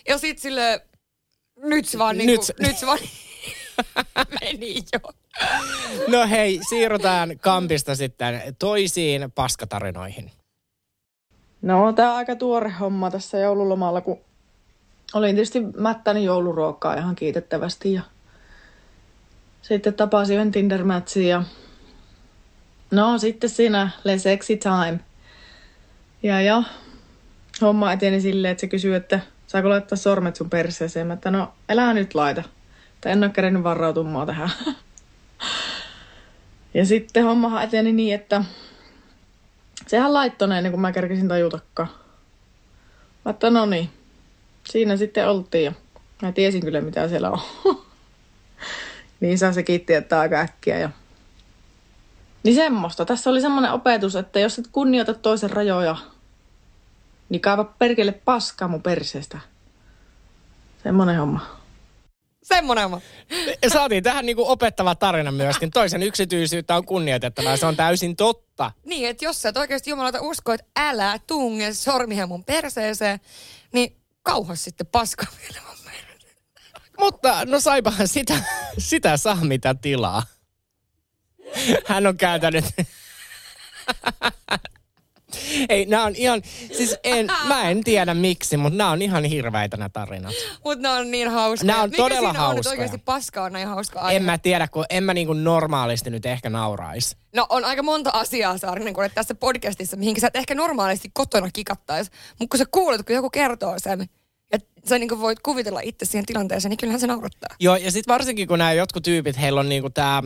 Ja 0.08 0.18
sit 0.18 0.40
sille 0.40 0.82
nyt 1.58 1.86
se 1.86 1.98
vaan 2.00 2.18
niinku, 2.18 2.32
Nyt 2.32 2.40
nyt, 2.40 2.46
se- 2.46 2.68
nyt 2.68 2.78
se 2.78 2.86
vaan 2.86 3.00
meni 4.42 4.76
jo. 4.94 5.00
No 6.08 6.28
hei, 6.28 6.60
siirrytään 6.70 7.40
kampista 7.40 7.96
sitten 7.96 8.56
toisiin 8.60 9.32
paskatarinoihin. 9.32 10.32
No, 11.62 11.94
tämä 11.94 12.12
on 12.12 12.18
aika 12.18 12.36
tuore 12.36 12.70
homma 12.70 13.12
tässä 13.12 13.38
joululomalla, 13.38 14.02
kun 14.02 14.20
olin 15.14 15.36
tietysti 15.36 15.60
mättäni 15.78 16.24
jouluruokaa 16.24 16.96
ihan 16.96 17.16
kiitettävästi 17.16 17.94
ja 17.94 18.02
sitten 19.64 19.94
tapasin 19.94 20.36
yhden 20.36 20.52
tinder 20.52 20.84
ja 21.28 21.44
no 22.92 23.18
sitten 23.18 23.50
siinä 23.50 23.90
le 24.04 24.18
sexy 24.18 24.58
time. 24.58 25.00
Ja 26.24 26.42
ja, 26.42 26.64
homma 27.62 27.92
eteni 27.92 28.22
silleen, 28.22 28.52
että 28.52 28.62
se 28.62 28.68
kysyi, 28.68 28.96
että 28.96 29.20
saako 29.48 29.70
laittaa 29.70 29.98
sormet 29.98 30.36
sun 30.36 30.50
perseeseen. 30.50 31.08
Mä, 31.08 31.14
että 31.14 31.32
no, 31.32 31.54
älä 31.70 31.94
nyt 31.94 32.16
laita. 32.16 32.44
Tai 33.02 33.12
en 33.12 33.24
ole 33.24 33.32
kerennyt 33.32 33.64
varautumaan 33.64 34.28
tähän. 34.28 34.50
Ja 36.74 36.86
sitten 36.86 37.24
hommahan 37.24 37.64
eteni 37.64 37.92
niin, 37.92 38.16
että 38.16 38.44
sehän 39.88 40.14
laittoi 40.14 40.48
ne 40.48 40.58
ennen 40.58 40.72
kuin 40.72 40.82
mä 40.82 40.92
kerkesin 40.92 41.28
tajutakaan. 41.28 41.90
Mä 43.26 43.32
että 43.32 43.50
no 43.50 43.66
niin, 43.66 43.90
siinä 44.64 44.98
sitten 44.98 45.30
oltiin 45.30 45.64
ja 45.66 45.74
mä 46.22 46.32
tiesin 46.32 46.62
kyllä 46.62 46.82
mitä 46.82 47.08
siellä 47.08 47.32
on. 47.32 47.40
niin 49.24 49.38
saa 49.38 49.54
se 49.54 49.64
kiitti, 49.64 49.94
että 49.94 50.20
aika 50.20 50.40
äkkiä 50.40 50.80
ja... 50.80 50.90
Niin 52.44 52.56
semmoista. 52.56 53.06
Tässä 53.06 53.30
oli 53.30 53.42
semmoinen 53.42 53.72
opetus, 53.72 54.16
että 54.16 54.40
jos 54.40 54.60
et 54.60 54.68
kunnioita 54.72 55.14
toisen 55.14 55.50
rajoja, 55.50 55.96
niin 57.30 57.42
kaiva 57.42 57.64
perkele 57.64 58.12
paskaa 58.12 58.68
mun 58.68 58.84
perseestä. 58.84 59.40
Semmoinen 60.84 61.18
homma. 61.18 61.60
Semmonen 62.44 62.86
oma. 62.86 63.02
Saatiin 63.68 64.04
tähän 64.04 64.26
niinku 64.26 64.50
opettava 64.50 64.96
tarina 64.96 65.32
myöskin. 65.32 65.72
Toisen 65.72 66.04
yksityisyyttä 66.04 66.76
on 66.76 66.86
kunnioitettava 66.86 67.50
ja 67.50 67.58
se 67.58 67.66
on 67.66 67.76
täysin 67.76 68.16
totta. 68.16 68.72
Niin, 68.86 69.10
että 69.10 69.26
jos 69.26 69.42
sä 69.42 69.50
et 69.50 69.58
oikeasti 69.58 69.90
jumalata 69.90 70.22
usko, 70.22 70.54
että 70.54 70.68
älä 70.76 71.20
tunge 71.28 71.74
sormia 71.74 72.28
mun 72.28 72.44
perseeseen, 72.44 73.20
niin 73.74 73.96
kauhas 74.24 74.64
sitten 74.64 74.88
paskaa 74.88 75.28
vielä. 75.42 75.73
Mutta 77.04 77.46
no 77.46 77.60
saipahan 77.60 78.08
sitä, 78.08 78.34
sitä 78.78 79.18
saa 79.18 79.36
mitä 79.36 79.76
tilaa. 79.82 80.24
Hän 81.86 82.08
on 82.08 82.18
kääntänyt... 82.18 82.66
Ei, 85.70 85.86
nämä 85.86 86.04
on 86.04 86.16
ihan, 86.16 86.42
siis 86.78 86.98
en, 87.04 87.28
mä 87.48 87.70
en 87.70 87.84
tiedä 87.84 88.14
miksi, 88.14 88.58
mutta 88.58 88.78
nämä 88.78 88.92
on 88.92 89.02
ihan 89.02 89.24
hirveitä 89.24 89.78
nämä 89.78 89.90
tarinat. 89.90 90.34
Mutta 90.64 90.82
ne 90.82 90.90
on 90.90 91.12
niin 91.12 91.30
hauskoja. 91.32 91.74
Nää 91.74 91.84
on 91.84 91.90
Mikä 91.90 92.04
todella 92.04 92.30
siinä 92.32 92.46
on 92.46 92.48
hauskoja. 92.48 92.72
oikeasti 92.72 92.98
paskaa 92.98 93.44
on 93.46 93.54
näin 93.54 93.68
hauska 93.68 94.00
aihe? 94.00 94.18
En 94.18 94.24
mä 94.24 94.38
tiedä, 94.38 94.68
kun 94.68 94.86
en 94.90 95.04
mä 95.04 95.14
niinku 95.14 95.34
normaalisti 95.34 96.10
nyt 96.10 96.26
ehkä 96.26 96.50
naurais. 96.50 97.18
No 97.36 97.46
on 97.50 97.66
aika 97.66 97.84
monta 97.84 98.10
asiaa, 98.10 98.58
Saarinen, 98.58 98.94
kun 98.94 99.04
olet 99.04 99.16
tässä 99.16 99.36
podcastissa, 99.36 99.98
mihin 99.98 100.22
sä 100.22 100.28
et 100.28 100.36
ehkä 100.36 100.56
normaalisti 100.56 101.12
kotona 101.14 101.50
kikattais. 101.54 102.12
Mutta 102.40 102.52
kun 102.52 102.58
sä 102.58 102.66
kuulet, 102.72 103.06
kun 103.06 103.16
joku 103.16 103.30
kertoo 103.30 103.76
sen, 103.78 104.10
sä 104.90 105.00
niin 105.00 105.20
voit 105.20 105.40
kuvitella 105.40 105.80
itse 105.84 106.06
siihen 106.06 106.26
tilanteeseen, 106.26 106.70
niin 106.70 106.78
kyllähän 106.78 107.00
se 107.00 107.08
naurattaa. 107.08 107.56
Joo, 107.60 107.76
ja 107.76 107.92
sitten 107.92 108.14
varsinkin 108.14 108.48
kun 108.48 108.60
nämä 108.60 108.74
jotkut 108.74 109.04
tyypit, 109.04 109.42
heillä 109.42 109.60
on 109.60 109.70
niinku 109.70 109.90
tämä 109.90 110.24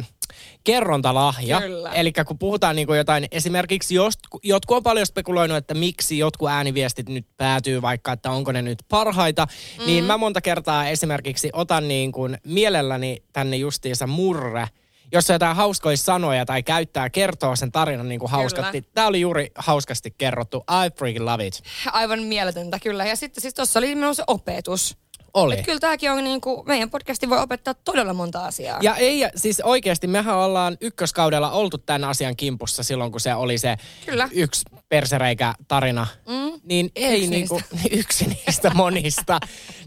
kerrontalahja. 0.63 1.61
Eli 1.93 2.13
kun 2.27 2.39
puhutaan 2.39 2.75
niinku 2.75 2.93
jotain, 2.93 3.27
esimerkiksi 3.31 3.95
jos, 3.95 4.13
jotkut 4.43 4.77
on 4.77 4.83
paljon 4.83 5.05
spekuloinut, 5.05 5.57
että 5.57 5.73
miksi 5.73 6.17
jotkut 6.17 6.49
ääniviestit 6.49 7.09
nyt 7.09 7.25
päätyy 7.37 7.81
vaikka, 7.81 8.11
että 8.11 8.31
onko 8.31 8.51
ne 8.51 8.61
nyt 8.61 8.79
parhaita, 8.89 9.47
mm. 9.79 9.85
niin 9.85 10.03
mä 10.03 10.17
monta 10.17 10.41
kertaa 10.41 10.87
esimerkiksi 10.87 11.49
otan 11.53 11.87
niin 11.87 12.11
kuin 12.11 12.37
mielelläni 12.43 13.23
tänne 13.33 13.57
justiinsa 13.57 14.07
murre 14.07 14.67
jos 15.11 15.29
on 15.29 15.33
jotain 15.33 15.55
hauskoja 15.55 15.97
sanoja 15.97 16.45
tai 16.45 16.63
käyttää, 16.63 17.09
kertoo 17.09 17.55
sen 17.55 17.71
tarinan 17.71 18.09
niin 18.09 18.19
kuin 18.19 18.31
hauskasti. 18.31 18.81
Tämä 18.93 19.07
oli 19.07 19.21
juuri 19.21 19.51
hauskasti 19.55 20.15
kerrottu. 20.17 20.57
I 20.85 20.91
freaking 20.97 21.25
love 21.25 21.47
it. 21.47 21.63
Aivan 21.91 22.23
mieletöntä 22.23 22.79
kyllä. 22.79 23.05
Ja 23.05 23.15
sitten 23.15 23.41
siis 23.41 23.53
tuossa 23.53 23.79
oli 23.79 23.95
myös 23.95 24.17
se 24.17 24.23
opetus. 24.27 24.97
Oli. 25.33 25.59
Et 25.59 25.65
kyllä 25.65 25.79
tämäkin 25.79 26.11
on 26.11 26.23
niin 26.23 26.41
kuin, 26.41 26.67
meidän 26.67 26.89
podcasti 26.89 27.29
voi 27.29 27.39
opettaa 27.41 27.73
todella 27.73 28.13
monta 28.13 28.45
asiaa. 28.45 28.79
Ja 28.81 28.95
ei, 28.95 29.21
siis 29.35 29.59
oikeasti 29.59 30.07
mehän 30.07 30.35
ollaan 30.35 30.77
ykköskaudella 30.81 31.51
oltu 31.51 31.77
tämän 31.77 32.03
asian 32.03 32.35
kimpussa 32.35 32.83
silloin, 32.83 33.11
kun 33.11 33.21
se 33.21 33.35
oli 33.35 33.57
se 33.57 33.75
Kyllä. 34.05 34.29
yksi 34.31 34.65
persereikä 34.89 35.53
tarina. 35.67 36.07
Mm. 36.27 36.51
Niin 36.63 36.91
ei 36.95 37.17
Yksi 37.17 37.29
niinku, 37.29 37.61
yksi 37.99 38.25
niistä 38.27 38.69
monista. 38.73 39.39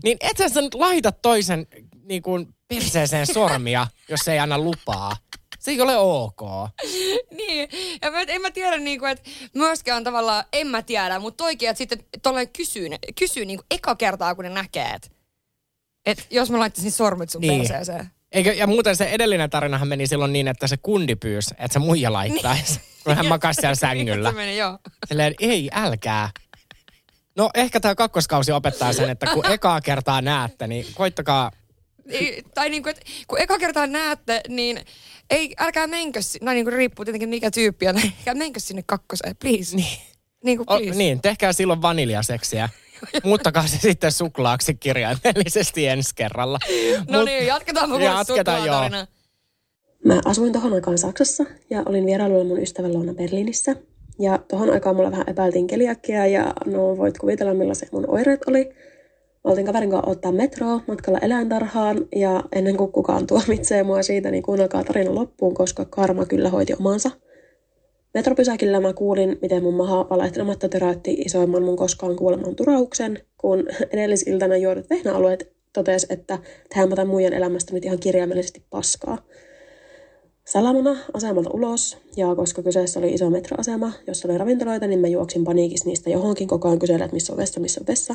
niin 0.02 0.16
et 0.20 0.52
sä 0.52 0.60
nyt 0.60 0.74
laita 0.74 1.12
toisen 1.12 1.66
niinku, 2.10 2.46
perseeseen 2.68 3.26
sormia, 3.26 3.86
jos 4.08 4.28
ei 4.28 4.38
anna 4.38 4.58
lupaa. 4.58 5.16
Se 5.58 5.70
ei 5.70 5.80
ole 5.80 5.96
ok. 5.96 6.40
niin, 7.36 7.68
ja 8.02 8.10
mä, 8.10 8.20
en 8.20 8.40
mä 8.40 8.50
tiedä 8.50 8.78
niinku, 8.78 9.06
että 9.06 9.30
myöskään 9.54 10.04
tavallaan, 10.04 10.44
en 10.52 10.66
mä 10.66 10.82
tiedä, 10.82 11.18
mutta 11.18 11.44
toikin, 11.44 11.68
että 11.68 11.78
sitten 11.78 11.98
tolleen 12.22 12.48
kysyy, 12.48 12.88
kysyy 13.18 13.44
niinku 13.44 13.64
eka 13.70 13.94
kertaa, 13.96 14.34
kun 14.34 14.44
ne 14.44 14.50
näkee, 14.50 14.90
että 14.94 15.08
et 16.06 16.26
jos 16.30 16.50
mä 16.50 16.58
laittaisin 16.58 16.92
sormet 16.92 17.30
sun 17.30 17.40
Niin. 17.40 17.50
niin. 17.50 17.60
perseeseen. 17.60 18.10
Eikö, 18.32 18.52
ja 18.52 18.66
muuten 18.66 18.96
se 18.96 19.04
edellinen 19.04 19.50
tarinahan 19.50 19.88
meni 19.88 20.06
silloin 20.06 20.32
niin, 20.32 20.48
että 20.48 20.66
se 20.66 20.76
kundi 20.76 21.16
pyysi, 21.16 21.54
että 21.58 21.72
se 21.72 21.78
muija 21.78 22.12
laittaisi, 22.12 22.80
kun 23.04 23.16
hän 23.16 23.26
makasi 23.26 23.60
siellä 23.60 23.74
sängyllä. 23.74 24.30
Se 24.30 24.36
meni, 24.36 24.56
joo. 24.56 24.78
Silleen, 25.08 25.34
ei, 25.40 25.70
älkää. 25.72 26.30
No 27.36 27.50
ehkä 27.54 27.80
tämä 27.80 27.94
kakkoskausi 27.94 28.52
opettaa 28.52 28.92
sen, 28.92 29.10
että 29.10 29.26
kun 29.26 29.46
ekaa 29.50 29.80
kertaa 29.80 30.22
näette, 30.22 30.66
niin 30.66 30.86
koittakaa 30.94 31.50
Ei, 32.08 32.42
tai 32.54 32.70
niinku, 32.70 32.88
että 32.88 33.02
kun 33.28 33.40
eka 33.40 33.58
kertaa 33.58 33.86
näette, 33.86 34.40
niin 34.48 34.80
ei, 35.30 35.54
älkää 35.58 35.86
menkö, 35.86 36.20
no 36.40 36.52
niinku 36.52 36.70
riippuu 36.70 37.04
tietenkin 37.04 37.28
mikä 37.28 37.50
tyyppi 37.50 37.88
on, 37.88 37.96
älkää 38.18 38.34
menkö 38.34 38.60
sinne 38.60 38.82
kakkoseen, 38.86 39.36
please. 39.36 39.76
Niin. 39.76 39.98
Niinku, 40.44 40.64
O, 40.66 40.76
please. 40.78 40.98
niin, 40.98 41.22
tehkää 41.22 41.52
silloin 41.52 41.82
vaniljaseksiä. 41.82 42.68
Muuttakaa 43.24 43.66
se 43.66 43.78
sitten 43.78 44.12
suklaaksi 44.12 44.74
kirjaimellisesti 44.74 45.86
ensi 45.86 46.14
kerralla. 46.14 46.58
No 47.08 47.20
Mut- 47.20 47.24
niin, 47.24 47.46
jatketaan 47.46 47.90
mun 47.90 48.02
Jatketaan, 48.02 48.66
joo. 48.66 48.80
Mä 50.04 50.20
asuin 50.24 50.52
tohon 50.52 50.72
aikaan 50.72 50.98
Saksassa 50.98 51.44
ja 51.70 51.82
olin 51.86 52.06
vierailulla 52.06 52.44
mun 52.44 52.62
ystävän 52.62 52.92
luona 52.92 53.14
Berliinissä. 53.14 53.76
Ja 54.18 54.38
tohon 54.48 54.70
aikaan 54.70 54.96
mulla 54.96 55.10
vähän 55.10 55.28
epäiltiin 55.28 55.66
keliakiaa 55.66 56.26
ja 56.26 56.54
no 56.66 56.96
voit 56.96 57.18
kuvitella 57.18 57.54
millaisia 57.54 57.88
mun 57.92 58.10
oireet 58.10 58.40
oli. 58.46 58.74
Mä 59.44 59.50
oltiin 59.50 59.66
kaverin 59.66 59.90
kanssa 59.90 60.10
ottaa 60.10 60.32
metroa 60.32 60.80
matkalla 60.88 61.18
eläintarhaan 61.18 62.06
ja 62.16 62.44
ennen 62.52 62.76
kuin 62.76 62.92
kukaan 62.92 63.26
tuomitsee 63.26 63.82
mua 63.82 64.02
siitä, 64.02 64.30
niin 64.30 64.42
kuunnelkaa 64.42 64.84
tarina 64.84 65.14
loppuun, 65.14 65.54
koska 65.54 65.84
karma 65.84 66.26
kyllä 66.26 66.48
hoiti 66.48 66.74
omansa. 66.74 67.10
Metropysäkillä 68.14 68.80
mä 68.80 68.92
kuulin, 68.92 69.38
miten 69.42 69.62
mun 69.62 69.74
maha 69.74 70.06
valehtelematta 70.10 70.68
töräytti 70.68 71.12
isoimman 71.12 71.62
mun 71.62 71.76
koskaan 71.76 72.16
kuuleman 72.16 72.56
turauksen, 72.56 73.18
kun 73.38 73.68
edellisiltana 73.90 74.56
juodut 74.56 74.90
vehnäalueet 74.90 75.52
totesi, 75.72 76.06
että 76.10 76.38
tehdäänpä 76.68 76.96
tämän 76.96 77.08
muijan 77.08 77.32
elämästä 77.32 77.74
nyt 77.74 77.84
ihan 77.84 77.98
kirjaimellisesti 77.98 78.62
paskaa. 78.70 79.18
Salamana 80.44 80.96
asemalta 81.12 81.50
ulos, 81.54 81.98
ja 82.16 82.34
koska 82.34 82.62
kyseessä 82.62 83.00
oli 83.00 83.12
iso 83.12 83.30
metroasema, 83.30 83.92
jossa 84.06 84.28
oli 84.28 84.38
ravintoloita, 84.38 84.86
niin 84.86 85.00
mä 85.00 85.06
juoksin 85.06 85.44
paniikissa 85.44 85.88
niistä 85.88 86.10
johonkin 86.10 86.48
koko 86.48 86.68
ajan 86.68 86.78
kysellä, 86.78 87.04
että 87.04 87.14
missä 87.14 87.32
on 87.32 87.36
vessa, 87.36 87.60
missä 87.60 87.80
on 87.80 87.86
vessa. 87.86 88.14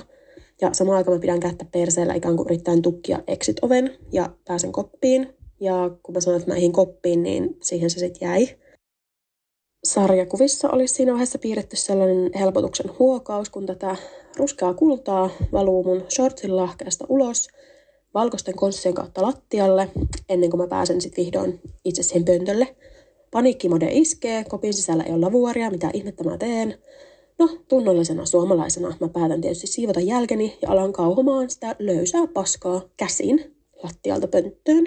Ja 0.62 0.70
samaan 0.74 0.98
aikaan 0.98 1.18
mä 1.18 1.22
pidän 1.22 1.40
kättä 1.40 1.66
perseellä 1.72 2.14
ikään 2.14 2.36
kuin 2.36 2.48
yrittäen 2.48 2.82
tukkia 2.82 3.20
exit-oven 3.28 3.98
ja 4.12 4.30
pääsen 4.48 4.72
koppiin. 4.72 5.34
Ja 5.60 5.92
kun 6.04 6.16
mä 6.16 6.22
sanoin, 6.22 6.42
että 6.42 6.54
mä 6.54 6.60
koppiin, 6.72 7.24
niin 7.24 7.58
siihen 7.62 7.90
se 7.90 8.00
sitten 8.00 8.28
jäi. 8.28 8.48
Sarjakuvissa 9.84 10.70
olisi 10.70 10.94
siinä 10.94 11.12
vaiheessa 11.12 11.40
piirretty 11.40 11.76
sellainen 11.76 12.32
helpotuksen 12.40 12.92
huokaus, 13.00 13.50
kun 13.50 13.66
tätä 13.66 13.96
ruskeaa 14.38 14.74
kultaa 14.74 15.30
valuu 15.52 15.84
mun 15.84 16.04
shortsin 16.10 16.56
lahkeesta 16.56 17.06
ulos 17.10 17.48
valkoisten 18.16 18.56
konssien 18.56 18.96
kautta 18.96 19.22
lattialle, 19.22 19.90
ennen 20.30 20.50
kuin 20.50 20.62
mä 20.62 20.68
pääsen 20.68 21.02
sitten 21.02 21.26
vihdoin 21.26 21.60
itse 21.86 22.04
siihen 22.04 22.26
pöntölle. 22.26 22.76
Paniikkimode 23.32 23.88
iskee, 23.92 24.44
kopin 24.44 24.74
sisällä 24.74 25.04
ei 25.04 25.14
ole 25.14 25.22
lavuaria, 25.22 25.72
mitä 25.72 25.90
ihmettä 25.94 26.24
mä 26.24 26.38
teen. 26.38 26.78
No, 27.40 27.50
tunnollisena 27.68 28.26
suomalaisena 28.26 28.96
mä 29.00 29.08
päätän 29.10 29.42
tietysti 29.42 29.68
siivota 29.68 30.00
jälkeni 30.00 30.58
ja 30.62 30.72
alan 30.72 30.94
kauhomaan 30.94 31.50
sitä 31.50 31.76
löysää 31.80 32.28
paskaa 32.28 32.82
käsin 32.98 33.56
lattialta 33.84 34.28
pönttöön. 34.28 34.86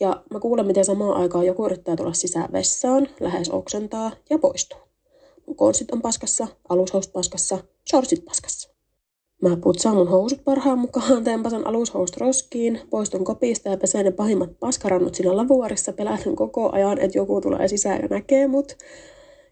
Ja 0.00 0.22
mä 0.32 0.40
kuulen, 0.40 0.66
miten 0.66 0.84
samaan 0.84 1.16
aikaan 1.16 1.46
joku 1.46 1.66
yrittää 1.66 1.96
tulla 1.96 2.12
sisään 2.12 2.52
vessaan, 2.52 3.08
lähes 3.20 3.50
oksentaa 3.50 4.10
ja 4.30 4.38
poistuu. 4.38 4.78
Mun 5.46 5.56
konssit 5.56 5.90
on 5.90 6.02
paskassa, 6.02 6.46
alushousut 6.68 7.12
paskassa, 7.12 7.58
shortsit 7.90 8.24
paskassa. 8.24 8.76
Mä 9.42 9.56
putsaan 9.56 9.96
mun 9.96 10.08
housut 10.08 10.44
parhaan 10.44 10.78
mukaan, 10.78 11.24
tempasen 11.24 11.66
alushousut 11.66 12.16
roskiin, 12.16 12.80
poistun 12.90 13.24
kopista 13.24 13.68
ja 13.68 13.76
pesen 13.76 14.04
ne 14.04 14.10
pahimmat 14.10 14.50
paskarannut 14.60 15.14
siinä 15.14 15.36
lavuarissa, 15.36 15.92
pelätyn 15.92 16.36
koko 16.36 16.70
ajan, 16.72 16.98
että 16.98 17.18
joku 17.18 17.40
tulee 17.40 17.68
sisään 17.68 18.02
ja 18.02 18.08
näkee 18.08 18.46
mut. 18.46 18.76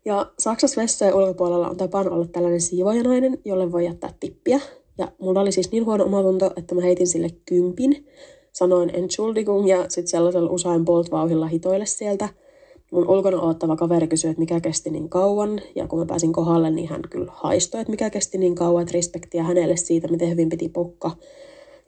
Ja 0.05 0.33
Saksassa 0.39 0.83
vessojen 0.83 1.15
ulkopuolella 1.15 1.69
on 1.69 1.77
tapana 1.77 2.11
olla 2.11 2.27
tällainen 2.27 2.61
siivojanainen, 2.61 3.39
jolle 3.45 3.73
voi 3.73 3.85
jättää 3.85 4.15
tippiä. 4.21 4.61
Ja 4.99 5.13
mulla 5.19 5.41
oli 5.41 5.53
siis 5.53 5.73
niin 5.73 5.87
huono 5.87 6.05
omatunto, 6.05 6.51
että 6.57 6.75
mä 6.75 6.81
heitin 6.81 7.07
sille 7.07 7.29
kympin. 7.47 8.07
Sanoin 8.53 8.91
entschuldigung 8.95 9.69
ja 9.69 9.85
sitten 9.89 10.09
sellaisella 10.09 10.51
usain 10.51 10.85
bolt-vauhilla 10.85 11.47
hitoille 11.47 11.87
sieltä. 11.87 12.29
Mun 12.91 13.11
ulkona 13.11 13.41
oottava 13.41 13.77
kaveri 13.77 14.09
kysyi, 14.09 14.31
että 14.31 14.41
mikä 14.41 14.61
kesti 14.61 14.91
niin 14.91 15.09
kauan. 15.09 15.61
Ja 15.75 15.87
kun 15.87 15.99
mä 15.99 16.07
pääsin 16.07 16.33
kohdalle, 16.33 16.71
niin 16.71 16.89
hän 16.89 17.03
kyllä 17.11 17.33
haistoi, 17.35 17.81
että 17.81 17.91
mikä 17.91 18.11
kesti 18.11 18.39
niin 18.39 18.55
kauan. 18.55 18.83
Että 18.83 18.95
respektiä 18.95 19.43
hänelle 19.43 19.77
siitä, 19.77 20.09
miten 20.09 20.31
hyvin 20.31 20.49
piti 20.49 20.69
pukka. 20.69 21.11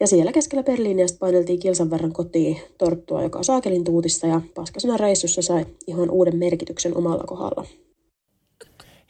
Ja 0.01 0.07
siellä 0.07 0.33
keskellä 0.33 0.63
Berliiniä 0.63 1.07
sitten 1.07 1.21
paineltiin 1.21 1.59
kilsan 1.59 1.91
verran 1.91 2.13
kotiin 2.13 2.57
torttua, 2.79 3.23
joka 3.23 3.43
saakelin 3.43 3.85
tuutissa. 3.85 4.27
Ja 4.27 4.41
paskasena 4.55 4.97
reissussa 4.97 5.43
sai 5.43 5.67
ihan 5.87 6.11
uuden 6.11 6.37
merkityksen 6.37 6.97
omalla 6.97 7.25
kohdalla. 7.27 7.65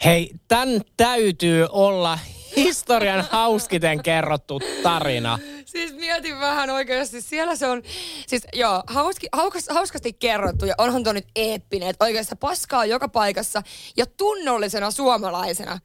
Hei, 0.04 0.30
tän 0.48 0.80
täytyy 0.96 1.66
olla 1.70 2.18
historian 2.56 3.26
hauskiten 3.30 4.02
kerrottu 4.02 4.60
tarina. 4.82 5.38
Siis 5.64 5.94
mietin 5.94 6.40
vähän 6.40 6.70
oikeasti, 6.70 7.20
siellä 7.20 7.56
se 7.56 7.66
on, 7.66 7.82
siis 8.26 8.42
joo, 8.52 8.82
hauski, 8.86 9.26
haukas, 9.32 9.66
hauskasti 9.70 10.12
kerrottu 10.12 10.66
ja 10.66 10.74
onhan 10.78 11.04
tuo 11.04 11.12
nyt 11.12 11.26
eeppinen, 11.36 11.88
että 11.88 12.04
oikeasti 12.04 12.36
paskaa 12.36 12.84
joka 12.84 13.08
paikassa 13.08 13.62
ja 13.96 14.06
tunnollisena 14.06 14.90
suomalaisena. 14.90 15.78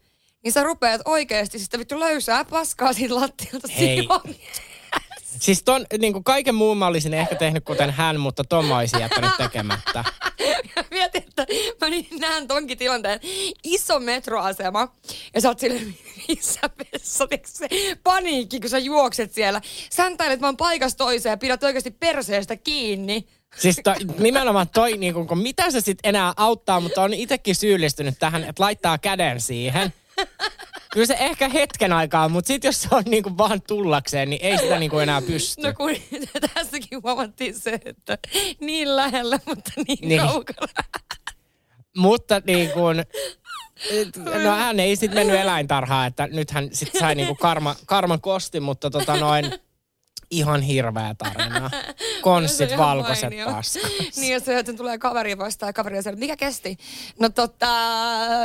Niin 0.44 0.52
sä 0.52 0.62
rupeat 0.62 1.00
oikeasti 1.04 1.58
sitä 1.58 1.78
vittu 1.78 2.00
löysää 2.00 2.44
paskaa 2.44 2.92
siitä 2.92 3.14
lattialta 3.14 3.68
Hei. 3.68 3.96
siivoon. 3.96 4.34
Siis 5.42 5.62
ton, 5.62 5.86
niin 5.98 6.12
kuin 6.12 6.24
kaiken 6.24 6.54
muun 6.54 6.78
mä 6.78 6.86
olisin 6.86 7.14
ehkä 7.14 7.34
tehnyt 7.34 7.64
kuten 7.64 7.90
hän, 7.90 8.20
mutta 8.20 8.44
ton 8.44 8.64
mä 8.64 8.78
olisin 8.78 9.00
jättänyt 9.00 9.30
tekemättä. 9.36 10.04
Mietin, 10.90 11.22
että 11.28 11.46
mä 11.80 11.90
niin 11.90 12.06
näen 12.18 12.48
tonkin 12.48 12.78
tilanteen. 12.78 13.20
Iso 13.64 14.00
metroasema 14.00 14.88
ja 15.34 15.40
sä 15.40 15.48
oot 15.48 15.58
silleen, 15.58 15.94
missä 16.28 16.60
vessa, 16.78 17.26
se 17.44 17.68
paniikki, 18.04 18.60
kun 18.60 18.70
sä 18.70 18.78
juokset 18.78 19.32
siellä. 19.32 19.60
Säntäilet 19.90 20.40
vaan 20.40 20.56
paikasta 20.56 20.98
toiseen 20.98 21.30
ja 21.32 21.36
pidät 21.36 21.62
oikeasti 21.62 21.90
perseestä 21.90 22.56
kiinni. 22.56 23.28
Siis 23.58 23.80
to, 23.84 23.94
nimenomaan 24.18 24.68
toi, 24.68 24.96
niin 24.96 25.14
kuin, 25.14 25.26
kun 25.26 25.38
mitä 25.38 25.70
se 25.70 25.80
sitten 25.80 26.08
enää 26.08 26.32
auttaa, 26.36 26.80
mutta 26.80 27.02
on 27.02 27.14
itsekin 27.14 27.54
syyllistynyt 27.54 28.14
tähän, 28.18 28.44
että 28.44 28.62
laittaa 28.62 28.98
käden 28.98 29.40
siihen. 29.40 29.92
Kyllä 30.92 31.06
se 31.06 31.16
ehkä 31.20 31.48
hetken 31.48 31.92
aikaa, 31.92 32.28
mutta 32.28 32.48
sitten 32.48 32.68
jos 32.68 32.82
se 32.82 32.88
on 32.90 33.02
niin 33.06 33.22
kuin 33.22 33.38
vaan 33.38 33.62
tullakseen, 33.62 34.30
niin 34.30 34.42
ei 34.44 34.58
sitä 34.58 34.78
niin 34.78 34.90
kuin 34.90 35.02
enää 35.02 35.22
pysty. 35.22 35.62
No 35.62 35.72
kun 35.76 35.90
tässäkin 36.54 37.02
huomattiin 37.02 37.54
se, 37.60 37.80
että 37.84 38.18
niin 38.60 38.96
lähellä, 38.96 39.38
mutta 39.46 39.70
niin, 39.88 40.08
Niin. 40.08 40.20
kaukana. 40.20 40.72
Mutta 41.96 42.42
niin 42.46 42.70
kuin, 42.70 43.04
no 44.44 44.50
hän 44.56 44.80
ei 44.80 44.96
sitten 44.96 45.18
mennyt 45.18 45.40
eläintarhaan, 45.40 46.06
että 46.06 46.26
nyt 46.26 46.50
hän 46.50 46.68
sitten 46.72 47.00
sai 47.00 47.14
niin 47.14 47.26
kuin 47.26 47.36
karma, 47.38 47.76
karman 47.86 48.20
kosti, 48.20 48.60
mutta 48.60 48.90
tota 48.90 49.16
noin, 49.16 49.44
ihan 50.32 50.62
hirveä 50.62 51.14
tarina. 51.18 51.70
Ihan 52.70 52.78
valkoiset 52.78 53.30
mainio. 53.30 53.46
paskat. 53.50 53.90
Niin, 54.16 54.32
ja 54.32 54.40
se, 54.40 54.62
tulee 54.76 54.98
kaveri 54.98 55.38
vastaan 55.38 55.68
ja 55.68 55.72
kaveri 55.72 55.96
on 55.96 56.02
siellä, 56.02 56.18
mikä 56.18 56.36
kesti? 56.36 56.76
No 57.20 57.28
totta, 57.28 57.66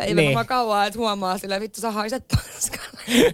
ei 0.02 0.14
Niin. 0.14 0.26
varmaan 0.26 0.46
kauaa, 0.48 0.86
että 0.86 1.00
huomaa 1.00 1.38
sille, 1.38 1.60
vittu 1.60 1.82
sä 1.82 1.92
haiset 1.92 2.26
paskalle. 2.28 3.34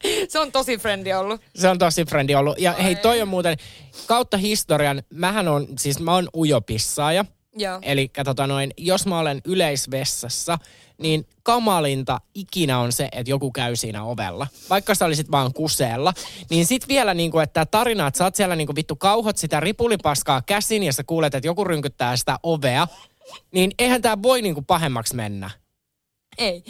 se 0.28 0.38
on 0.38 0.52
tosi 0.52 0.78
frendi 0.78 1.12
ollut. 1.12 1.40
Se 1.54 1.68
on 1.68 1.78
tosi 1.78 2.04
frendi 2.04 2.34
ollut. 2.34 2.58
Ja 2.58 2.72
hei, 2.72 2.96
toi 2.96 3.22
on 3.22 3.28
muuten 3.28 3.56
kautta 4.06 4.36
historian, 4.36 5.02
mähän 5.10 5.48
on, 5.48 5.66
siis 5.78 6.00
mä 6.00 6.14
oon 6.14 6.28
ujopissaaja. 6.36 7.24
Eli 7.82 8.10
tota 8.24 8.46
noin, 8.46 8.74
jos 8.76 9.06
mä 9.06 9.18
olen 9.18 9.40
yleisvessassa, 9.44 10.58
niin 10.98 11.26
kamalinta 11.42 12.20
ikinä 12.34 12.78
on 12.78 12.92
se, 12.92 13.08
että 13.12 13.30
joku 13.30 13.50
käy 13.50 13.76
siinä 13.76 14.04
ovella. 14.04 14.46
Vaikka 14.70 14.94
sä 14.94 15.04
olisit 15.04 15.30
vaan 15.30 15.52
kuseella. 15.52 16.14
Niin 16.50 16.66
sit 16.66 16.88
vielä 16.88 17.14
niinku, 17.14 17.38
että 17.38 17.66
tarina, 17.66 18.06
että 18.06 18.18
sä 18.18 18.24
oot 18.24 18.34
siellä 18.34 18.56
niinku 18.56 18.74
vittu 18.74 18.96
kauhot 18.96 19.36
sitä 19.36 19.60
ripulipaskaa 19.60 20.42
käsin 20.42 20.82
ja 20.82 20.92
sä 20.92 21.04
kuulet, 21.04 21.34
että 21.34 21.48
joku 21.48 21.64
rynkyttää 21.64 22.16
sitä 22.16 22.38
ovea. 22.42 22.88
Niin 23.52 23.70
eihän 23.78 24.02
tää 24.02 24.22
voi 24.22 24.42
niinku 24.42 24.62
pahemmaksi 24.62 25.16
mennä. 25.16 25.50
Ei. 26.38 26.64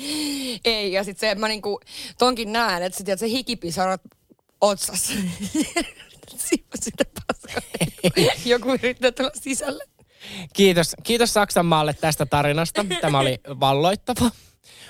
Ei, 0.64 0.93
ja 0.93 1.05
sitten 1.05 1.21
se, 1.21 1.31
että 1.31 1.40
mä 1.40 1.49
niinku 1.49 1.81
tonkin 2.19 2.53
näen, 2.53 2.83
että 2.83 2.99
sit, 2.99 3.19
se 3.19 3.29
hikipisarat 3.29 4.01
otsassa. 4.61 5.12
Sitä 6.81 7.05
paskaa. 7.27 7.62
Joku 8.45 8.69
yrittää 8.69 9.12
tulla 9.12 9.31
sisälle. 9.35 9.85
Kiitos, 10.52 10.96
kiitos 11.02 11.35
Saksanmaalle 11.35 11.94
tästä 11.94 12.26
tarinasta. 12.26 12.87
Tämä 13.00 13.18
oli 13.18 13.40
valloittava. 13.61 14.30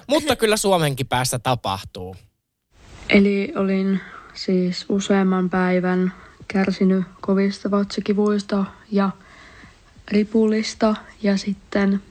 Mutta 0.06 0.36
kyllä 0.36 0.56
Suomenkin 0.56 1.06
päässä 1.06 1.38
tapahtuu. 1.38 2.16
Eli 3.08 3.52
olin 3.56 4.00
siis 4.34 4.84
useamman 4.88 5.50
päivän 5.50 6.12
kärsinyt 6.48 7.04
kovista 7.20 7.70
vatsakivuista 7.70 8.64
ja 8.92 9.10
ripulista 10.08 10.94
ja 11.22 11.36
sitten 11.36 12.02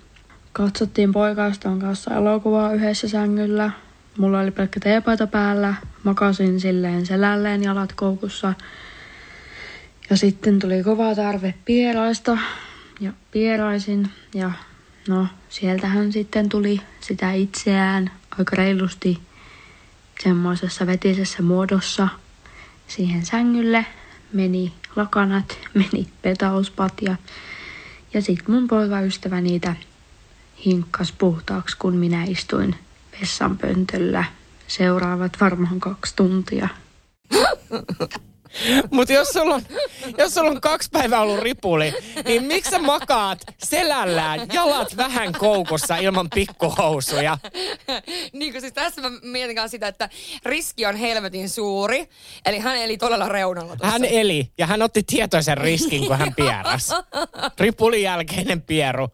katsottiin 0.54 1.12
poikaiston 1.12 1.80
kanssa 1.80 2.16
elokuvaa 2.16 2.74
yhdessä 2.74 3.10
sängyllä. 3.10 3.72
Mulla 4.18 4.40
oli 4.40 4.52
pelkkä 4.52 4.80
teepaita 4.80 5.28
päällä, 5.28 5.76
makasin 6.04 6.60
silleen 6.60 7.06
selälleen 7.06 7.64
jalat 7.64 7.94
koukussa. 7.94 8.54
Ja 10.10 10.18
sitten 10.18 10.60
tuli 10.60 10.84
kova 10.84 11.16
tarve 11.16 11.54
pieraista 11.66 12.38
ja 13.00 13.14
pieraisin 13.32 14.10
ja 14.34 14.52
no 15.08 15.28
sieltähän 15.50 16.12
sitten 16.12 16.50
tuli 16.50 16.82
sitä 17.02 17.32
itseään 17.32 18.12
aika 18.40 18.56
reilusti 18.56 19.20
semmoisessa 20.24 20.88
vetisessä 20.88 21.44
muodossa 21.44 22.08
siihen 22.88 23.26
sängylle. 23.26 23.86
Meni 24.34 24.74
lakanat, 24.96 25.58
meni 25.74 26.08
petauspatja 26.22 27.16
ja 28.14 28.22
sitten 28.22 28.56
mun 28.56 28.68
poikaystävä 28.68 29.42
niitä 29.42 29.76
hinkkas 30.66 31.12
puhtaaksi, 31.12 31.78
kun 31.78 31.96
minä 31.96 32.24
istuin 32.24 32.76
vessanpöntöllä 33.22 34.24
seuraavat 34.68 35.38
varmaan 35.42 35.80
kaksi 35.80 36.16
tuntia. 36.16 36.70
Mutta 38.92 39.14
jos, 39.14 39.28
sulla 39.28 39.56
on, 39.56 39.62
jos 40.18 40.34
sulla 40.34 40.50
on 40.50 40.62
kaksi 40.62 40.90
päivää 40.92 41.22
ollut 41.22 41.40
ripuli, 41.40 41.94
niin 42.26 42.44
miksi 42.44 42.72
sä 42.72 42.80
makaat 42.80 43.40
selällään, 43.64 44.48
jalat 44.54 44.98
vähän 44.98 45.34
koukussa 45.34 45.98
ilman 45.98 46.30
pikkuhousuja? 46.36 47.38
niin 48.34 48.52
kuin 48.52 48.62
siis 48.62 48.74
tässä 48.74 49.02
mä 49.02 49.10
mietin 49.22 49.70
sitä, 49.70 49.88
että 49.88 50.10
riski 50.46 50.86
on 50.86 50.96
helvetin 50.96 51.50
suuri. 51.50 52.10
Eli 52.46 52.60
hän 52.60 52.78
eli 52.78 52.98
todella 52.98 53.30
reunalla 53.30 53.76
tuossa. 53.76 53.92
Hän 53.92 54.06
eli 54.06 54.52
ja 54.58 54.68
hän 54.68 54.82
otti 54.82 55.04
tietoisen 55.04 55.58
riskin, 55.58 56.08
kun 56.08 56.18
hän 56.18 56.36
pieras. 56.36 56.90
Ripulin 57.60 58.04
jälkeinen 58.04 58.62
pieru, 58.62 59.10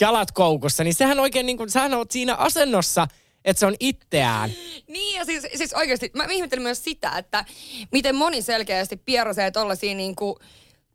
jalat 0.00 0.30
koukussa, 0.30 0.84
niin 0.84 0.94
sehän 0.94 1.20
oikein 1.20 1.46
niin 1.46 1.56
kuin, 1.56 1.70
sähän 1.70 1.94
oot 1.94 2.10
siinä 2.10 2.34
asennossa, 2.34 3.06
että 3.44 3.60
se 3.60 3.66
on 3.66 3.74
itseään. 3.80 4.50
Niin 4.88 5.18
ja 5.18 5.24
siis, 5.24 5.46
siis 5.54 5.72
oikeasti 5.74 6.10
mä 6.16 6.24
ihmettelin 6.30 6.62
myös 6.62 6.84
sitä, 6.84 7.18
että 7.18 7.44
miten 7.92 8.14
moni 8.16 8.42
selkeästi 8.42 8.96
pierasee 8.96 9.50
tollasia 9.50 9.94
niinku, 9.94 10.38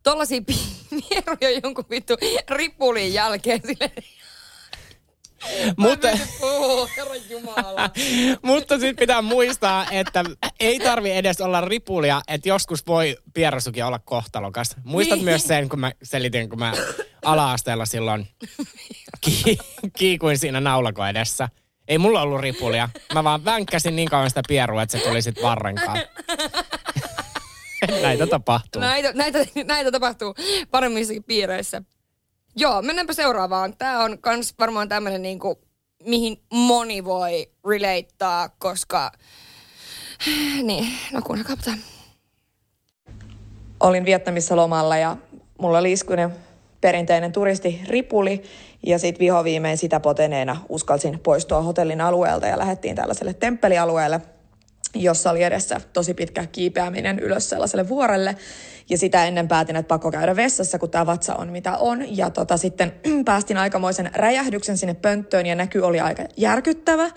tollasia 0.02 0.40
pieruja 1.08 1.60
jonkun 1.62 1.84
vittu 1.90 2.14
ripulin 2.50 3.14
jälkeen 3.14 3.60
sille. 3.66 3.90
Mutta, 5.76 6.08
mutta 8.42 8.74
sitten 8.78 8.96
pitää 8.96 9.22
muistaa, 9.22 9.86
että 9.90 10.24
ei 10.60 10.78
tarvi 10.78 11.10
edes 11.10 11.40
olla 11.40 11.60
ripulia, 11.60 12.22
että 12.28 12.48
joskus 12.48 12.86
voi 12.86 13.16
pierasukin 13.34 13.84
olla 13.84 13.98
kohtalokas. 13.98 14.76
Muistat 14.84 15.18
Niin. 15.18 15.24
myös 15.24 15.42
sen, 15.42 15.68
kun 15.68 15.80
mä 15.80 15.92
selitin, 16.02 16.48
kun 16.48 16.58
mä 16.58 16.72
ala-asteella 17.24 17.86
silloin 17.86 18.28
ki- 19.20 19.58
kiikuin 19.98 20.38
siinä 20.38 20.60
naulako 20.60 21.06
edessä. 21.06 21.48
Ei 21.88 21.98
mulla 21.98 22.22
ollut 22.22 22.40
ripulia. 22.40 22.88
Mä 23.14 23.24
vaan 23.24 23.44
vänkkäsin 23.44 23.96
niin 23.96 24.08
kauan 24.08 24.30
sitä 24.30 24.42
pierua, 24.48 24.82
että 24.82 24.98
se 24.98 25.04
tuli 25.04 25.22
sit 25.22 25.42
varrenkaan. 25.42 25.98
Näitä 28.02 28.26
tapahtuu. 28.26 28.82
Näitä, 28.82 29.12
näitä, 29.12 29.38
näitä 29.64 29.92
tapahtuu 29.92 30.34
paremmissakin 30.70 31.24
piireissä. 31.24 31.82
Joo, 32.56 32.82
mennäänpä 32.82 33.12
seuraavaan. 33.12 33.76
Tämä 33.76 34.04
on 34.04 34.18
kans 34.18 34.54
varmaan 34.58 34.88
tämmöinen 34.88 35.22
niinku, 35.22 35.60
mihin 36.04 36.42
moni 36.52 37.04
voi 37.04 37.50
relateaa, 37.68 38.48
koska... 38.48 39.12
Niin, 40.62 40.88
no 41.12 41.22
kuunnelkaa 41.22 41.56
tämä. 41.56 41.76
olin 43.80 44.04
Vietnamissa 44.04 44.56
lomalla 44.56 44.96
ja 44.96 45.16
mulla 45.58 45.78
oli 45.78 45.92
iskuinen 45.92 46.30
perinteinen 46.80 47.32
turistiripuli 47.32 48.42
ja 48.86 48.98
sitten 48.98 49.20
vihoviimein 49.20 49.78
sitä 49.78 50.00
poteneena 50.00 50.56
uskalsin 50.68 51.18
poistua 51.18 51.62
hotellin 51.62 52.00
alueelta 52.00 52.46
ja 52.46 52.58
lähdettiin 52.58 52.96
tällaiselle 52.96 53.34
temppelialueelle, 53.34 54.20
jossa 54.94 55.30
oli 55.30 55.42
edessä 55.42 55.80
tosi 55.92 56.14
pitkä 56.14 56.46
kiipeäminen 56.46 57.18
ylös 57.18 57.48
sellaiselle 57.48 57.88
vuorelle. 57.88 58.36
Ja 58.90 58.98
sitä 58.98 59.24
ennen 59.24 59.48
päätin, 59.48 59.76
että 59.76 59.88
pakko 59.88 60.10
käydä 60.10 60.36
vessassa, 60.36 60.78
kun 60.78 60.90
tämä 60.90 61.06
vatsa 61.06 61.34
on 61.34 61.48
mitä 61.48 61.76
on. 61.76 62.16
Ja 62.16 62.30
tota, 62.30 62.56
sitten 62.56 62.92
päästin 63.24 63.56
aikamoisen 63.56 64.10
räjähdyksen 64.14 64.78
sinne 64.78 64.94
pönttöön 64.94 65.46
ja 65.46 65.54
näky 65.54 65.80
oli 65.80 66.00
aika 66.00 66.22
järkyttävä. 66.36 67.10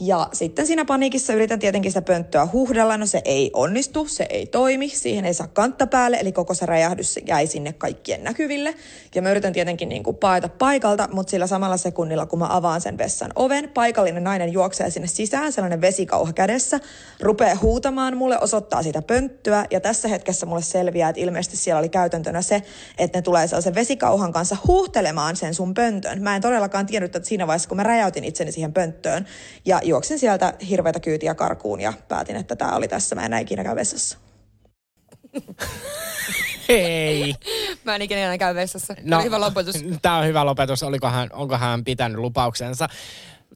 Ja 0.00 0.28
sitten 0.32 0.66
siinä 0.66 0.84
paniikissa 0.84 1.32
yritän 1.32 1.58
tietenkin 1.58 1.90
sitä 1.90 2.02
pönttöä 2.02 2.48
huhdella. 2.52 2.96
No 2.96 3.06
se 3.06 3.22
ei 3.24 3.50
onnistu, 3.52 4.06
se 4.08 4.26
ei 4.30 4.46
toimi, 4.46 4.88
siihen 4.88 5.24
ei 5.24 5.34
saa 5.34 5.46
kantta 5.46 5.86
päälle, 5.86 6.16
eli 6.16 6.32
koko 6.32 6.54
se 6.54 6.66
räjähdys 6.66 7.18
jäi 7.26 7.46
sinne 7.46 7.72
kaikkien 7.72 8.24
näkyville. 8.24 8.74
Ja 9.14 9.22
mä 9.22 9.30
yritän 9.30 9.52
tietenkin 9.52 9.88
niin 9.88 10.02
kuin 10.02 10.16
paeta 10.16 10.48
paikalta, 10.48 11.08
mutta 11.12 11.30
sillä 11.30 11.46
samalla 11.46 11.76
sekunnilla, 11.76 12.26
kun 12.26 12.38
mä 12.38 12.46
avaan 12.50 12.80
sen 12.80 12.98
vessan 12.98 13.32
oven, 13.36 13.68
paikallinen 13.68 14.24
nainen 14.24 14.52
juoksee 14.52 14.90
sinne 14.90 15.08
sisään, 15.08 15.52
sellainen 15.52 15.80
vesikauha 15.80 16.32
kädessä, 16.32 16.80
rupeaa 17.20 17.58
huutamaan 17.62 18.16
mulle, 18.16 18.38
osoittaa 18.38 18.82
sitä 18.82 19.02
pönttöä. 19.02 19.64
Ja 19.70 19.80
tässä 19.80 20.08
hetkessä 20.08 20.46
mulle 20.46 20.62
selviää, 20.62 21.08
että 21.08 21.20
ilmeisesti 21.20 21.56
siellä 21.56 21.78
oli 21.78 21.88
käytäntönä 21.88 22.42
se, 22.42 22.62
että 22.98 23.18
ne 23.18 23.22
tulee 23.22 23.46
sellaisen 23.46 23.74
vesikauhan 23.74 24.32
kanssa 24.32 24.56
huuhtelemaan 24.66 25.36
sen 25.36 25.54
sun 25.54 25.74
pöntön. 25.74 26.22
Mä 26.22 26.36
en 26.36 26.42
todellakaan 26.42 26.86
tiennyt, 26.86 27.16
että 27.16 27.28
siinä 27.28 27.46
vaiheessa, 27.46 27.68
kun 27.68 27.76
mä 27.76 27.82
räjäytin 27.82 28.24
itseni 28.24 28.52
siihen 28.52 28.72
pönttöön 28.72 29.26
ja 29.64 29.80
juoksin 29.82 30.18
sieltä 30.18 30.54
hirveätä 30.68 31.00
kyytiä 31.00 31.34
karkuun 31.34 31.80
ja 31.80 31.92
päätin, 32.08 32.36
että 32.36 32.56
tämä 32.56 32.76
oli 32.76 32.88
tässä. 32.88 33.14
Mä 33.14 33.20
en 33.20 33.26
enää 33.26 33.38
ikinä 33.38 33.64
käy 33.64 33.76
vessassa. 33.76 34.18
Ei. 36.68 37.34
Mä 37.84 37.94
en 37.94 38.02
ikinä 38.02 38.20
enää 38.20 38.38
käy 38.38 38.54
vessassa. 38.54 38.94
No, 39.02 39.22
hyvä 39.22 39.40
lopetus. 39.40 39.76
Tämä 40.02 40.18
on 40.18 40.26
hyvä 40.26 40.46
lopetus. 40.46 40.82
Oliko 40.82 41.08
hän, 41.08 41.28
onko 41.32 41.58
hän 41.58 41.84
pitänyt 41.84 42.18
lupauksensa? 42.18 42.88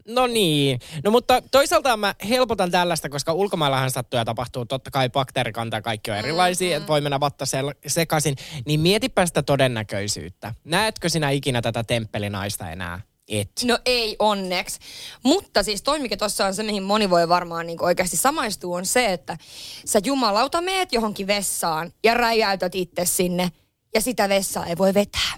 No 0.08 0.26
niin. 0.26 0.80
No 1.04 1.10
mutta 1.10 1.42
toisaalta 1.50 1.96
mä 1.96 2.14
helpotan 2.28 2.70
tällaista, 2.70 3.08
koska 3.08 3.32
ulkomaillahan 3.32 3.90
sattuu 3.90 4.18
ja 4.18 4.24
tapahtuu. 4.24 4.64
Totta 4.64 4.90
kai 4.90 5.10
bakteerikanta 5.10 5.76
ja 5.76 5.82
kaikki 5.82 6.10
on 6.10 6.16
erilaisia, 6.16 6.68
mm-hmm. 6.68 6.76
että 6.76 6.88
voi 6.88 7.00
mennä 7.00 7.20
vatta 7.20 7.44
sel- 7.44 7.78
sekaisin. 7.86 8.36
Niin 8.66 8.80
mietipä 8.80 9.26
sitä 9.26 9.42
todennäköisyyttä. 9.42 10.54
Näetkö 10.64 11.08
sinä 11.08 11.30
ikinä 11.30 11.62
tätä 11.62 11.84
temppelinaista 11.84 12.70
enää? 12.70 13.00
Et. 13.28 13.50
No 13.64 13.78
ei 13.86 14.16
onneksi. 14.18 14.78
Mutta 15.22 15.62
siis 15.62 15.82
toi, 15.82 15.98
mikä 15.98 16.16
tuossa 16.16 16.46
on 16.46 16.54
se, 16.54 16.62
mihin 16.62 16.82
moni 16.82 17.10
voi 17.10 17.28
varmaan 17.28 17.66
niin 17.66 17.82
oikeasti 17.82 18.16
samaistua, 18.16 18.76
on 18.76 18.86
se, 18.86 19.12
että 19.12 19.38
sä 19.84 20.00
jumalauta 20.04 20.60
meet 20.60 20.92
johonkin 20.92 21.26
vessaan 21.26 21.92
ja 22.04 22.14
räjäytät 22.14 22.74
itse 22.74 23.04
sinne 23.04 23.52
ja 23.94 24.00
sitä 24.00 24.28
vessaa 24.28 24.66
ei 24.66 24.78
voi 24.78 24.94
vetää. 24.94 25.32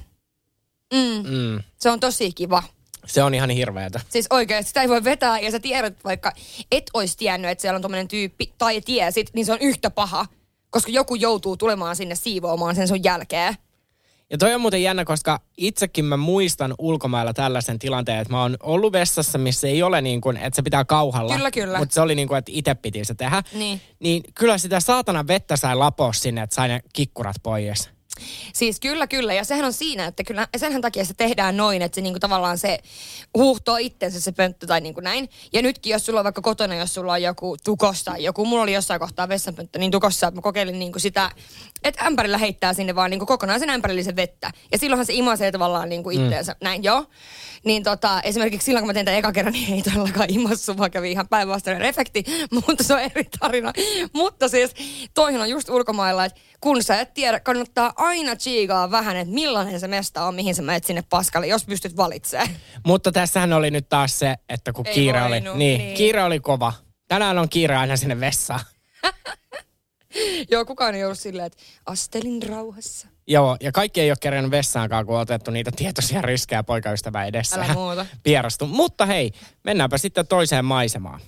Mm. 0.94 1.30
Mm. 1.30 1.62
Se 1.76 1.90
on 1.90 2.00
tosi 2.00 2.32
kiva. 2.32 2.62
Se 3.06 3.22
on 3.22 3.34
ihan 3.34 3.50
hirveetä. 3.50 4.00
Siis 4.08 4.26
oikeasti 4.30 4.68
sitä 4.68 4.82
ei 4.82 4.88
voi 4.88 5.04
vetää 5.04 5.40
ja 5.40 5.50
sä 5.50 5.60
tiedät, 5.60 6.04
vaikka 6.04 6.32
et 6.72 6.90
olisi 6.94 7.16
tiennyt, 7.16 7.50
että 7.50 7.62
siellä 7.62 7.76
on 7.76 7.82
tommonen 7.82 8.08
tyyppi 8.08 8.52
tai 8.58 8.80
tiesit, 8.80 9.30
niin 9.34 9.46
se 9.46 9.52
on 9.52 9.58
yhtä 9.60 9.90
paha. 9.90 10.26
Koska 10.70 10.90
joku 10.90 11.14
joutuu 11.14 11.56
tulemaan 11.56 11.96
sinne 11.96 12.14
siivoamaan 12.14 12.74
sen 12.74 12.88
sun 12.88 13.04
jälkeen. 13.04 13.54
Ja 14.30 14.38
toi 14.38 14.54
on 14.54 14.60
muuten 14.60 14.82
jännä, 14.82 15.04
koska 15.04 15.40
itsekin 15.56 16.04
mä 16.04 16.16
muistan 16.16 16.74
ulkomailla 16.78 17.32
tällaisen 17.32 17.78
tilanteen, 17.78 18.18
että 18.20 18.32
mä 18.32 18.42
oon 18.42 18.56
ollut 18.62 18.92
vessassa, 18.92 19.38
missä 19.38 19.68
ei 19.68 19.82
ole 19.82 20.00
niin 20.00 20.20
kuin, 20.20 20.36
että 20.36 20.56
se 20.56 20.62
pitää 20.62 20.84
kauhalla. 20.84 21.34
Kyllä, 21.34 21.50
kyllä. 21.50 21.78
Mutta 21.78 21.94
se 21.94 22.00
oli 22.00 22.14
niin 22.14 22.28
kuin, 22.28 22.38
että 22.38 22.52
itse 22.54 22.74
piti 22.74 23.04
se 23.04 23.14
tehdä. 23.14 23.42
Niin. 23.54 23.80
Niin 24.00 24.22
kyllä 24.34 24.58
sitä 24.58 24.80
saatana 24.80 25.26
vettä 25.26 25.56
sai 25.56 25.76
lapoa 25.76 26.12
sinne, 26.12 26.42
että 26.42 26.56
sai 26.56 26.68
ne 26.68 26.80
kikkurat 26.92 27.36
pois. 27.42 27.90
Siis 28.54 28.80
kyllä, 28.80 29.06
kyllä. 29.06 29.34
Ja 29.34 29.44
sehän 29.44 29.64
on 29.64 29.72
siinä, 29.72 30.06
että 30.06 30.24
kyllä 30.24 30.48
senhän 30.56 30.82
takia 30.82 31.04
se 31.04 31.14
tehdään 31.14 31.56
noin, 31.56 31.82
että 31.82 31.94
se 31.94 32.00
niinku 32.00 32.20
tavallaan 32.20 32.58
se 32.58 32.78
huuhtoo 33.36 33.76
itsensä 33.76 34.20
se 34.20 34.32
pönttö 34.32 34.66
tai 34.66 34.80
niinku 34.80 35.00
näin. 35.00 35.28
Ja 35.52 35.62
nytkin, 35.62 35.90
jos 35.90 36.06
sulla 36.06 36.20
on 36.20 36.24
vaikka 36.24 36.42
kotona, 36.42 36.74
jos 36.74 36.94
sulla 36.94 37.12
on 37.12 37.22
joku 37.22 37.56
tukos 37.64 38.04
tai 38.04 38.24
joku, 38.24 38.44
mulla 38.44 38.62
oli 38.62 38.72
jossain 38.72 39.00
kohtaa 39.00 39.28
vessanpönttö, 39.28 39.78
niin 39.78 39.90
tukossa, 39.90 40.26
että 40.26 40.38
mä 40.38 40.42
kokeilin 40.42 40.78
niinku 40.78 40.98
sitä, 40.98 41.30
että 41.84 42.04
ämpärillä 42.04 42.38
heittää 42.38 42.74
sinne 42.74 42.94
vaan 42.94 43.10
niinku 43.10 43.26
kokonaisen 43.26 43.70
ämpärillisen 43.70 44.16
vettä. 44.16 44.50
Ja 44.72 44.78
silloinhan 44.78 45.06
se 45.06 45.12
imasee 45.14 45.52
tavallaan 45.52 45.88
niinku 45.88 46.10
itteensä. 46.10 46.52
Mm. 46.52 46.64
Näin, 46.64 46.84
joo. 46.84 47.06
Niin 47.64 47.82
tota, 47.82 48.20
esimerkiksi 48.20 48.64
silloin, 48.64 48.82
kun 48.82 48.88
mä 48.88 48.94
tein 48.94 49.04
tämän 49.04 49.18
eka 49.18 49.32
kerran, 49.32 49.52
niin 49.58 49.74
ei 49.74 49.82
todellakaan 49.82 50.30
imassu, 50.30 50.78
vaan 50.78 50.90
kävi 50.90 51.12
ihan 51.12 51.28
päinvastainen 51.28 51.82
efekti, 51.82 52.24
mutta 52.66 52.84
se 52.84 52.94
on 52.94 53.00
eri 53.00 53.24
tarina. 53.40 53.72
Mutta 54.12 54.48
siis 54.48 54.74
toihin 55.14 55.40
on 55.40 55.50
just 55.50 55.68
ulkomailla, 55.68 56.24
että 56.24 56.40
kun 56.60 56.82
sä 56.82 57.00
et 57.00 57.14
tiedä, 57.14 57.40
kannattaa 57.40 57.92
aina 58.08 58.36
chiigaa 58.36 58.90
vähän, 58.90 59.16
että 59.16 59.34
millainen 59.34 59.80
se 59.80 59.88
mesta 59.88 60.24
on, 60.24 60.34
mihin 60.34 60.54
sä 60.54 60.62
menet 60.62 60.84
sinne 60.84 61.04
paskalle, 61.10 61.46
jos 61.46 61.64
pystyt 61.64 61.96
valitsemaan. 61.96 62.48
Mutta 62.86 63.12
tässähän 63.12 63.52
oli 63.52 63.70
nyt 63.70 63.88
taas 63.88 64.18
se, 64.18 64.34
että 64.48 64.72
kun 64.72 64.86
Ei 64.86 64.94
kiire 64.94 65.22
oli, 65.22 65.40
niin, 65.40 65.58
niin. 65.58 65.96
kiire 65.96 66.24
oli 66.24 66.40
kova. 66.40 66.72
Tänään 67.08 67.38
on 67.38 67.48
kiire 67.48 67.76
aina 67.76 67.96
sinne 67.96 68.20
vessaan. 68.20 68.60
Joo, 70.50 70.64
kukaan 70.64 70.94
ei 70.94 71.04
ollut 71.04 71.18
silleen, 71.18 71.46
että 71.46 71.62
astelin 71.86 72.42
rauhassa. 72.42 73.08
Joo, 73.26 73.56
ja 73.60 73.72
kaikki 73.72 74.00
ei 74.00 74.10
ole 74.10 74.16
kerännyt 74.20 74.50
vessaankaan, 74.50 75.06
kun 75.06 75.14
on 75.14 75.20
otettu 75.20 75.50
niitä 75.50 75.70
tietoisia 75.76 76.22
riskejä 76.22 76.62
poikaystävän 76.62 77.28
edessä. 77.28 77.56
Älä 77.56 77.74
muuta. 77.74 78.06
Pierastu. 78.22 78.66
Mutta 78.66 79.06
hei, 79.06 79.32
mennäänpä 79.64 79.98
sitten 79.98 80.26
toiseen 80.26 80.64
maisemaan. 80.64 81.20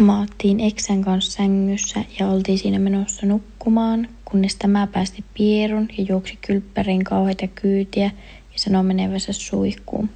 Maattiin 0.00 0.60
eksän 0.60 1.02
kanssa 1.02 1.32
sängyssä 1.32 2.04
ja 2.18 2.28
oltiin 2.28 2.58
siinä 2.58 2.78
menossa 2.78 3.26
nukkumaan, 3.26 4.08
kunnes 4.24 4.56
tämä 4.56 4.86
päästi 4.86 5.24
pierun 5.34 5.88
ja 5.98 6.04
juoksi 6.08 6.38
kylppäriin 6.46 7.04
kauheita 7.04 7.46
kyytiä 7.46 8.04
ja 8.52 8.58
sanoi 8.58 8.82
menevänsä 8.82 9.32
suihkuun. 9.32 10.10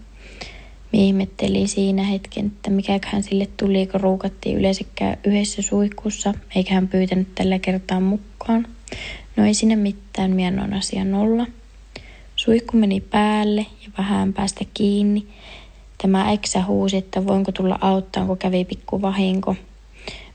Me 0.92 0.98
ihmetteli 0.98 1.66
siinä 1.66 2.02
hetken, 2.02 2.46
että 2.46 2.70
mikäköhän 2.70 3.22
sille 3.22 3.48
tuli, 3.56 3.86
kun 3.86 4.00
ruukattiin 4.00 4.58
yleensäkään 4.58 5.18
yhdessä 5.24 5.62
suihkussa, 5.62 6.34
eikä 6.54 6.74
hän 6.74 6.88
pyytänyt 6.88 7.34
tällä 7.34 7.58
kertaa 7.58 8.00
mukaan. 8.00 8.66
No 9.36 9.44
ei 9.44 9.54
siinä 9.54 9.76
mitään, 9.76 10.30
minä 10.30 10.64
on 10.64 10.74
asia 10.74 11.04
nolla. 11.04 11.46
Suihku 12.36 12.76
meni 12.76 13.00
päälle 13.00 13.66
ja 13.82 13.90
vähän 13.98 14.32
päästä 14.32 14.64
kiinni. 14.74 15.26
Tämä 16.02 16.32
eksä 16.32 16.64
huusi, 16.64 16.96
että 16.96 17.26
voinko 17.26 17.52
tulla 17.52 17.78
auttaa, 17.80 18.26
kun 18.26 18.38
kävi 18.38 18.64
pikku 18.64 19.02
vahinko. 19.02 19.56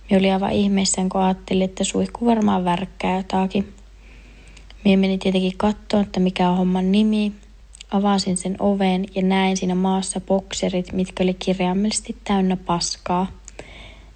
Minä 0.09 0.19
oli 0.19 0.31
aivan 0.31 0.51
ihmeissään, 0.51 1.09
kun 1.09 1.21
ajattelin, 1.21 1.65
että 1.65 1.83
suihku 1.83 2.25
varmaan 2.25 2.65
värkkää 2.65 3.17
jotakin. 3.17 3.73
Minä 4.85 4.97
menin 4.97 5.19
tietenkin 5.19 5.57
katsoa, 5.57 6.01
että 6.01 6.19
mikä 6.19 6.49
on 6.49 6.57
homman 6.57 6.91
nimi. 6.91 7.31
Avasin 7.91 8.37
sen 8.37 8.55
oven 8.59 9.05
ja 9.15 9.21
näin 9.21 9.57
siinä 9.57 9.75
maassa 9.75 10.21
bokserit, 10.21 10.91
mitkä 10.93 11.23
oli 11.23 11.33
kirjaimellisesti 11.33 12.17
täynnä 12.23 12.57
paskaa. 12.57 13.27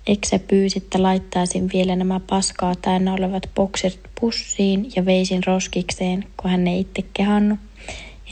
Eksä 0.08 0.40
pyysi, 0.40 0.78
että 0.78 1.04
laittaisin 1.04 1.70
vielä 1.74 1.96
nämä 1.96 2.20
paskaa 2.30 2.76
täynnä 2.76 3.14
olevat 3.14 3.50
bokserit 3.56 4.00
pussiin 4.22 4.92
ja 4.96 5.06
veisin 5.06 5.44
roskikseen, 5.46 6.26
kun 6.38 6.52
hän 6.52 6.68
ei 6.68 6.80
itse 6.80 7.04
kehannut. 7.14 7.60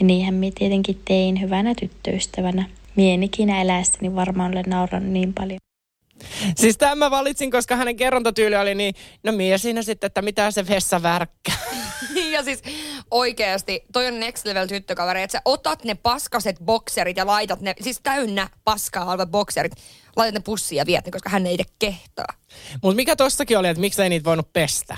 Ja 0.00 0.06
niinhän 0.06 0.34
minä 0.34 0.52
tietenkin 0.58 1.00
tein 1.04 1.40
hyvänä 1.40 1.74
tyttöystävänä. 1.74 2.64
Mie 2.96 3.14
en 3.14 3.22
ikinä 3.22 3.62
eläessäni 3.62 4.14
varmaan 4.14 4.52
ole 4.52 4.62
naurannut 4.66 5.12
niin 5.12 5.32
paljon. 5.32 5.71
Siis 6.56 6.78
tämän 6.78 6.98
mä 6.98 7.10
valitsin, 7.10 7.50
koska 7.50 7.76
hänen 7.76 7.96
kerrontatyyli 7.96 8.56
oli 8.56 8.74
niin, 8.74 8.94
no 9.22 9.32
mie 9.32 9.58
siinä 9.58 9.82
sitten, 9.82 10.06
että 10.06 10.22
mitä 10.22 10.50
se 10.50 10.68
vessa 10.68 11.02
värkkää. 11.02 11.56
ja 12.32 12.42
siis 12.42 12.62
oikeasti, 13.10 13.84
toi 13.92 14.06
on 14.06 14.20
next 14.20 14.44
level 14.44 14.66
tyttökaveri, 14.66 15.22
että 15.22 15.32
sä 15.32 15.42
otat 15.44 15.84
ne 15.84 15.94
paskaset 15.94 16.56
bokserit 16.64 17.16
ja 17.16 17.26
laitat 17.26 17.60
ne, 17.60 17.74
siis 17.80 18.00
täynnä 18.02 18.48
paskaa 18.64 19.04
olevat 19.04 19.30
bokserit, 19.30 19.72
laitat 20.16 20.34
ne 20.34 20.40
pussiin 20.40 20.76
ja 20.76 20.86
viet 20.86 21.04
ne, 21.04 21.12
koska 21.12 21.30
hän 21.30 21.46
ei 21.46 21.54
itse 21.54 21.72
kehtaa. 21.78 22.34
Mutta 22.82 22.96
mikä 22.96 23.16
tossakin 23.16 23.58
oli, 23.58 23.68
että 23.68 23.80
miksi 23.80 24.02
ei 24.02 24.08
niitä 24.08 24.24
voinut 24.24 24.52
pestä? 24.52 24.96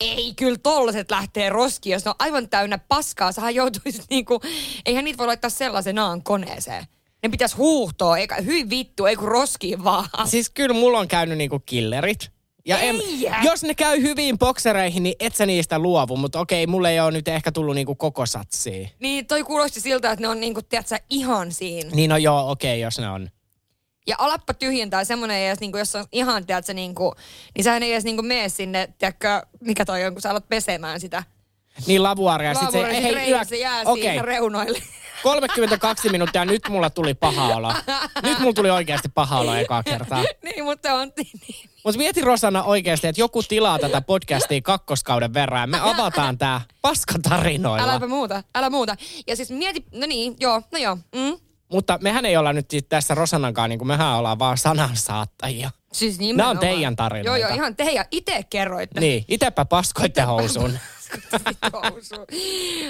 Ei, 0.00 0.34
kyllä 0.34 0.58
tollaset 0.62 1.10
lähtee 1.10 1.48
roskiin, 1.48 1.92
jos 1.92 2.04
ne 2.04 2.08
on 2.08 2.14
aivan 2.18 2.48
täynnä 2.48 2.78
paskaa. 2.78 3.32
Sähän 3.32 3.54
joutuisit 3.54 4.04
niinku, 4.10 4.40
eihän 4.86 5.04
niitä 5.04 5.18
voi 5.18 5.26
laittaa 5.26 5.50
sellaisenaan 5.50 6.22
koneeseen. 6.22 6.86
Ne 7.22 7.28
pitäisi 7.28 7.56
huuhtoa, 7.56 8.18
eikä 8.18 8.34
hyvin 8.34 8.70
vittu, 8.70 9.06
ei 9.06 9.16
kun 9.16 9.28
roskiin 9.28 9.84
vaan. 9.84 10.08
Siis 10.24 10.50
kyllä 10.50 10.74
mulla 10.74 10.98
on 10.98 11.08
käynyt 11.08 11.38
niinku 11.38 11.58
killerit. 11.58 12.30
Ja 12.66 12.78
en, 12.78 12.96
jos 13.44 13.62
ne 13.62 13.74
käy 13.74 14.02
hyviin 14.02 14.38
boksereihin, 14.38 15.02
niin 15.02 15.14
et 15.20 15.36
sä 15.36 15.46
niistä 15.46 15.78
luovu. 15.78 16.16
Mutta 16.16 16.40
okei, 16.40 16.66
mulle 16.66 16.90
ei 16.90 17.00
ole 17.00 17.10
nyt 17.10 17.28
ehkä 17.28 17.52
tullut 17.52 17.74
niinku 17.74 17.94
koko 17.94 18.26
satsia. 18.26 18.88
Niin 19.00 19.26
toi 19.26 19.42
kuulosti 19.42 19.80
siltä, 19.80 20.10
että 20.12 20.22
ne 20.22 20.28
on 20.28 20.40
niinku, 20.40 20.62
tiedätkö, 20.62 20.98
ihan 21.10 21.52
siinä. 21.52 21.90
Niin 21.92 22.10
no 22.10 22.16
joo, 22.16 22.50
okei, 22.50 22.80
jos 22.80 22.98
ne 22.98 23.10
on. 23.10 23.30
Ja 24.06 24.16
alappa 24.18 24.54
tyhjentää 24.54 25.04
semmonen 25.04 25.36
ei 25.36 25.46
edes, 25.46 25.60
niinku, 25.60 25.78
jos 25.78 25.94
on 25.94 26.04
ihan, 26.12 26.46
tiedätkö, 26.46 26.74
niinku, 26.74 27.14
niin 27.56 27.64
sähän 27.64 27.82
ei 27.82 27.92
edes 27.92 28.04
niinku 28.04 28.22
mene 28.22 28.48
sinne, 28.48 28.88
tiedätkö, 28.98 29.42
mikä 29.60 29.84
toi 29.84 30.04
on, 30.04 30.12
kun 30.12 30.22
sä 30.22 30.30
alat 30.30 30.48
pesemään 30.48 31.00
sitä. 31.00 31.22
Niin 31.86 32.02
lavuaria. 32.02 32.54
Sit 32.54 32.70
se, 32.70 33.02
hei, 33.02 33.44
se 33.44 33.56
jää 33.56 33.82
okei. 33.84 34.02
siihen 34.02 34.24
reunoille. 34.24 34.82
32 35.22 36.08
minuuttia, 36.08 36.44
nyt 36.44 36.62
mulla 36.68 36.90
tuli 36.90 37.14
paha 37.14 37.56
olo. 37.56 37.74
Nyt 38.22 38.38
mulla 38.38 38.52
tuli 38.52 38.70
oikeasti 38.70 39.08
paha 39.08 39.38
olo 39.40 39.54
ekaa 39.54 39.82
kertaa. 39.82 40.24
niin, 40.44 40.64
mutta 40.64 40.94
on 40.94 41.12
niin. 41.16 41.70
Mutta 41.84 41.98
mieti 41.98 42.20
Rosanna 42.20 42.62
oikeasti, 42.62 43.06
että 43.06 43.20
joku 43.20 43.42
tilaa 43.42 43.78
tätä 43.78 44.00
podcastia 44.00 44.60
kakkoskauden 44.60 45.34
verran 45.34 45.60
ja 45.60 45.66
me 45.66 45.80
avataan 45.80 46.38
tää 46.38 46.60
paskatarinoilla. 46.82 47.90
Äläpä 47.90 48.06
muuta, 48.06 48.42
älä 48.54 48.70
muuta. 48.70 48.96
Ja 49.26 49.36
siis 49.36 49.50
mieti, 49.50 49.84
no 49.94 50.06
niin, 50.06 50.36
joo, 50.40 50.62
no 50.72 50.78
joo. 50.78 50.96
Mm. 50.96 51.38
Mutta 51.72 51.98
mehän 52.02 52.26
ei 52.26 52.36
olla 52.36 52.52
nyt 52.52 52.66
tässä 52.88 53.14
Rosannankaan, 53.14 53.70
niin 53.70 53.78
kuin 53.78 53.88
mehän 53.88 54.16
ollaan 54.16 54.38
vaan 54.38 54.58
sanansaattajia. 54.58 55.70
Siis 55.92 56.18
Nämä 56.18 56.24
on 56.24 56.26
nimenomaan. 56.26 56.58
teidän 56.58 56.96
tarinoita. 56.96 57.38
Joo, 57.38 57.48
joo, 57.48 57.56
ihan 57.56 57.76
teidän 57.76 58.04
itse 58.10 58.42
kerroitte. 58.50 59.00
Niin, 59.00 59.24
itepä 59.28 59.64
paskoitte. 59.64 60.22
Housuun. 60.22 60.78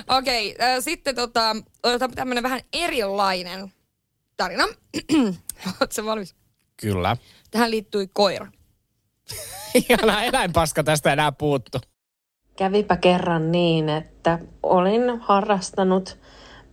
Okei, 0.08 0.56
äh, 0.60 0.76
sitten 0.80 1.14
tota, 1.14 1.56
otetaan 1.82 2.10
tämmönen 2.10 2.42
vähän 2.42 2.60
erilainen 2.72 3.72
tarina. 4.36 4.64
Oletko 5.80 6.04
valmis? 6.04 6.34
Kyllä. 6.76 7.16
Tähän 7.50 7.70
liittyy 7.70 8.06
koira. 8.12 8.46
Ihana 9.90 10.22
eläinpaska 10.22 10.84
tästä 10.84 11.12
enää 11.12 11.32
puuttu. 11.32 11.78
Kävipä 12.56 12.96
kerran 12.96 13.52
niin, 13.52 13.88
että 13.88 14.38
olin 14.62 15.20
harrastanut 15.20 16.18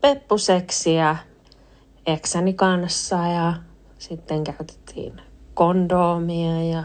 peppuseksiä 0.01 1.15
eksäni 2.05 2.53
kanssa 2.53 3.15
ja 3.15 3.53
sitten 3.97 4.43
käytettiin 4.43 5.21
kondoomia 5.53 6.63
ja 6.63 6.83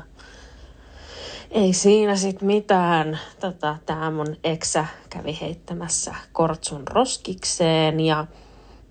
ei 1.52 1.72
siinä 1.72 2.16
sit 2.16 2.42
mitään. 2.42 3.18
Tota, 3.40 3.76
Tämä 3.86 4.10
mun 4.10 4.36
eksä 4.44 4.86
kävi 5.10 5.38
heittämässä 5.40 6.14
kortsun 6.32 6.82
roskikseen 6.88 8.00
ja 8.00 8.26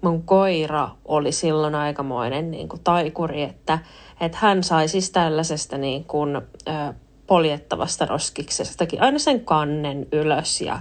mun 0.01 0.23
koira 0.23 0.89
oli 1.05 1.31
silloin 1.31 1.75
aikamoinen 1.75 2.51
niin 2.51 2.69
kuin 2.69 2.81
taikuri, 2.83 3.43
että, 3.43 3.79
että 4.21 4.37
hän 4.41 4.63
sai 4.63 4.87
siis 4.87 5.11
tällaisesta 5.11 5.77
niin 5.77 6.03
kuin, 6.03 6.35
ö, 6.35 6.93
poljettavasta 7.27 8.05
roskiksestakin 8.05 9.01
aina 9.01 9.19
sen 9.19 9.45
kannen 9.45 10.07
ylös 10.11 10.61
ja 10.61 10.79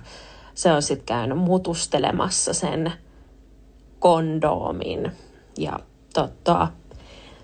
se 0.54 0.72
on 0.72 0.82
sitten 0.82 1.06
käynyt 1.06 1.38
mutustelemassa 1.38 2.54
sen 2.54 2.92
kondoomin. 3.98 5.12
Ja 5.58 5.78
tota, 6.14 6.68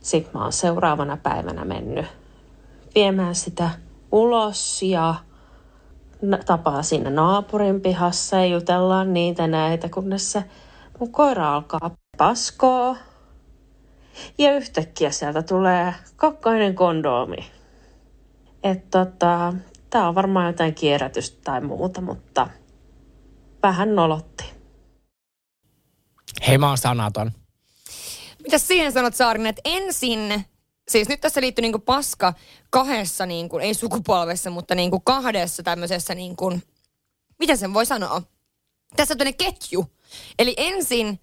sitten 0.00 0.32
mä 0.34 0.42
oon 0.42 0.52
seuraavana 0.52 1.16
päivänä 1.16 1.64
mennyt 1.64 2.06
viemään 2.94 3.34
sitä 3.34 3.70
ulos 4.12 4.82
ja 4.82 5.14
tapaa 6.46 6.82
siinä 6.82 7.10
naapurin 7.10 7.80
pihassa 7.80 8.36
ja 8.36 8.46
jutellaan 8.46 9.14
niitä 9.14 9.46
näitä, 9.46 9.88
kunnes 9.88 10.32
se 10.32 10.44
mun 11.00 11.12
koira 11.12 11.54
alkaa 11.54 11.90
paskoa. 12.18 12.96
Ja 14.38 14.56
yhtäkkiä 14.56 15.10
sieltä 15.10 15.42
tulee 15.42 15.94
kakkainen 16.16 16.74
kondoomi. 16.74 17.50
Että 18.62 19.04
tota, 19.04 19.54
tää 19.90 20.08
on 20.08 20.14
varmaan 20.14 20.46
jotain 20.46 20.74
kierrätystä 20.74 21.38
tai 21.44 21.60
muuta, 21.60 22.00
mutta 22.00 22.48
vähän 23.62 23.94
nolotti. 23.94 24.44
Hei, 26.48 26.58
mä 26.58 26.68
oon 26.68 26.78
sanaton. 26.78 27.32
Mitä 28.42 28.58
siihen 28.58 28.92
sanot 28.92 29.14
Saarinen, 29.14 29.46
että 29.46 29.62
ensin, 29.64 30.44
siis 30.88 31.08
nyt 31.08 31.20
tässä 31.20 31.40
liittyy 31.40 31.62
niinku 31.62 31.78
paska 31.78 32.34
kahdessa, 32.70 33.26
niinku, 33.26 33.58
ei 33.58 33.74
sukupolvessa, 33.74 34.50
mutta 34.50 34.74
niinku 34.74 35.00
kahdessa 35.00 35.62
tämmöisessä, 35.62 36.14
niinku, 36.14 36.60
miten 37.38 37.58
sen 37.58 37.74
voi 37.74 37.86
sanoa? 37.86 38.22
Tässä 38.96 39.14
on 39.14 39.18
tämmöinen 39.18 39.38
ketju. 39.38 39.86
Eli 40.38 40.54
ensin 40.56 41.20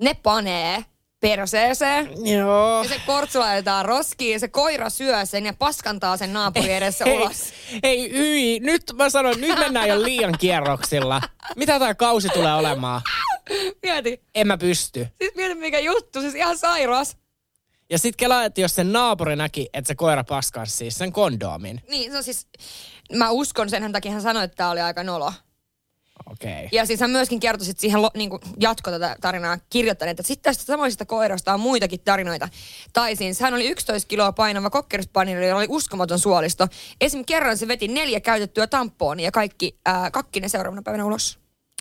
ne 0.00 0.14
panee 0.14 0.84
perseeseen. 1.20 2.26
Joo. 2.26 2.82
Ja 2.82 2.88
se 2.88 3.00
kortsu 3.06 3.40
laitetaan 3.40 3.84
roskiin, 3.84 4.40
se 4.40 4.48
koira 4.48 4.90
syö 4.90 5.26
sen 5.26 5.46
ja 5.46 5.52
paskantaa 5.52 6.16
sen 6.16 6.32
naapuri 6.32 6.72
edessä 6.72 7.04
Hei, 7.04 7.16
ulos. 7.16 7.52
Hei, 7.82 8.12
hyi, 8.12 8.60
nyt 8.60 8.82
mä 8.94 9.10
sanon, 9.10 9.40
nyt 9.40 9.58
mennään 9.58 9.88
jo 9.88 10.02
liian 10.02 10.34
kierroksilla. 10.38 11.20
Mitä 11.56 11.78
tämä 11.78 11.94
kausi 11.94 12.28
tulee 12.28 12.54
olemaan? 12.54 13.02
Mieti. 13.82 14.20
En 14.34 14.46
mä 14.46 14.58
pysty. 14.58 15.06
Siis 15.20 15.34
mieti 15.34 15.54
mikä 15.54 15.78
juttu, 15.78 16.20
siis 16.20 16.34
ihan 16.34 16.58
sairas. 16.58 17.16
Ja 17.92 17.98
sit 17.98 18.16
kelaa, 18.16 18.44
että 18.44 18.60
jos 18.60 18.74
sen 18.74 18.92
naapuri 18.92 19.36
näki, 19.36 19.68
että 19.72 19.88
se 19.88 19.94
koira 19.94 20.24
paskas 20.24 20.78
siis 20.78 20.94
sen 20.98 21.12
kondoomin. 21.12 21.80
Niin, 21.90 22.16
on 22.16 22.22
siis, 22.22 22.46
mä 23.16 23.30
uskon 23.30 23.70
sen 23.70 23.92
takia 23.92 24.12
hän 24.12 24.22
sanoi, 24.22 24.44
että 24.44 24.56
tämä 24.56 24.70
oli 24.70 24.80
aika 24.80 25.04
nolo. 25.04 25.32
Okei. 26.26 26.52
Okay. 26.52 26.68
Ja 26.72 26.86
siis 26.86 27.00
hän 27.00 27.10
myöskin 27.10 27.40
kertoi 27.40 27.66
sit 27.66 27.78
siihen 27.78 28.00
niin 28.14 28.30
jatko 28.60 28.90
tätä 28.90 29.16
tarinaa 29.20 29.58
kirjoittaneet, 29.70 30.20
että 30.20 30.28
sitten 30.28 30.42
tästä 30.42 30.64
samaisesta 30.64 31.04
koirasta 31.04 31.54
on 31.54 31.60
muitakin 31.60 32.00
tarinoita. 32.00 32.48
Tai 32.92 33.16
siis 33.16 33.40
hän 33.40 33.54
oli 33.54 33.68
11 33.68 34.08
kiloa 34.08 34.32
painava 34.32 34.70
kokkerispanjeli, 34.70 35.46
jolla 35.46 35.58
oli 35.58 35.66
uskomaton 35.68 36.18
suolisto. 36.18 36.68
Esim. 37.00 37.24
kerran 37.24 37.58
se 37.58 37.68
veti 37.68 37.88
neljä 37.88 38.20
käytettyä 38.20 38.66
tampoonia 38.66 39.24
ja 39.24 39.32
kaikki 39.32 39.78
ää, 39.86 40.10
kakkinen 40.10 40.50
seuraavana 40.50 40.82
päivänä 40.82 41.04
ulos. 41.04 41.38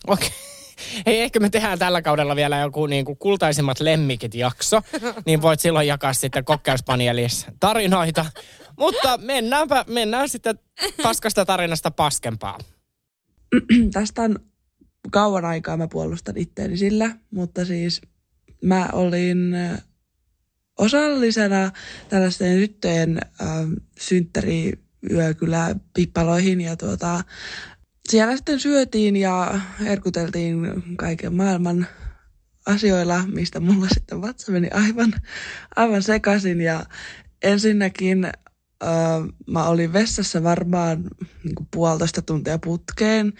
Okei. 0.07 0.27
Okay. 0.27 0.60
Hei, 1.05 1.21
ehkä 1.21 1.39
me 1.39 1.49
tehdään 1.49 1.79
tällä 1.79 2.01
kaudella 2.01 2.35
vielä 2.35 2.59
joku 2.59 2.85
niin 2.85 3.05
kuin 3.05 3.17
kultaisimmat 3.17 3.79
lemmikit 3.79 4.35
jakso, 4.35 4.81
niin 5.25 5.41
voit 5.41 5.59
silloin 5.59 5.87
jakaa 5.87 6.13
sitten 6.13 6.45
kokkauspanielis 6.45 7.47
tarinoita. 7.59 8.25
Mutta 8.77 9.17
mennäänpä, 9.17 9.85
mennään 9.87 10.29
sitten 10.29 10.59
paskasta 11.03 11.45
tarinasta 11.45 11.91
paskempaa. 11.91 12.57
Tästä 13.93 14.21
on 14.21 14.39
kauan 15.11 15.45
aikaa 15.45 15.77
mä 15.77 15.87
puolustan 15.87 16.37
itteeni 16.37 16.77
sillä, 16.77 17.11
mutta 17.31 17.65
siis 17.65 18.01
mä 18.61 18.89
olin 18.93 19.55
osallisena 20.77 21.71
tällaisten 22.09 22.57
tyttöjen 22.57 23.17
äh, 23.41 23.47
synttäriyökylä 23.99 25.75
pippaloihin 25.93 26.61
ja 26.61 26.77
tuota, 26.77 27.23
siellä 28.11 28.35
sitten 28.35 28.59
syötiin 28.59 29.15
ja 29.15 29.59
erkuteltiin 29.85 30.83
kaiken 30.97 31.35
maailman 31.35 31.87
asioilla, 32.65 33.23
mistä 33.27 33.59
mulla 33.59 33.87
sitten 33.93 34.21
vatsa 34.21 34.51
meni 34.51 34.69
aivan, 34.73 35.13
aivan 35.75 36.03
sekaisin. 36.03 36.61
Ja 36.61 36.85
ensinnäkin 37.43 38.25
äh, 38.25 38.31
mä 39.47 39.67
olin 39.67 39.93
vessassa 39.93 40.43
varmaan 40.43 41.03
niin 41.43 41.55
kuin 41.55 41.67
puolitoista 41.73 42.21
tuntia 42.21 42.59
putkeen. 42.59 43.33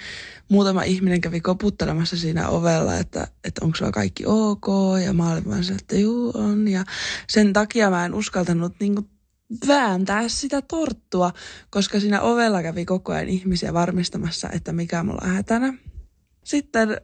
Muutama 0.50 0.84
ihminen 0.84 1.22
kävi 1.22 1.42
koputtelemassa 1.42 2.18
siinä 2.18 2.50
ovella, 2.50 2.98
että, 2.98 3.28
että 3.44 3.66
onko 3.66 3.76
sulla 3.78 3.92
kaikki 3.92 4.24
ok. 4.26 4.68
Ja 5.06 5.14
mä 5.14 5.32
olin 5.32 5.46
vaan 5.46 5.64
se, 5.64 5.74
että 5.74 5.96
juu 5.96 6.32
on. 6.34 6.68
Ja 6.68 6.84
sen 7.28 7.54
takia 7.54 7.90
mä 7.90 8.06
en 8.06 8.14
uskaltanut 8.14 8.74
niin 8.80 8.96
kuin 8.96 9.10
vääntää 9.68 10.28
sitä 10.28 10.62
torttua, 10.62 11.34
koska 11.70 12.00
siinä 12.00 12.22
ovella 12.22 12.64
kävi 12.64 12.86
koko 12.86 13.12
ajan 13.12 13.30
ihmisiä 13.30 13.74
varmistamassa, 13.74 14.50
että 14.54 14.74
mikä 14.74 15.04
mulla 15.04 15.22
on 15.24 15.36
hätänä. 15.36 15.74
Sitten 16.44 16.98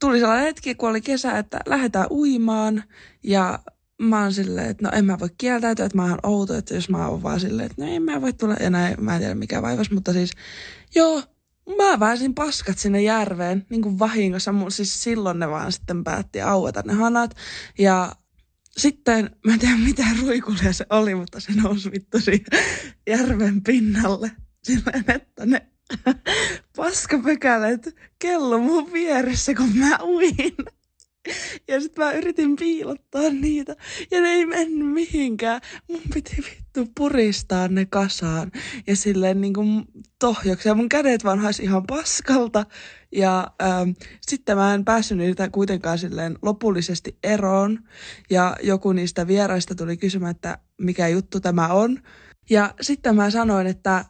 tuli 0.00 0.18
sellainen 0.18 0.44
hetki, 0.44 0.74
kun 0.74 0.90
oli 0.90 1.00
kesä, 1.00 1.38
että 1.38 1.60
lähdetään 1.66 2.06
uimaan 2.10 2.84
ja 3.22 3.58
mä 4.02 4.22
oon 4.22 4.32
silleen, 4.32 4.70
että 4.70 4.86
no 4.88 4.90
en 4.94 5.04
mä 5.04 5.18
voi 5.18 5.28
kieltäytyä, 5.38 5.86
että 5.86 5.98
mä 5.98 6.04
oon 6.04 6.18
outo, 6.22 6.54
että 6.54 6.74
jos 6.74 6.88
mä 6.88 7.08
oon 7.08 7.22
vaan 7.22 7.40
silleen, 7.40 7.66
että 7.70 7.82
no 7.82 7.92
en 7.92 8.02
mä 8.02 8.20
voi 8.20 8.32
tulla 8.32 8.56
enää, 8.56 8.94
mä 9.00 9.14
en 9.14 9.20
tiedä 9.20 9.34
mikä 9.34 9.62
vaivas, 9.62 9.90
mutta 9.90 10.12
siis 10.12 10.30
joo, 10.94 11.22
mä 11.76 12.00
väisin 12.00 12.34
paskat 12.34 12.78
sinne 12.78 13.02
järveen, 13.02 13.66
niin 13.68 13.82
kuin 13.82 13.98
vahingossa, 13.98 14.52
mun, 14.52 14.70
siis 14.70 15.02
silloin 15.02 15.38
ne 15.38 15.50
vaan 15.50 15.72
sitten 15.72 16.04
päätti 16.04 16.42
aueta 16.42 16.82
ne 16.84 16.92
hanat 16.92 17.36
ja 17.78 18.12
sitten, 18.76 19.30
mä 19.46 19.52
en 19.52 19.58
tiedä 19.58 19.76
mitä 19.76 20.04
ruikulia 20.20 20.72
se 20.72 20.86
oli, 20.90 21.14
mutta 21.14 21.40
se 21.40 21.52
nousi 21.52 21.90
vittu 21.90 22.18
järven 23.06 23.62
pinnalle. 23.62 24.30
Silleen, 24.62 25.04
että 25.08 25.46
ne 25.46 25.66
paskapökälet 26.76 27.96
kello 28.18 28.58
mun 28.58 28.92
vieressä, 28.92 29.54
kun 29.54 29.76
mä 29.76 29.98
uin. 30.02 30.56
Ja 31.68 31.80
sitten 31.80 32.04
mä 32.04 32.12
yritin 32.12 32.56
piilottaa 32.56 33.30
niitä. 33.30 33.76
Ja 34.10 34.20
ne 34.20 34.28
ei 34.28 34.46
mennyt 34.46 34.92
mihinkään. 34.92 35.60
Mun 35.88 36.00
piti 36.14 36.36
vittu 36.36 36.92
puristaa 36.96 37.68
ne 37.68 37.86
kasaan. 37.86 38.52
Ja 38.86 38.96
silleen 38.96 39.40
niin 39.40 39.54
kuin 39.54 39.84
tohjoksi. 40.18 40.68
Ja 40.68 40.74
mun 40.74 40.88
kädet 40.88 41.24
vaan 41.24 41.38
haisi 41.38 41.62
ihan 41.62 41.86
paskalta. 41.86 42.66
Ja 43.12 43.52
ähm, 43.62 43.90
sitten 44.20 44.56
mä 44.56 44.74
en 44.74 44.84
päässyt 44.84 45.18
niitä 45.18 45.48
kuitenkaan 45.48 45.98
silleen 45.98 46.38
lopullisesti 46.42 47.18
eroon. 47.22 47.78
Ja 48.30 48.56
joku 48.62 48.92
niistä 48.92 49.26
vieraista 49.26 49.74
tuli 49.74 49.96
kysymään, 49.96 50.30
että 50.30 50.58
mikä 50.78 51.08
juttu 51.08 51.40
tämä 51.40 51.68
on. 51.68 52.02
Ja 52.50 52.74
sitten 52.80 53.16
mä 53.16 53.30
sanoin, 53.30 53.66
että 53.66 54.04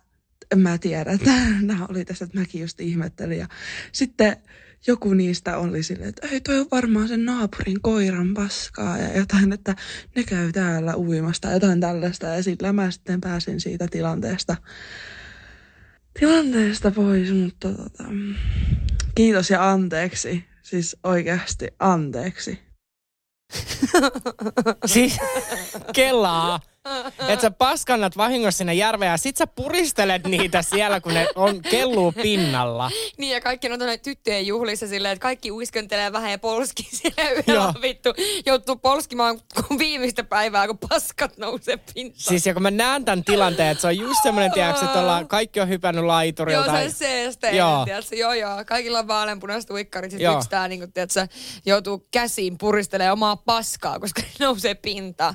en 0.53 0.59
mä 0.59 0.79
tiedä, 0.79 1.13
että 1.21 1.31
nämä 1.61 1.87
oli 1.91 2.05
tässä, 2.05 2.25
että 2.25 2.39
mäkin 2.39 2.61
just 2.61 2.81
ihmettelin. 2.81 3.39
Ja 3.39 3.49
sitten 3.93 4.37
joku 4.87 5.15
niistä 5.15 5.59
oli 5.59 5.83
silleen, 5.83 6.09
että 6.09 6.29
ei 6.29 6.41
toi 6.41 6.59
on 6.59 6.67
varmaan 6.71 7.09
sen 7.09 7.25
naapurin 7.25 7.83
koiran 7.83 8.35
paskaa 8.35 8.99
ja 8.99 9.19
jotain, 9.19 9.53
että 9.53 9.77
ne 10.17 10.25
käy 10.25 10.53
täällä 10.53 10.97
uimasta 10.97 11.53
jotain 11.53 11.81
tällaista. 11.81 12.27
Ja 12.27 12.43
sillä 12.43 12.73
mä 12.73 12.91
sitten 12.91 13.21
pääsin 13.21 13.61
siitä 13.61 13.89
tilanteesta, 13.89 14.57
tilanteesta 16.21 16.91
pois, 16.91 17.33
mutta 17.33 17.69
tota, 17.69 18.05
kiitos 19.15 19.51
ja 19.51 19.71
anteeksi. 19.71 20.45
Siis 20.63 20.97
oikeasti 21.05 21.69
anteeksi. 21.79 22.59
siis 24.87 25.19
kelaa. 25.93 26.61
Että 27.29 27.43
sä 27.43 27.51
paskannat 27.51 28.17
vahingossa 28.17 28.59
sinne 28.59 28.75
järveen 28.75 29.11
ja 29.11 29.17
sit 29.17 29.37
sä 29.37 29.47
puristelet 29.47 30.27
niitä 30.27 30.63
siellä, 30.63 31.01
kun 31.01 31.15
ne 31.15 31.27
on 31.35 31.63
kelluu 31.63 32.13
pinnalla. 32.13 32.91
Niin 33.19 33.33
ja 33.33 33.41
kaikki 33.41 33.73
on 33.73 33.79
tuonne 33.79 33.99
tyttöjen 33.99 34.47
juhlissa 34.47 34.87
silleen, 34.87 35.13
että 35.13 35.23
kaikki 35.23 35.51
uiskentelee 35.53 36.13
vähän 36.13 36.31
ja 36.31 36.39
polskii 36.39 36.89
siellä 37.03 37.31
yhdellä 37.31 37.75
vittu. 37.83 38.09
Joutuu 38.47 38.77
polskimaan 38.77 39.41
kun 39.55 39.79
viimeistä 39.79 40.25
päivää, 40.25 40.67
kun 40.67 40.79
paskat 40.89 41.39
nousee 41.39 41.79
pintaan. 41.95 42.21
Siis 42.21 42.47
ja 42.47 42.53
kun 42.53 42.63
mä 42.63 42.71
näen 42.71 43.05
tämän 43.05 43.25
tilanteen, 43.25 43.69
että 43.69 43.83
se 43.83 43.87
on 43.87 43.99
just 43.99 44.23
semmoinen, 44.23 44.53
tiedätkö, 44.53 44.85
että 44.85 45.01
ollaan, 45.01 45.29
kaikki 45.29 45.61
on 45.61 45.69
hypännyt 45.69 46.05
laiturilta. 46.05 46.67
Joo, 46.67 46.77
se 46.77 46.85
on 46.85 46.93
seesteinen, 46.93 47.59
joo. 47.59 47.85
Tiedätkö? 47.85 48.17
joo, 48.17 48.33
joo. 48.33 48.65
Kaikilla 48.67 48.99
on 48.99 49.09
vaaleanpunaiset 49.09 49.71
uikkarit. 49.71 50.11
Sitten 50.11 50.37
yksi 50.37 50.51
tää, 50.51 50.69
niin 50.69 50.81
kuin, 50.81 50.93
tiedätkö, 50.93 51.29
joutuu 51.67 52.09
käsiin 52.11 52.59
puristelemaan 52.59 53.13
omaa 53.13 53.37
paskaa, 53.37 53.99
koska 53.99 54.23
nousee 54.39 54.75
pintaan. 54.75 55.35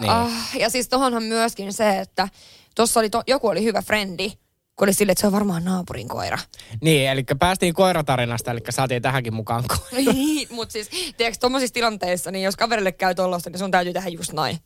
Niin. 0.00 0.10
Oh, 0.10 0.30
ja 0.58 0.70
siis 0.70 0.88
tohonhan 0.88 1.22
myöskin 1.22 1.72
se, 1.72 1.98
että 1.98 2.28
tuossa 2.74 3.00
oli 3.00 3.10
to, 3.10 3.22
joku 3.26 3.48
oli 3.48 3.64
hyvä 3.64 3.82
frendi, 3.82 4.32
kun 4.76 4.86
oli 4.86 4.92
sille, 4.92 5.12
että 5.12 5.20
se 5.20 5.26
on 5.26 5.32
varmaan 5.32 5.64
naapurin 5.64 6.08
koira. 6.08 6.38
Niin, 6.80 7.10
eli 7.10 7.24
päästiin 7.38 7.74
koiratarinasta, 7.74 8.50
eli 8.50 8.60
saatiin 8.70 9.02
tähänkin 9.02 9.34
mukaan 9.34 9.64
koira. 9.68 10.12
niin, 10.12 10.48
mutta 10.50 10.72
siis, 10.72 10.90
tiedätkö, 11.16 11.40
tuommoisissa 11.40 11.74
tilanteissa, 11.74 12.30
niin 12.30 12.44
jos 12.44 12.56
kaverille 12.56 12.92
käy 12.92 13.14
tuollaista, 13.14 13.50
niin 13.50 13.58
sun 13.58 13.70
täytyy 13.70 13.92
tehdä 13.92 14.08
just 14.08 14.32
noin. 14.32 14.58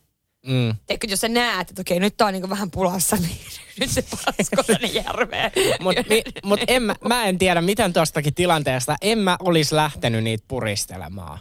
Mm. 0.47 0.74
Tiedätkö, 0.87 1.07
jos 1.11 1.20
sä 1.20 1.29
näet, 1.29 1.70
että 1.70 1.81
okei, 1.81 2.01
nyt 2.01 2.16
tää 2.16 2.26
on 2.26 2.33
niinku 2.33 2.51
vähän 2.51 2.70
pulassa, 2.70 3.16
niin 3.26 3.39
nyt 3.81 3.91
se 3.91 4.03
pasko 4.03 4.62
tänne 4.62 4.89
järveen. 4.89 5.53
Mutta 5.81 6.03
mut 6.45 6.61
en 6.68 6.83
mä, 6.83 6.95
mä 7.09 7.24
en 7.24 7.39
tiedä, 7.39 7.61
miten 7.61 7.93
tuostakin 7.93 8.35
tilanteesta, 8.35 8.97
en 9.03 9.18
mä 9.18 9.37
olisi 9.41 9.74
lähtenyt 9.74 10.24
niitä 10.24 10.45
puristelemaan. 10.49 11.39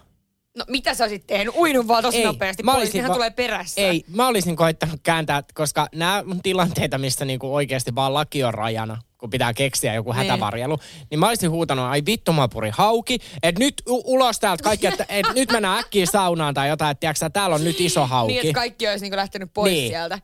No 0.57 0.65
mitä 0.67 0.93
sä 0.93 1.03
olisit 1.03 1.27
tehnyt? 1.27 1.55
Uinut 1.55 1.87
vaan 1.87 2.03
tosi 2.03 2.17
ei, 2.17 2.25
nopeasti, 2.25 2.63
mä 2.63 2.73
olisin, 2.73 3.07
va- 3.07 3.13
tulee 3.13 3.29
perässä. 3.29 3.81
Ei, 3.81 4.03
mä 4.07 4.27
olisin 4.27 4.55
koittanut 4.55 4.99
kääntää, 5.03 5.43
koska 5.53 5.87
nämä 5.95 6.23
on 6.31 6.41
tilanteita, 6.41 6.97
missä 6.97 7.25
niinku 7.25 7.55
oikeasti 7.55 7.95
vaan 7.95 8.13
laki 8.13 8.43
on 8.43 8.53
rajana 8.53 9.01
kun 9.17 9.29
pitää 9.29 9.53
keksiä 9.53 9.93
joku 9.93 10.11
niin. 10.11 10.17
hätävarjelu, 10.17 10.79
niin 11.09 11.19
mä 11.19 11.27
olisin 11.27 11.51
huutanut, 11.51 11.85
ai 11.85 12.01
vittu 12.05 12.33
mä 12.33 12.47
puri 12.47 12.69
hauki, 12.69 13.19
että 13.43 13.59
nyt 13.59 13.73
u- 13.89 14.13
ulos 14.13 14.39
täältä 14.39 14.63
kaikki, 14.63 14.87
että 14.87 15.05
et 15.09 15.25
nyt 15.35 15.51
mennään 15.51 15.79
äkkiä 15.79 16.05
saunaan 16.05 16.53
tai 16.53 16.69
jotain, 16.69 16.91
että 16.91 16.99
tiiäksä, 16.99 17.29
täällä 17.29 17.55
on 17.55 17.63
nyt 17.63 17.81
iso 17.81 18.07
hauki. 18.07 18.33
Niin, 18.33 18.41
että 18.41 18.53
kaikki 18.53 18.87
olisi 18.87 19.05
niinku 19.05 19.15
lähtenyt 19.15 19.53
pois 19.53 19.73
niin. 19.73 19.89
sieltä. 19.89 20.19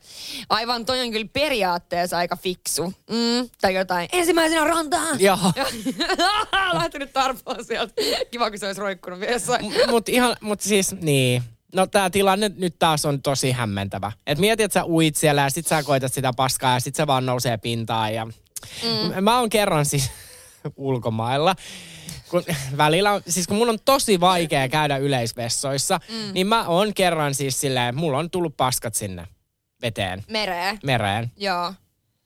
Aivan, 0.49 0.85
toi 0.85 1.01
on 1.01 1.11
kyllä 1.11 1.27
periaatteessa 1.33 2.17
aika 2.17 2.35
fiksu. 2.35 2.93
Mm, 3.09 3.49
tai 3.61 3.75
jotain, 3.75 4.09
ensimmäisenä 4.11 4.63
rantaan. 4.63 5.19
Joo. 5.21 5.37
lähtenyt 6.73 7.13
tarpoon 7.13 7.65
sieltä. 7.65 7.93
Kiva, 8.31 8.49
kun 8.49 8.59
se 8.59 8.67
olisi 8.67 8.81
roikkunut 8.81 9.19
vielä 9.19 9.37
M- 9.37 9.89
Mutta 9.91 10.11
ihan, 10.11 10.35
mutta 10.41 10.65
siis, 10.65 10.95
niin. 11.01 11.43
No 11.75 11.87
tämä 11.87 12.09
tilanne 12.09 12.51
nyt 12.55 12.75
taas 12.79 13.05
on 13.05 13.21
tosi 13.21 13.51
hämmentävä. 13.51 14.11
Et 14.27 14.37
mieti, 14.37 14.63
että 14.63 14.73
sä 14.79 14.85
uit 14.85 15.15
siellä 15.15 15.41
ja 15.41 15.49
sit 15.49 15.67
sä 15.67 15.83
koitat 15.83 16.13
sitä 16.13 16.31
paskaa 16.37 16.73
ja 16.73 16.79
sit 16.79 16.95
se 16.95 17.07
vaan 17.07 17.25
nousee 17.25 17.57
pintaan 17.57 18.13
ja 18.13 18.27
Mm. 18.83 19.23
Mä 19.23 19.39
oon 19.39 19.49
kerran 19.49 19.85
siis 19.85 20.11
ulkomailla. 20.77 21.55
Kun 22.29 22.43
välillä 22.77 23.11
on, 23.11 23.21
siis 23.27 23.47
kun 23.47 23.57
mun 23.57 23.69
on 23.69 23.79
tosi 23.85 24.19
vaikea 24.19 24.69
käydä 24.69 24.97
yleisvessoissa, 24.97 25.99
mm. 26.09 26.33
niin 26.33 26.47
mä 26.47 26.67
oon 26.67 26.93
kerran 26.93 27.35
siis 27.35 27.61
silleen, 27.61 27.95
mulla 27.95 28.17
on 28.17 28.29
tullut 28.29 28.57
paskat 28.57 28.95
sinne 28.95 29.27
veteen. 29.81 30.23
Mereen. 30.29 30.79
Mereen. 30.83 31.31
Joo. 31.37 31.73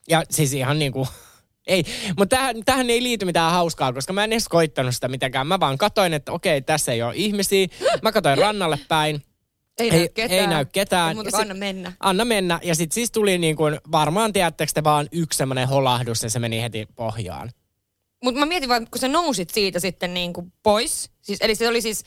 Ja 0.10 0.24
siis 0.30 0.54
ihan 0.54 0.80
niinku 0.80 1.08
Ei, 1.68 1.84
mutta 2.18 2.36
tähän, 2.36 2.56
tähän 2.66 2.90
ei 2.90 3.04
liity 3.04 3.26
mitään 3.26 3.52
hauskaa, 3.52 3.94
koska 3.94 4.14
mä 4.14 4.24
en 4.24 4.34
edes 4.34 4.50
koittanut 4.50 4.96
sitä 4.96 5.08
mitenkään. 5.08 5.48
Mä 5.48 5.60
vaan 5.60 5.78
katoin, 5.78 6.14
että 6.14 6.32
okei, 6.32 6.62
tässä 6.62 6.92
ei 6.92 7.04
ole 7.04 7.14
ihmisiä. 7.16 7.68
Mä 8.02 8.12
katoin 8.12 8.38
rannalle 8.38 8.80
päin. 8.88 9.24
Ei, 9.78 9.90
näy 9.92 10.08
ketään. 10.08 10.40
Ei 10.40 10.48
näy 10.48 10.66
ketään. 10.66 11.10
Ei 11.10 11.16
muuta 11.16 11.28
Ja 11.28 11.32
kuin 11.32 11.42
sit- 11.42 11.52
anna 11.52 11.60
mennä. 11.60 11.94
Anna 12.00 12.26
mennä. 12.26 12.60
Ja 12.64 12.76
sitten 12.76 12.94
siis 12.96 13.12
tuli 13.12 13.38
niin 13.38 13.56
kuin, 13.56 13.80
varmaan 13.92 14.34
tiedättekö 14.34 14.72
te 14.76 14.84
vaan 14.84 15.08
yksi 15.12 15.38
semmoinen 15.38 15.68
holahdus 15.68 16.24
ja 16.24 16.30
se 16.30 16.40
meni 16.40 16.62
heti 16.62 16.88
pohjaan. 16.96 17.52
Mutta 18.24 18.40
mä 18.40 18.46
mietin 18.46 18.70
vaan, 18.70 18.88
kun 18.92 19.00
sä 19.02 19.08
nousit 19.08 19.50
siitä 19.50 19.80
sitten 19.80 20.14
niin 20.14 20.34
kuin 20.34 20.54
pois. 20.64 21.12
Siis, 21.22 21.40
eli 21.42 21.56
se 21.56 21.68
oli 21.68 21.82
siis 21.82 22.04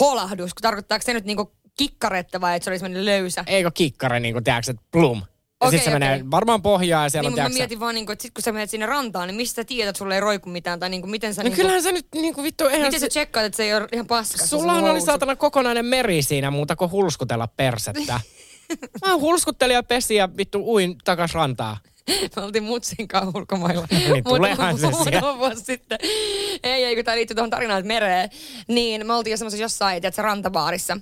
holahdus. 0.00 0.50
Tarkoittaako 0.62 1.02
se 1.02 1.12
nyt 1.12 1.24
niin 1.24 1.36
kuin 1.36 1.48
kikkaretta 1.76 2.40
vai 2.40 2.56
että 2.56 2.64
se 2.64 2.70
oli 2.70 2.78
semmoinen 2.78 3.04
löysä? 3.04 3.44
Eikö 3.46 3.70
kikkare 3.74 4.20
niin 4.20 4.34
kuin, 4.34 4.44
tiedätkö, 4.44 4.70
että 4.70 4.82
plum. 4.90 5.22
Ja 5.62 5.68
Okei, 5.68 5.78
sitten 5.78 5.92
se 5.92 5.98
menee 5.98 6.14
okei. 6.16 6.30
varmaan 6.30 6.62
pohjaan 6.62 7.04
ja 7.04 7.10
siellä 7.10 7.30
Niin, 7.30 7.38
on, 7.40 7.44
mutta 7.44 7.52
mä 7.54 7.58
mietin 7.58 7.80
vaan, 7.80 7.94
niin 7.94 8.06
kuin, 8.06 8.12
että 8.12 8.22
sit 8.22 8.34
kun 8.34 8.42
sä 8.42 8.52
menet 8.52 8.70
sinne 8.70 8.86
rantaan, 8.86 9.28
niin 9.28 9.36
mistä 9.36 9.54
sä 9.54 9.64
tiedät, 9.64 9.88
että 9.88 9.98
sulla 9.98 10.14
ei 10.14 10.20
roiku 10.20 10.48
mitään? 10.50 10.80
Tai 10.80 10.90
niin 10.90 11.02
kuin, 11.02 11.10
miten 11.10 11.34
sä... 11.34 11.42
No 11.42 11.48
niin 11.48 11.56
kyllähän 11.56 11.82
se 11.82 11.92
nyt 11.92 12.06
niin 12.14 12.34
kuin 12.34 12.44
vittu... 12.44 12.64
Eihän 12.66 12.80
Miten 12.80 13.00
se, 13.00 13.06
sä 13.06 13.08
tsekkaat, 13.08 13.46
että 13.46 13.56
se 13.56 13.62
ei 13.64 13.74
ole 13.74 13.88
ihan 13.92 14.06
paskassa? 14.06 14.46
Sullahan 14.46 14.80
sun 14.80 14.90
oli 14.90 15.00
saatana 15.00 15.36
kokonainen 15.36 15.86
meri 15.86 16.22
siinä 16.22 16.50
muuta 16.50 16.76
kuin 16.76 16.90
hulskutella 16.90 17.46
persettä. 17.56 18.20
Mä 19.06 19.16
hulskuttelin 19.16 19.74
ja 19.74 19.82
pesin 19.82 20.16
ja 20.16 20.28
vittu 20.36 20.62
uin 20.64 20.96
takas 21.04 21.34
rantaa. 21.34 21.78
Me 22.36 22.42
oltiin 22.42 22.64
mutsin 22.64 23.08
kanssa 23.08 23.38
ulkomailla. 23.38 23.88
Niin, 24.12 24.24
tuleehan 24.24 24.78
se 24.78 24.88
siellä. 25.02 25.38
vuosi 25.38 25.64
sitten. 25.64 25.98
Ei, 26.62 26.84
ei, 26.84 26.94
kun 26.94 27.04
tämä 27.04 27.16
liittyy 27.16 27.34
tuohon 27.34 27.50
tarinaan, 27.50 27.78
että 27.78 27.88
mereen. 27.88 28.30
Niin 28.68 29.06
me 29.06 29.14
oltiin 29.14 29.30
jo 29.32 29.36
semmoisessa 29.36 29.62
jossain, 29.62 30.00
tiedätkö, 30.02 30.22
rantabaarissa. 30.22 30.96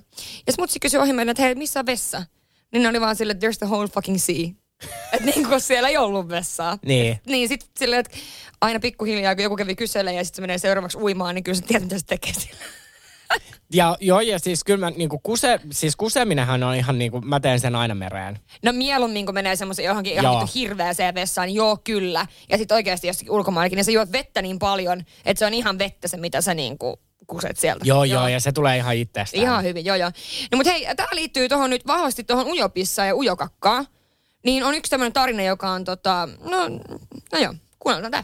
Ja 0.47 0.51
sit 0.53 0.59
mutsi 0.59 0.79
kysyi 0.79 0.99
ohi 0.99 1.13
meidän, 1.13 1.29
että 1.31 1.43
hei, 1.43 1.55
missä 1.55 1.79
on 1.79 1.85
vessa? 1.85 2.23
Niin 2.71 2.83
ne 2.83 2.89
oli 2.89 3.01
vaan 3.01 3.15
silleen, 3.15 3.35
että 3.35 3.47
there's 3.47 3.57
the 3.57 3.65
whole 3.65 3.87
fucking 3.87 4.17
sea. 4.17 4.45
Että 5.13 5.25
niin 5.25 5.47
kuin 5.47 5.61
siellä 5.61 5.89
ei 5.89 5.97
ollut 5.97 6.29
vessaa. 6.29 6.77
Niin. 6.85 7.19
Niin 7.25 7.47
sit 7.47 7.65
silleen, 7.79 7.99
että 7.99 8.17
aina 8.61 8.79
pikkuhiljaa, 8.79 9.35
kun 9.35 9.43
joku 9.43 9.55
kävi 9.55 9.75
kyselemään 9.75 10.17
ja 10.17 10.23
sitten 10.23 10.35
se 10.35 10.41
menee 10.41 10.57
seuraavaksi 10.57 10.97
uimaan, 10.97 11.35
niin 11.35 11.43
kyllä 11.43 11.57
sä 11.57 11.63
tiedät, 11.67 11.83
mitä 11.83 11.99
se 11.99 12.05
tekee 12.05 12.33
siellä. 12.33 12.59
Ja 13.73 13.97
joo, 13.99 14.21
ja 14.21 14.39
siis 14.39 14.63
kyllä 14.63 14.85
mä, 14.85 14.89
niinku 14.89 15.19
kuse, 15.23 15.59
siis 15.71 15.95
kuseminenhan 15.95 16.63
on 16.63 16.75
ihan 16.75 16.99
niinku, 16.99 17.21
mä 17.21 17.39
teen 17.39 17.59
sen 17.59 17.75
aina 17.75 17.95
mereen. 17.95 18.39
No 18.63 18.71
mieluummin, 18.71 19.25
kun 19.25 19.35
menee 19.35 19.55
semmoisen 19.55 19.85
johonkin 19.85 20.13
ihan 20.13 20.39
vittu 20.39 20.51
hirveäseen 20.55 21.15
vessaan, 21.15 21.47
niin 21.47 21.55
joo, 21.55 21.77
kyllä. 21.83 22.25
Ja 22.49 22.57
sitten 22.57 22.75
oikeasti 22.75 23.07
jossakin 23.07 23.31
ulkomaillakin, 23.31 23.75
niin 23.75 23.85
sä 23.85 23.91
juot 23.91 24.11
vettä 24.11 24.41
niin 24.41 24.59
paljon, 24.59 25.03
että 25.25 25.39
se 25.39 25.45
on 25.45 25.53
ihan 25.53 25.79
vettä 25.79 26.07
se, 26.07 26.17
mitä 26.17 26.41
sä 26.41 26.53
niinku 26.53 26.99
kuset 27.27 27.57
sieltä. 27.57 27.85
Joo, 27.85 28.03
joo, 28.03 28.27
ja 28.27 28.39
se 28.39 28.51
tulee 28.51 28.77
ihan 28.77 28.95
itsestään. 28.95 29.43
Ihan 29.43 29.63
hyvin, 29.63 29.85
joo 29.85 29.95
joo. 29.95 30.11
No 30.51 30.55
mut 30.55 30.65
hei, 30.65 30.87
tää 30.95 31.07
liittyy 31.11 31.49
tohon 31.49 31.69
nyt 31.69 31.87
vahvasti 31.87 32.23
tuohon 32.23 32.47
ujopissaan 32.47 33.07
ja 33.07 33.15
ujokakkaan. 33.15 33.87
Niin 34.43 34.63
on 34.63 34.73
yksi 34.73 34.89
tämmöinen 34.89 35.13
tarina, 35.13 35.43
joka 35.43 35.69
on 35.69 35.83
tota, 35.83 36.29
no, 36.43 36.57
no 37.31 37.39
joo, 37.39 37.53
kuunnellaan 37.79 38.11
tää. 38.11 38.23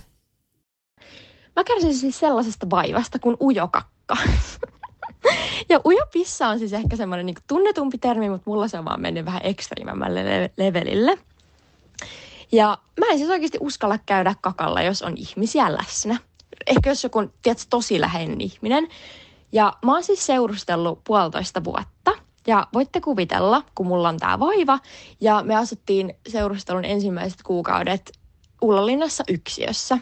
Mä 1.55 1.63
kärsin 1.63 1.95
siis 1.95 2.19
sellaisesta 2.19 2.69
vaivasta 2.69 3.19
kuin 3.19 3.37
ujokakka. 3.41 4.17
ja 5.69 5.81
ujopissa 5.85 6.47
on 6.47 6.59
siis 6.59 6.73
ehkä 6.73 6.95
semmoinen 6.95 7.25
niin 7.25 7.35
tunnetumpi 7.47 7.97
termi, 7.97 8.29
mutta 8.29 8.49
mulla 8.49 8.67
se 8.67 8.79
on 8.79 8.85
vaan 8.85 9.01
mennyt 9.01 9.25
vähän 9.25 9.41
ekstriimemmälle 9.43 10.25
le- 10.25 10.51
levelille. 10.57 11.17
Ja 12.51 12.77
mä 12.99 13.05
en 13.11 13.17
siis 13.17 13.29
oikeasti 13.29 13.57
uskalla 13.61 13.99
käydä 14.05 14.35
kakalla, 14.41 14.81
jos 14.81 15.01
on 15.01 15.17
ihmisiä 15.17 15.73
läsnä. 15.73 16.17
Ehkä 16.67 16.89
jos 16.89 17.03
joku 17.03 17.31
tiedätkö, 17.41 17.65
tosi 17.69 18.01
läheinen 18.01 18.41
ihminen. 18.41 18.87
Ja 19.51 19.73
mä 19.85 19.93
oon 19.93 20.03
siis 20.03 20.25
seurustellut 20.25 21.03
puolitoista 21.03 21.63
vuotta. 21.63 22.11
Ja 22.47 22.67
voitte 22.73 23.01
kuvitella, 23.01 23.63
kun 23.75 23.87
mulla 23.87 24.09
on 24.09 24.17
tää 24.17 24.39
vaiva. 24.39 24.79
Ja 25.21 25.43
me 25.43 25.55
asuttiin 25.55 26.13
seurustelun 26.29 26.85
ensimmäiset 26.85 27.43
kuukaudet 27.43 28.11
Ullalinnassa 28.61 29.23
yksiössä. 29.27 29.97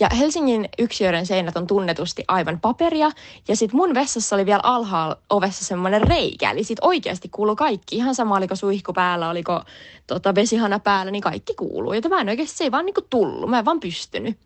Ja 0.00 0.08
Helsingin 0.18 0.68
yksiöiden 0.78 1.26
seinät 1.26 1.56
on 1.56 1.66
tunnetusti 1.66 2.24
aivan 2.28 2.60
paperia. 2.60 3.10
Ja 3.48 3.56
sit 3.56 3.72
mun 3.72 3.94
vessassa 3.94 4.36
oli 4.36 4.46
vielä 4.46 4.60
alhaalla 4.62 5.18
ovessa 5.30 5.64
semmoinen 5.64 6.02
reikä. 6.02 6.50
Eli 6.50 6.64
sit 6.64 6.78
oikeasti 6.82 7.28
kuuluu 7.28 7.56
kaikki. 7.56 7.96
Ihan 7.96 8.14
sama 8.14 8.36
oliko 8.36 8.56
suihku 8.56 8.92
päällä, 8.92 9.30
oliko 9.30 9.62
tota, 10.06 10.34
vesihana 10.34 10.78
päällä, 10.78 11.12
niin 11.12 11.22
kaikki 11.22 11.54
kuuluu. 11.54 11.92
Ja 11.92 12.00
mä 12.08 12.20
en 12.20 12.28
oikeasti, 12.28 12.56
se 12.56 12.64
ei 12.64 12.72
vaan 12.72 12.84
niinku 12.84 13.02
tullut. 13.10 13.50
Mä 13.50 13.58
en 13.58 13.64
vaan 13.64 13.80
pystynyt. 13.80 14.38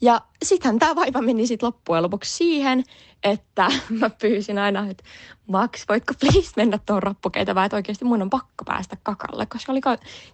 Ja 0.00 0.20
sittenhän 0.44 0.78
tämä 0.78 0.94
vaiva 0.94 1.22
meni 1.22 1.46
sitten 1.46 1.66
loppujen 1.66 2.02
lopuksi 2.02 2.36
siihen, 2.36 2.84
että 3.22 3.68
mä 4.00 4.10
pyysin 4.10 4.58
aina, 4.58 4.86
että 4.90 5.04
Max, 5.46 5.88
voitko 5.88 6.14
please 6.20 6.52
mennä 6.56 6.78
tuohon 6.86 7.02
rappukeitavaan, 7.02 7.66
että 7.66 7.76
oikeasti 7.76 8.04
mun 8.04 8.22
on 8.22 8.30
pakko 8.30 8.64
päästä 8.64 8.96
kakalle, 9.02 9.46
koska 9.46 9.72
oli 9.72 9.80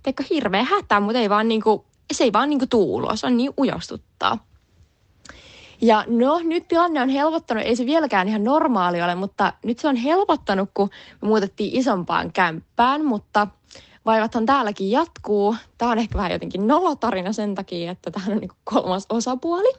teikö 0.03 0.25
hirveä 0.31 0.64
hätä, 0.64 1.01
mutta 1.01 1.19
ei 1.19 1.31
vaan 1.31 1.49
niinku, 1.49 1.85
se 2.12 2.25
ei 2.25 2.33
vaan 2.33 2.51
niinku 2.51 2.67
tuulua, 2.67 3.17
se 3.17 3.27
on 3.27 3.37
niin 3.37 3.51
ujostuttaa. 3.59 4.39
Ja 5.81 6.05
no, 6.07 6.41
nyt 6.45 6.69
tilanne 6.69 7.03
on 7.03 7.09
helpottanut, 7.09 7.64
ei 7.64 7.77
se 7.77 7.87
vieläkään 7.87 8.29
ihan 8.29 8.45
normaali 8.45 9.03
ole, 9.03 9.14
mutta 9.14 9.53
nyt 9.64 9.79
se 9.79 9.89
on 9.89 9.97
helpottanut, 9.97 10.71
kun 10.75 10.91
me 11.23 11.29
muutettiin 11.29 11.81
isompaan 11.81 12.33
kämppään, 12.33 13.05
mutta 13.05 13.47
vaivathan 14.07 14.47
täälläkin 14.47 14.91
jatkuu. 14.91 15.57
Tämä 15.79 15.91
on 15.91 15.99
ehkä 15.99 16.19
vähän 16.19 16.33
jotenkin 16.33 16.67
nolotarina 16.67 17.33
sen 17.33 17.55
takia, 17.55 17.91
että 17.91 18.11
tähän 18.11 18.33
on 18.33 18.39
niin 18.39 18.51
kolmas 18.65 19.07
osapuoli. 19.09 19.73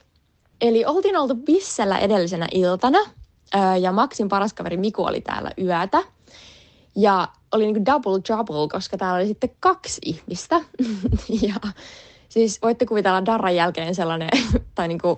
Eli 0.62 0.86
oltiin 0.86 1.18
oltu 1.18 1.36
Bissellä 1.36 1.98
edellisenä 1.98 2.48
iltana 2.52 3.00
ja 3.82 3.92
Maxin 3.92 4.30
paras 4.30 4.54
kaveri 4.54 4.78
Miku 4.78 5.04
oli 5.04 5.22
täällä 5.22 5.52
yötä. 5.58 6.04
Ja 6.96 7.28
oli 7.52 7.66
niin 7.66 7.86
double 7.86 8.22
trouble, 8.22 8.68
koska 8.72 8.98
täällä 8.98 9.16
oli 9.16 9.28
sitten 9.28 9.50
kaksi 9.60 10.02
ihmistä. 10.06 10.62
ja 11.48 11.56
siis 12.30 12.62
voitte 12.62 12.86
kuvitella 12.86 13.26
Darran 13.26 13.56
jälkeen 13.56 13.96
sellainen, 13.96 14.30
tai 14.76 14.88
niin 14.88 15.02
kuin 15.02 15.18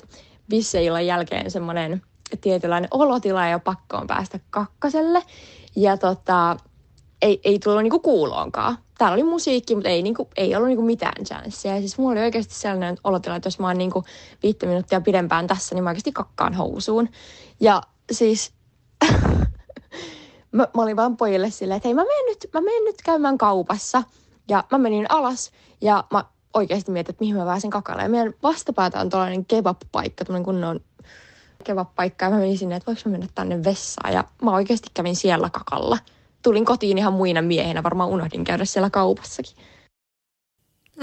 Bisseillan 0.49 1.05
jälkeen 1.05 1.51
semmoinen 1.51 2.01
tietynlainen 2.41 2.88
olotila 2.91 3.47
ja 3.47 3.60
pakko 3.60 3.97
on 3.97 4.07
päästä 4.07 4.39
kakkaselle. 4.49 5.24
Ja 5.76 5.97
tota, 5.97 6.57
ei, 7.22 7.41
ei 7.43 7.60
tullut 7.60 7.84
niinku 7.84 7.99
kuuloonkaan. 7.99 8.78
Täällä 8.99 9.13
oli 9.13 9.23
musiikki, 9.23 9.75
mutta 9.75 9.89
ei, 9.89 10.01
niinku, 10.01 10.29
ei 10.37 10.55
ollut 10.55 10.67
niinku 10.67 10.85
mitään 10.85 11.25
chanssia. 11.25 11.73
Ja 11.73 11.79
siis 11.79 11.97
mulla 11.97 12.11
oli 12.11 12.19
oikeasti 12.19 12.53
sellainen 12.53 12.97
olotila, 13.03 13.35
että 13.35 13.47
jos 13.47 13.59
mä 13.59 13.67
oon 13.67 13.77
niinku 13.77 14.03
viittä 14.43 14.65
minuuttia 14.65 15.01
pidempään 15.01 15.47
tässä, 15.47 15.75
niin 15.75 15.83
mä 15.83 15.89
oikeasti 15.89 16.11
kakkaan 16.11 16.53
housuun. 16.53 17.09
Ja 17.59 17.81
siis 18.11 18.53
mä, 20.51 20.67
mä 20.75 20.81
olin 20.81 20.95
vaan 20.95 21.17
pojille 21.17 21.49
silleen, 21.49 21.77
että 21.77 21.87
hei 21.87 21.93
mä 21.93 22.03
menen, 22.03 22.25
nyt, 22.25 22.49
mä 22.53 22.61
menen 22.61 22.83
nyt 22.83 23.01
käymään 23.03 23.37
kaupassa. 23.37 24.03
Ja 24.49 24.63
mä 24.71 24.77
menin 24.77 25.05
alas 25.11 25.51
ja 25.81 26.03
mä 26.11 26.23
oikeasti 26.53 26.91
mietin, 26.91 27.13
että 27.13 27.23
mihin 27.23 27.35
mä 27.35 27.45
pääsen 27.45 27.69
kakalle. 27.69 28.03
Ja 28.03 28.09
meidän 28.09 28.33
vastapäätä 28.43 28.99
on 28.99 29.09
tällainen 29.09 29.45
kebab-paikka, 29.45 30.25
tämmöinen 30.25 30.45
kunnon 30.45 30.79
kebab-paikka. 31.63 32.25
Ja 32.25 32.29
mä 32.29 32.37
menin 32.37 32.57
sinne, 32.57 32.75
että 32.75 32.87
voiko 32.87 33.01
mä 33.05 33.11
mennä 33.11 33.27
tänne 33.35 33.63
vessaan. 33.63 34.13
Ja 34.13 34.23
mä 34.41 34.51
oikeasti 34.51 34.87
kävin 34.93 35.15
siellä 35.15 35.49
kakalla. 35.49 35.97
Tulin 36.43 36.65
kotiin 36.65 36.97
ihan 36.97 37.13
muina 37.13 37.41
miehenä, 37.41 37.83
varmaan 37.83 38.09
unohdin 38.09 38.43
käydä 38.43 38.65
siellä 38.65 38.89
kaupassakin. 38.89 39.51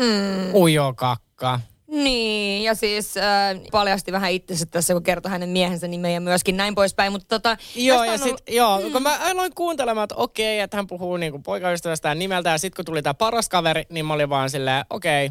Hmm. 0.00 0.54
Ujo 0.54 0.92
kakka. 0.96 1.60
Niin, 1.86 2.62
ja 2.64 2.74
siis 2.74 3.16
äh, 3.16 3.60
paljasti 3.72 4.12
vähän 4.12 4.30
itsensä 4.32 4.66
tässä, 4.66 4.92
kun 4.94 5.02
kertoi 5.02 5.30
hänen 5.30 5.48
miehensä 5.48 5.88
nimeä 5.88 6.10
ja 6.10 6.20
myöskin 6.20 6.56
näin 6.56 6.74
poispäin. 6.74 7.12
Mutta 7.12 7.28
tota, 7.28 7.56
Joo, 7.74 8.04
ja 8.04 8.18
sit, 8.18 8.26
ollut- 8.26 8.42
joo, 8.50 8.80
kun 8.92 9.02
mä 9.02 9.18
aloin 9.20 9.54
kuuntelemaan, 9.54 10.04
että 10.04 10.14
okei, 10.14 10.60
että 10.60 10.76
hän 10.76 10.86
puhuu 10.86 11.16
niinku 11.16 11.38
poikaystävästään 11.38 12.18
nimeltä, 12.18 12.50
ja 12.50 12.58
sitten 12.58 12.76
kun 12.76 12.84
tuli 12.84 13.02
tämä 13.02 13.14
paras 13.14 13.48
kaveri, 13.48 13.82
niin 13.90 14.06
mä 14.06 14.14
olin 14.14 14.28
vaan 14.28 14.50
silleen, 14.50 14.84
okei. 14.90 15.30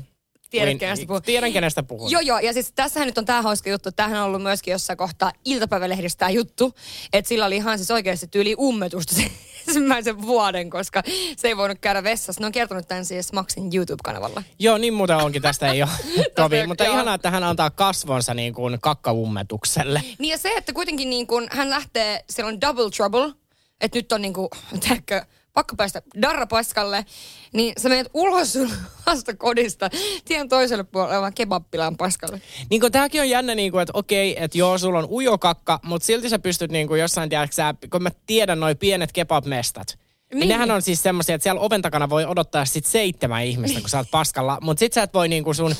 Tiedät, 0.49 0.67
Voin- 0.67 0.79
kenestä 0.79 1.05
puhun. 1.05 1.21
Tiedän, 1.21 1.53
kenestä 1.53 1.83
puhun. 1.83 2.11
Joo, 2.11 2.21
joo. 2.21 2.39
Ja 2.39 2.53
siis 2.53 2.71
tässähän 2.75 3.07
nyt 3.07 3.17
on 3.17 3.25
tämä 3.25 3.41
hauska 3.41 3.69
juttu. 3.69 3.91
Tämähän 3.91 4.19
on 4.19 4.25
ollut 4.25 4.41
myöskin 4.43 4.71
jossain 4.71 4.97
kohtaa 4.97 5.31
iltapäivälehdistä 5.45 6.19
tämä 6.19 6.29
juttu. 6.29 6.73
Että 7.13 7.29
sillä 7.29 7.45
oli 7.45 7.55
ihan 7.55 7.77
siis 7.77 7.91
oikeasti 7.91 8.27
tyyli 8.27 8.55
ummetusta 8.59 9.15
se 9.15 9.31
ensimmäisen 9.67 10.21
vuoden, 10.21 10.69
koska 10.69 11.03
se 11.37 11.47
ei 11.47 11.57
voinut 11.57 11.77
käydä 11.81 12.03
vessassa. 12.03 12.41
Ne 12.41 12.45
on 12.45 12.51
kertonut 12.51 12.87
tämän 12.87 13.05
siis 13.05 13.33
Maxin 13.33 13.69
YouTube-kanavalla. 13.75 14.43
Joo, 14.59 14.77
niin 14.77 14.93
muuten 14.93 15.17
onkin, 15.17 15.41
tästä 15.41 15.71
ei 15.71 15.81
ole 15.81 15.91
tovi. 16.35 16.67
Mutta 16.67 16.83
joo. 16.83 16.93
ihanaa, 16.93 17.15
että 17.15 17.31
hän 17.31 17.43
antaa 17.43 17.69
kasvonsa 17.69 18.33
niin 18.33 18.53
kuin 18.53 18.77
kakkaummetukselle. 18.81 20.01
Niin 20.19 20.31
ja 20.31 20.37
se, 20.37 20.53
että 20.57 20.73
kuitenkin 20.73 21.09
niin 21.09 21.27
kun 21.27 21.47
hän 21.51 21.69
lähtee, 21.69 22.25
siellä 22.29 22.49
on 22.49 22.61
double 22.61 22.89
trouble, 22.89 23.33
että 23.81 23.97
nyt 23.97 24.11
on 24.11 24.21
niin 24.21 24.33
kuin, 24.33 24.47
tiedätkö, 24.79 25.25
pakko 25.55 25.75
päästä 25.75 26.01
darra 26.21 26.47
paskalle, 26.47 27.05
niin 27.53 27.73
sä 27.77 27.89
menet 27.89 28.09
ulos 28.13 28.53
sun 28.53 28.71
vasta 29.05 29.35
kodista 29.35 29.89
tien 30.25 30.49
toiselle 30.49 30.83
puolelle 30.83 31.21
vaan 31.21 31.33
kebappilaan 31.33 31.97
paskalle. 31.97 32.41
Niin 32.69 32.81
kuin 32.81 32.91
tämäkin 32.91 33.21
on 33.21 33.29
jännä, 33.29 33.55
niin 33.55 33.71
kuin, 33.71 33.81
että 33.81 33.91
okei, 33.95 34.43
että 34.43 34.57
joo, 34.57 34.77
sulla 34.77 34.99
on 34.99 35.07
ujo 35.09 35.37
kakka, 35.37 35.79
mutta 35.83 36.05
silti 36.05 36.29
sä 36.29 36.39
pystyt 36.39 36.71
niin 36.71 36.87
kuin 36.87 37.01
jossain, 37.01 37.29
tiedätkö, 37.29 37.87
kun 37.91 38.03
mä 38.03 38.09
tiedän 38.25 38.59
noi 38.59 38.75
pienet 38.75 39.11
kebab-mestat. 39.11 39.87
Niin. 40.33 40.39
Niin. 40.39 40.49
Nehän 40.49 40.71
on 40.71 40.81
siis 40.81 41.03
semmoisia, 41.03 41.35
että 41.35 41.43
siellä 41.43 41.61
oven 41.61 41.81
takana 41.81 42.09
voi 42.09 42.25
odottaa 42.25 42.65
sit 42.65 42.85
seitsemän 42.85 43.43
ihmistä, 43.45 43.79
kun 43.81 43.89
sä 43.89 43.97
oot 43.97 44.11
paskalla. 44.11 44.57
Mutta 44.61 44.79
sit 44.79 44.93
sä 44.93 45.03
et 45.03 45.13
voi 45.13 45.27
niinku 45.27 45.53
sun 45.53 45.75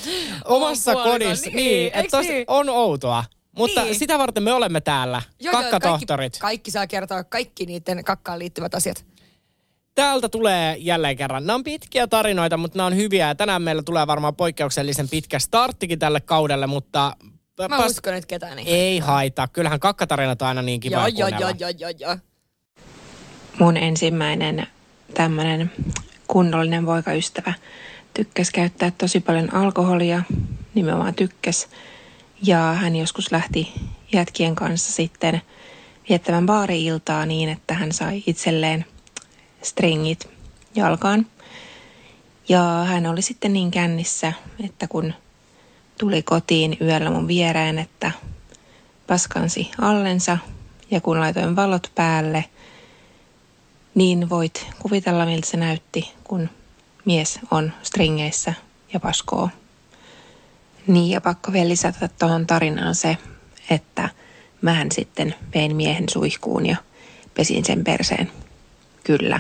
omassa 0.46 0.94
kodissa. 0.96 1.46
niin, 1.46 1.56
Niin, 1.56 1.92
että 1.94 2.22
niin? 2.22 2.46
on 2.48 2.70
outoa. 2.70 3.24
Mutta 3.58 3.84
Niin. 3.84 4.00
sitä 4.00 4.18
varten 4.20 4.44
me 4.44 4.54
olemme 4.54 4.82
täällä, 4.82 5.22
Joo, 5.40 5.52
joo, 5.54 5.62
kakkatohtorit. 5.62 6.34
Kaikki, 6.34 6.40
kaikki 6.40 6.72
saa 6.72 6.88
kertoa 6.88 7.24
kaikki 7.24 7.66
niiden 7.66 8.04
kakkaan 8.04 8.40
liittyvät 8.40 8.76
asiat. 8.76 9.06
Täältä 9.96 10.30
tulee 10.30 10.76
jälleen 10.78 11.18
kerran. 11.18 11.46
Nämä 11.46 11.56
on 11.56 11.64
pitkiä 11.64 12.08
tarinoita, 12.08 12.58
mutta 12.58 12.78
nämä 12.78 12.88
on 12.88 12.96
hyviä. 12.96 13.36
Tänään 13.36 13.62
meillä 13.62 13.84
tulee 13.84 14.08
varmaan 14.08 14.36
poikkeuksellisen 14.36 15.10
pitkä 15.10 15.40
starttikin 15.40 16.00
tälle 16.00 16.22
kaudelle, 16.22 16.68
mutta... 16.68 17.16
Mä 17.60 17.78
pas... 17.78 17.92
uskon, 17.92 18.14
että 18.14 18.28
ketään 18.28 18.60
ei, 18.60 18.66
ei 18.68 19.00
haita. 19.00 19.48
Kyllähän 19.48 19.80
kakkatarinat 19.80 20.42
on 20.42 20.48
aina 20.48 20.62
niin 20.62 20.80
kiva 20.80 21.08
joo, 21.10 21.28
joo, 21.28 21.50
joo, 21.60 21.70
joo, 21.78 21.92
joo. 22.00 22.18
Mun 23.60 23.78
ensimmäinen 23.78 24.68
tämmöinen 25.14 25.72
kunnollinen 26.28 26.86
poikaystävä 26.86 27.54
tykkäsi 28.14 28.52
käyttää 28.52 28.92
tosi 28.98 29.20
paljon 29.20 29.54
alkoholia, 29.54 30.24
nimenomaan 30.74 31.16
tykkäs. 31.16 31.68
Ja 32.44 32.58
hän 32.58 32.96
joskus 32.96 33.32
lähti 33.32 33.74
jätkien 34.14 34.56
kanssa 34.56 34.94
sitten 34.94 35.42
viettämään 36.10 36.46
baari-iltaa 36.46 37.26
niin, 37.26 37.50
että 37.50 37.74
hän 37.74 37.92
sai 37.92 38.24
itselleen 38.28 38.86
stringit 39.66 40.30
jalkaan. 40.76 41.26
Ja 42.50 42.62
hän 42.88 43.06
oli 43.06 43.22
sitten 43.22 43.54
niin 43.54 43.72
kännissä, 43.72 44.34
että 44.66 44.88
kun 44.88 45.14
tuli 46.00 46.24
kotiin 46.24 46.78
yöllä 46.82 47.10
mun 47.10 47.28
viereen, 47.28 47.80
että 47.80 48.12
paskansi 49.08 49.72
allensa 49.82 50.38
ja 50.92 51.02
kun 51.02 51.20
laitoin 51.20 51.56
valot 51.56 51.92
päälle, 51.96 52.46
niin 53.96 54.30
voit 54.30 54.68
kuvitella 54.80 55.26
miltä 55.26 55.48
se 55.48 55.58
näytti, 55.58 56.12
kun 56.24 56.50
mies 57.06 57.40
on 57.52 57.74
stringeissä 57.84 58.54
ja 58.94 59.00
paskoo. 59.00 59.50
Niin 60.88 61.12
ja 61.12 61.22
pakko 61.22 61.54
vielä 61.54 61.70
lisätä 61.70 62.10
tuohon 62.20 62.48
tarinaan 62.48 62.96
se, 62.96 63.18
että 63.70 64.10
mähän 64.62 64.92
sitten 64.92 65.36
vein 65.56 65.76
miehen 65.76 66.10
suihkuun 66.10 66.66
ja 66.66 66.78
pesin 67.34 67.66
sen 67.66 67.84
perseen. 67.84 68.32
Kyllä. 69.06 69.40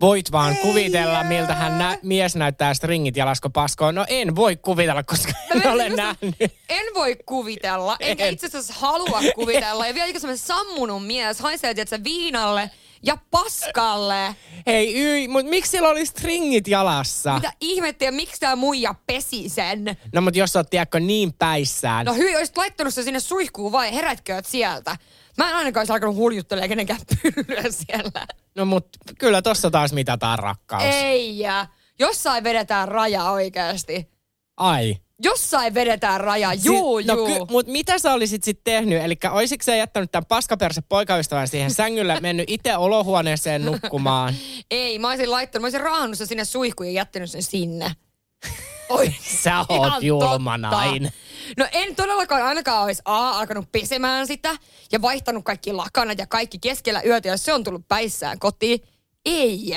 Voit 0.00 0.32
vaan 0.32 0.52
Ei 0.52 0.62
kuvitella, 0.62 1.12
jää. 1.12 1.24
miltä 1.24 1.54
hän 1.54 1.78
nä- 1.78 1.98
mies 2.02 2.36
näyttää 2.36 2.74
stringit 2.74 3.16
jalasko 3.16 3.50
paskoon. 3.50 3.94
No 3.94 4.04
en 4.08 4.36
voi 4.36 4.56
kuvitella, 4.56 5.02
koska 5.02 5.32
en 5.54 5.66
ole 5.72 5.88
nähnyt. 5.88 6.34
En 6.68 6.84
voi 6.94 7.16
kuvitella, 7.26 7.96
enkä 8.00 8.26
itse 8.26 8.46
asiassa 8.46 8.74
halua 8.76 9.20
kuvitella. 9.34 9.86
Ja 9.86 9.94
vielä 9.94 10.12
semmoinen 10.12 10.38
sammunut 10.38 11.06
mies, 11.06 11.40
haisee 11.40 11.74
että 11.76 12.04
viinalle 12.04 12.70
ja 13.02 13.18
paskalle. 13.30 14.36
Hei, 14.66 14.94
yi, 15.00 15.28
mutta 15.28 15.50
miksi 15.50 15.70
sillä 15.70 15.88
oli 15.88 16.06
stringit 16.06 16.68
jalassa? 16.68 17.34
Mitä 17.34 17.52
ihmettä 17.60 18.04
ja 18.04 18.12
miksi 18.12 18.40
tämä 18.40 18.56
muija 18.56 18.94
pesi 19.06 19.48
sen? 19.48 19.84
No 20.12 20.20
mutta 20.20 20.38
jos 20.38 20.52
sä 20.52 20.58
oot 20.58 20.70
tiedätkö 20.70 21.00
niin 21.00 21.32
päissään. 21.32 22.06
No 22.06 22.14
hyi, 22.14 22.36
olisit 22.36 22.56
laittanut 22.56 22.94
se 22.94 23.02
sinne 23.02 23.20
suihkuun 23.20 23.72
vai 23.72 23.94
herätkö 23.94 24.42
sieltä? 24.44 24.96
Mä 25.36 25.48
en 25.50 25.56
ainakaan 25.56 25.80
olisi 25.80 25.92
alkanut 25.92 26.16
huljuttelemaan 26.16 26.68
kenenkään 26.68 27.00
pyllyä 27.22 27.62
siellä. 27.70 28.26
No 28.54 28.64
mut 28.64 28.88
kyllä 29.18 29.42
tossa 29.42 29.70
taas 29.70 29.92
mitataan 29.92 30.38
rakkaus. 30.38 30.82
Ei 30.84 31.38
jää. 31.38 31.66
Jossain 31.98 32.44
vedetään 32.44 32.88
raja 32.88 33.30
oikeasti. 33.30 34.10
Ai. 34.56 34.96
Jossain 35.22 35.74
vedetään 35.74 36.20
raja, 36.20 36.54
juu, 36.54 37.00
si- 37.00 37.06
no, 37.06 37.14
juu. 37.14 37.26
Ky- 37.26 37.52
mut 37.52 37.66
mitä 37.66 37.98
sä 37.98 38.12
olisit 38.12 38.44
sitten 38.44 38.64
tehnyt? 38.64 39.02
Eli 39.02 39.16
olisitko 39.30 39.64
sä 39.64 39.76
jättänyt 39.76 40.12
tämän 40.12 40.26
paskaperse 40.26 40.80
poikaystävän 40.88 41.48
siihen 41.48 41.70
sängylle, 41.80 42.20
mennyt 42.20 42.50
itse 42.50 42.76
olohuoneeseen 42.76 43.64
nukkumaan? 43.64 44.34
Ei, 44.70 44.98
mä 44.98 45.08
olisin 45.08 45.30
laittanut, 45.30 45.62
mä 45.62 45.66
olisin 45.66 45.80
raahannut 45.80 46.18
sen 46.18 46.26
sinne 46.26 46.44
suihkuun 46.44 46.86
ja 46.86 46.92
jättänyt 46.92 47.30
sen 47.30 47.42
sinne. 47.42 47.92
Oi, 48.88 49.14
Sä 49.42 49.64
oot 49.68 50.02
julma 50.02 50.58
nainen. 50.58 51.12
No 51.56 51.66
en 51.72 51.96
todellakaan 51.96 52.42
ainakaan 52.42 52.84
olisi 52.84 53.02
A, 53.04 53.30
alkanut 53.30 53.72
pesemään 53.72 54.26
sitä 54.26 54.56
ja 54.92 55.02
vaihtanut 55.02 55.44
kaikki 55.44 55.72
lakanat 55.72 56.18
ja 56.18 56.26
kaikki 56.26 56.58
keskellä 56.58 57.02
yötä, 57.02 57.28
jos 57.28 57.44
se 57.44 57.52
on 57.52 57.64
tullut 57.64 57.88
päissään 57.88 58.38
kotiin. 58.38 58.80
Ei. 59.24 59.76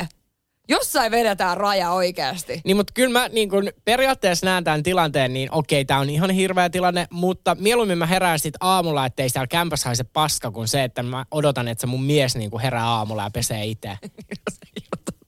Jossain 0.70 1.12
vedetään 1.12 1.58
raja 1.58 1.92
oikeasti. 1.92 2.62
Niin, 2.64 2.78
mutta 2.78 2.94
kyllä 2.94 3.20
mä 3.20 3.28
niin 3.28 3.50
kun 3.50 3.70
periaatteessa 3.86 4.46
näen 4.46 4.64
tämän 4.64 4.84
tilanteen, 4.84 5.34
niin 5.34 5.52
okei, 5.52 5.86
tämä 5.86 6.00
on 6.00 6.10
ihan 6.10 6.30
hirveä 6.30 6.70
tilanne, 6.70 7.08
mutta 7.12 7.56
mieluummin 7.60 7.98
mä 7.98 8.06
herään 8.06 8.40
sitten 8.40 8.58
aamulla, 8.62 9.06
ettei 9.06 9.30
siellä 9.30 9.48
kämpässä 9.48 9.90
haise 9.90 10.04
paska, 10.04 10.52
kuin 10.52 10.68
se, 10.68 10.84
että 10.84 11.04
mä 11.04 11.26
odotan, 11.32 11.68
että 11.68 11.82
se 11.82 11.88
mun 11.88 12.04
mies 12.04 12.36
niin 12.36 12.60
herää 12.60 12.88
aamulla 12.90 13.24
ja 13.24 13.30
pesee 13.34 13.66
itse. 13.66 13.98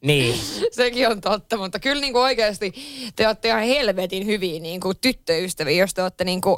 Niin. 0.02 0.40
Sekin 0.72 1.10
on 1.10 1.22
totta, 1.22 1.58
mutta 1.58 1.80
kyllä 1.80 2.02
niin 2.02 2.14
kuin 2.14 2.24
oikeasti 2.24 2.74
te 3.16 3.28
olette 3.28 3.48
ihan 3.48 3.64
helvetin 3.64 4.26
hyviä 4.26 4.60
niin 4.60 4.80
kuin 4.82 4.98
tyttöystäviä, 5.02 5.84
jos 5.84 5.94
te 5.94 6.04
olette 6.04 6.24
niin 6.24 6.42
kuin 6.42 6.58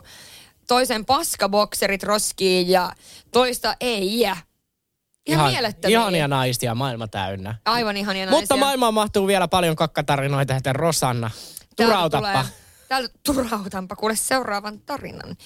toisen 0.67 1.05
paskabokserit 1.05 2.03
roskiin 2.03 2.69
ja 2.69 2.91
toista 3.31 3.75
ei. 3.79 4.19
Ihan, 4.19 4.37
ihan 5.25 5.51
mielettömiä. 5.51 5.99
Ihania 5.99 6.27
naisia, 6.27 6.75
maailma 6.75 7.07
täynnä. 7.07 7.55
Aivan 7.65 7.97
ihania 7.97 8.25
naisia. 8.25 8.39
Mutta 8.39 8.57
maailmaan 8.57 8.93
mahtuu 8.93 9.27
vielä 9.27 9.47
paljon 9.47 9.75
kakkatarinoita, 9.75 10.55
että 10.55 10.73
Rosanna, 10.73 11.31
turautappa. 11.77 12.45
Täältä 12.87 13.13
turautanpa 13.23 13.95
kuule 13.95 14.15
seuraavan 14.15 14.79
tarinan. 14.79 15.37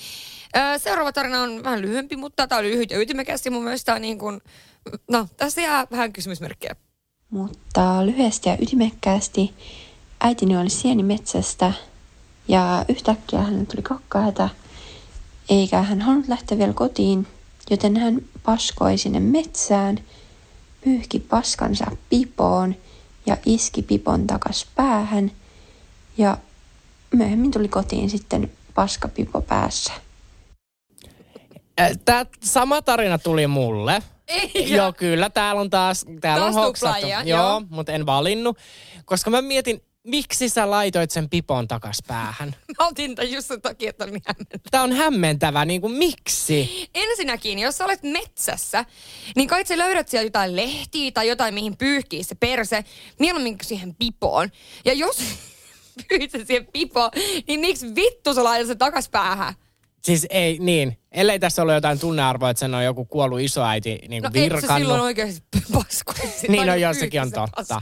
Öö, 0.58 0.80
seuraava 0.80 1.12
tarina 1.12 1.42
on 1.42 1.64
vähän 1.64 1.82
lyhyempi, 1.82 2.16
mutta 2.16 2.48
tämä 2.48 2.60
oli 2.60 2.72
lyhyt 2.72 2.92
ja 2.92 3.00
ytimekäs 3.00 3.46
ja 3.46 3.52
mun 3.52 3.64
mielestä 3.64 4.00
niin 4.00 4.20
kuin, 4.20 4.42
no 5.12 5.28
tässä 5.38 5.62
jää 5.62 5.88
vähän 5.92 6.14
kysymysmerkkejä. 6.14 6.76
Mutta 7.30 8.06
lyhyesti 8.06 8.50
ja 8.50 8.58
ytimekkäästi 8.62 9.54
äitini 10.22 10.58
oli 10.58 10.70
sienimetsästä 10.70 11.72
ja 12.48 12.86
yhtäkkiä 12.90 13.42
hän 13.42 13.68
tuli 13.68 13.82
kakkahätä, 13.82 14.50
eikä 15.50 15.82
hän 15.82 16.02
halunnut 16.02 16.28
lähteä 16.28 16.58
vielä 16.58 16.74
kotiin, 16.74 17.28
joten 17.70 17.98
hän 17.98 18.22
paskoi 18.44 18.98
sinne 18.98 19.20
metsään, 19.20 20.00
pyyhki 20.84 21.20
paskansa 21.20 21.86
pipoon 22.10 22.76
ja 23.26 23.38
iski 23.46 23.82
pipon 23.82 24.28
takas 24.28 24.68
päähän 24.76 25.32
ja 26.18 26.38
myöhemmin 27.12 27.52
tuli 27.52 27.68
kotiin 27.68 28.10
sitten 28.10 28.52
paskapipo 28.76 29.42
päässä. 29.42 29.94
Tämä 32.06 32.26
sama 32.44 32.82
tarina 32.82 33.18
tuli 33.18 33.48
mulle. 33.48 34.04
Ei, 34.28 34.74
Joo, 34.74 34.94
kyllä. 34.94 35.30
Täällä 35.30 35.62
on 35.62 35.70
taas, 35.70 36.06
täällä 36.22 36.46
taas 36.46 36.56
on 36.56 36.64
hoksattu. 36.64 37.08
Joo, 37.08 37.22
joo, 37.22 37.62
mutta 37.70 37.92
en 37.92 38.06
valinnut. 38.06 38.58
Koska 39.06 39.30
mä 39.30 39.42
mietin, 39.42 39.82
miksi 40.06 40.50
sä 40.50 40.72
laitoit 40.72 41.12
sen 41.12 41.30
pipon 41.30 41.68
takas 41.68 41.98
päähän? 42.08 42.56
Mä 42.80 42.88
otin 42.88 43.16
tämän 43.16 43.32
just 43.32 43.48
sen 43.48 43.62
takia, 43.62 43.90
että 43.90 44.04
on 44.04 44.12
niin 44.14 44.24
hämmentävä. 44.28 44.70
Tää 44.72 44.84
on 44.84 44.94
hämmentävä, 44.94 45.66
niin 45.66 45.82
kuin 45.82 45.94
miksi? 45.94 46.90
Ensinnäkin, 46.94 47.60
jos 47.60 47.78
sä 47.78 47.86
olet 47.86 48.04
metsässä, 48.04 48.86
niin 49.36 49.48
kai 49.48 49.66
sä 49.66 49.78
löydät 49.78 50.08
sieltä 50.08 50.26
jotain 50.26 50.56
lehtiä 50.56 51.12
tai 51.12 51.28
jotain, 51.28 51.54
mihin 51.54 51.78
pyyhkii 51.78 52.24
se 52.24 52.36
perse, 52.36 52.86
mieluummin 53.20 53.58
siihen 53.62 53.96
pipoon. 53.96 54.50
Ja 54.86 54.94
jos 54.94 55.18
pyyhit 56.10 56.32
siihen 56.32 56.68
pipoon, 56.74 57.12
niin 57.48 57.60
miksi 57.60 57.96
vittu 57.96 58.34
sä 58.34 58.44
laitat 58.44 58.68
sen 58.68 58.78
takas 58.78 59.10
päähän? 59.10 59.54
Siis 60.06 60.28
ei, 60.30 60.58
niin. 60.60 60.98
Ellei 61.12 61.40
tässä 61.40 61.62
ole 61.62 61.74
jotain 61.74 62.00
tunnearvoa, 62.00 62.50
että 62.50 62.60
sen 62.60 62.74
on 62.76 62.84
joku 62.84 63.06
kuollut 63.06 63.40
isoäiti 63.40 64.00
niin 64.08 64.24
No 64.24 64.30
kuin 64.32 64.44
eikö 64.44 64.56
se 64.56 64.62
virkannut. 64.62 64.82
silloin 64.82 65.02
oikeasti 65.02 65.42
paskoisi? 65.74 66.48
Niin, 66.48 66.68
no 66.68 66.76
joo, 66.76 66.94
sekin 66.94 67.22
on 67.22 67.32
totta. 67.32 67.82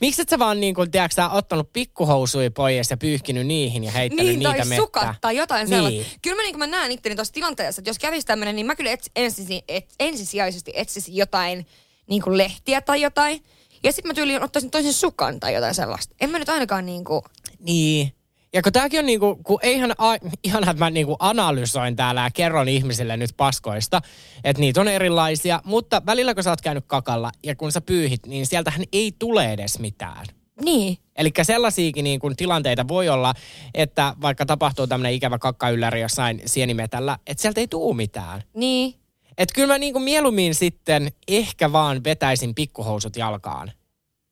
Miksi 0.00 0.22
et 0.22 0.28
sä 0.28 0.38
vaan 0.38 0.60
niin 0.60 0.74
kuin, 0.74 0.90
tiedätkö, 0.90 1.14
sä 1.14 1.28
ottanut 1.28 1.72
pikkuhousui 1.72 2.50
pois 2.50 2.90
ja 2.90 2.96
pyyhkinyt 2.96 3.46
niihin 3.46 3.84
ja 3.84 3.90
heittänyt 3.90 4.26
Niin, 4.26 4.38
niitä 4.38 4.50
tai 4.50 4.58
mettään? 4.58 4.80
sukat 4.80 5.16
tai 5.20 5.36
jotain 5.36 5.70
Niin. 5.70 5.84
sellaista. 5.84 6.18
Kyllä 6.22 6.36
mä, 6.36 6.42
niin 6.42 6.58
mä 6.58 6.66
näen 6.66 6.92
itteni 6.92 7.14
tuossa 7.16 7.34
tilanteessa, 7.34 7.80
että 7.80 7.90
jos 7.90 7.98
kävisi 7.98 8.26
tämmöinen, 8.26 8.56
niin 8.56 8.66
mä 8.66 8.76
kyllä 8.76 8.90
ets, 8.90 9.10
ensisi, 9.16 9.62
et, 9.68 9.94
ensisijaisesti 10.00 10.72
etsisin 10.74 11.16
jotain 11.16 11.66
niin 12.06 12.22
kuin 12.22 12.38
lehtiä 12.38 12.80
tai 12.80 13.00
jotain. 13.02 13.42
Ja 13.84 13.92
sitten 13.92 14.08
mä 14.10 14.14
tyyliin 14.14 14.42
ottaisin 14.42 14.70
toisen 14.70 14.92
sukan 14.92 15.40
tai 15.40 15.54
jotain 15.54 15.74
sellaista. 15.74 16.14
En 16.20 16.30
mä 16.30 16.38
nyt 16.38 16.48
ainakaan 16.48 16.86
niin 16.86 17.04
kuin... 17.04 17.22
Niin. 17.58 18.12
Ja 18.52 18.62
kun 18.62 18.72
tääkin 18.72 19.00
on 19.00 19.06
niinku, 19.06 19.40
kun 19.44 19.58
eihän, 19.62 19.92
a, 19.98 20.16
ihan 20.44 20.68
että 20.68 20.84
mä 20.84 20.90
niinku 20.90 21.16
analysoin 21.18 21.96
täällä 21.96 22.22
ja 22.22 22.30
kerron 22.30 22.68
ihmisille 22.68 23.16
nyt 23.16 23.30
paskoista, 23.36 24.00
että 24.44 24.60
niitä 24.60 24.80
on 24.80 24.88
erilaisia, 24.88 25.60
mutta 25.64 26.02
välillä 26.06 26.34
kun 26.34 26.42
sä 26.42 26.50
oot 26.50 26.60
käynyt 26.60 26.84
kakalla 26.86 27.32
ja 27.44 27.56
kun 27.56 27.72
sä 27.72 27.80
pyyhit, 27.80 28.26
niin 28.26 28.46
sieltähän 28.46 28.82
ei 28.92 29.12
tule 29.18 29.52
edes 29.52 29.78
mitään. 29.78 30.26
Niin. 30.64 30.98
Eli 31.16 31.30
sellaisiakin 31.42 32.04
niin 32.04 32.20
kuin 32.20 32.36
tilanteita 32.36 32.88
voi 32.88 33.08
olla, 33.08 33.34
että 33.74 34.14
vaikka 34.22 34.46
tapahtuu 34.46 34.86
tämmöinen 34.86 35.12
ikävä 35.12 35.38
kakkaylläri 35.38 36.00
jossain 36.00 36.42
sienimetällä, 36.46 37.18
että 37.26 37.42
sieltä 37.42 37.60
ei 37.60 37.68
tuu 37.68 37.94
mitään. 37.94 38.42
Niin. 38.54 38.94
Että 39.38 39.54
kyllä 39.54 39.74
mä 39.74 39.78
niin 39.78 39.92
kuin 39.92 40.02
mieluummin 40.02 40.54
sitten 40.54 41.12
ehkä 41.28 41.72
vaan 41.72 42.04
vetäisin 42.04 42.54
pikkuhousut 42.54 43.16
jalkaan. 43.16 43.72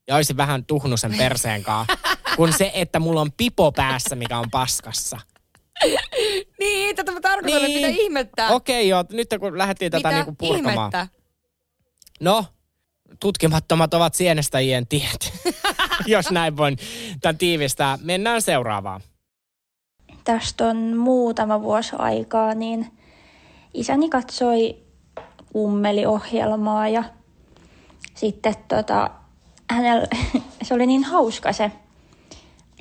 Ja 0.08 0.16
olisin 0.16 0.36
vähän 0.36 0.64
tuhnusen 0.64 1.14
perseen 1.18 1.62
kanssa, 1.62 1.98
kuin 2.39 2.53
se, 2.59 2.70
että 2.74 2.99
mulla 2.99 3.20
on 3.20 3.32
pipo 3.36 3.72
päässä, 3.72 4.16
mikä 4.16 4.39
on 4.39 4.51
paskassa. 4.51 5.18
Niin, 6.59 6.97
tätä 6.97 7.12
mä 7.12 7.20
tarkoitan, 7.20 7.62
Niin. 7.62 7.76
että 7.76 7.89
mitä 7.89 8.03
ihmettä. 8.03 8.49
Okei 8.49 8.89
joo, 8.89 9.05
nyt 9.12 9.28
kun 9.41 9.59
lähdettiin 9.59 9.91
tätä 9.91 10.09
mitä 10.09 10.14
niin 10.16 10.24
kuin 10.24 10.36
purkamaan. 10.36 10.74
ihmettä? 10.76 11.09
No, 12.20 12.45
tutkimattomat 13.20 13.95
ovat 13.95 14.14
sienestäjien 14.14 14.86
tiet, 14.86 15.32
jos 16.07 16.30
näin 16.30 16.57
voin 16.57 16.76
tämän 17.20 17.39
tiivistää. 17.39 17.99
Mennään 18.03 18.43
seuraavaan. 18.43 19.01
tästä 20.24 20.66
on 20.66 20.97
muutama 20.97 21.62
vuosi 21.62 21.93
aikaa, 21.99 22.55
niin 22.55 22.99
isäni 23.74 24.09
katsoi 24.09 24.76
kummeliohjelmaa 25.53 26.89
ja 26.89 27.05
sitten 28.14 28.55
tota, 28.68 29.11
hänellä, 29.70 30.07
se 30.62 30.74
oli 30.74 30.86
niin 30.86 31.05
hauska 31.05 31.53
se 31.53 31.72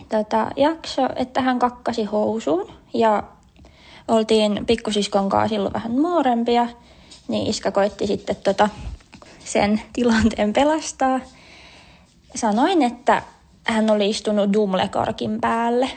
tota, 0.10 0.52
jakso, 0.56 1.10
että 1.16 1.42
hän 1.42 1.60
kakkasi 1.60 2.04
housuun 2.04 2.72
ja 2.94 3.24
oltiin 4.08 4.66
pikkusiskon 4.68 5.30
kanssa 5.30 5.50
silloin 5.50 5.74
vähän 5.74 5.96
nuorempia, 5.96 6.68
niin 7.28 7.48
iskä 7.48 7.72
koitti 7.72 8.08
sitten 8.08 8.36
tota, 8.36 8.70
sen 9.46 9.82
tilanteen 9.94 10.54
pelastaa. 10.54 11.20
Sanoin, 12.36 12.82
että 12.82 13.22
hän 13.64 13.90
oli 13.90 14.10
istunut 14.10 14.54
Dumlekarkin 14.54 15.42
päälle, 15.42 15.90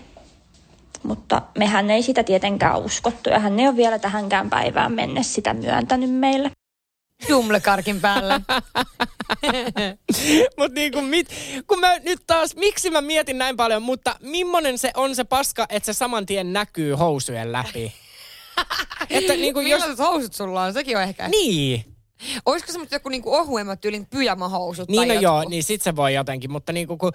mutta 1.03 1.43
mehän 1.59 1.91
ei 1.91 2.03
sitä 2.03 2.25
tietenkään 2.25 2.79
uskottu 2.79 3.31
ja 3.31 3.39
hän 3.39 3.61
ei 3.61 3.69
ole 3.69 3.77
vielä 3.77 3.99
tähänkään 3.99 4.51
päivään 4.51 4.93
mennessä 4.93 5.35
sitä 5.35 5.55
myöntänyt 5.55 6.11
meille. 6.11 6.51
Dumlekarkin 7.29 8.01
päälle. 8.01 8.35
Mut 10.59 10.73
niin 10.73 10.93
kuin 10.93 11.05
mit, 11.05 11.29
kun 11.67 11.81
mä 11.81 11.99
nyt 11.99 12.21
taas, 12.27 12.57
miksi 12.57 12.91
mä 12.91 13.01
mietin 13.01 13.39
näin 13.39 13.57
paljon, 13.57 13.83
mutta 13.83 14.17
millainen 14.21 14.79
se 14.79 14.91
on 14.97 15.15
se 15.15 15.25
paska, 15.25 15.67
että 15.69 15.87
se 15.87 15.93
saman 15.93 16.27
tien 16.27 16.53
näkyy 16.53 16.95
housujen 16.95 17.53
läpi? 17.53 17.93
että 19.11 19.33
niin 19.33 19.55
kuin 19.55 19.67
jos... 19.67 19.83
housut 19.99 20.35
sulla 20.35 20.63
on? 20.63 20.73
Sekin 20.73 20.97
on 20.97 21.03
ehkä... 21.03 21.29
Niin. 21.29 21.85
Olisiko 22.47 22.73
semmoista 22.73 22.95
joku 22.95 23.09
niinku 23.09 23.35
ohuemmat 23.35 23.81
tyylin 23.81 24.07
pyjamahousut 24.07 24.89
Niin 24.89 25.09
tai 25.09 25.17
no 25.17 25.23
joo, 25.23 25.49
niin 25.49 25.65
sit 25.65 25.83
se 25.83 25.97
voi 25.97 26.15
jotenkin, 26.15 26.53
mutta 26.53 26.73
niinku 26.73 26.97
kun... 26.97 27.13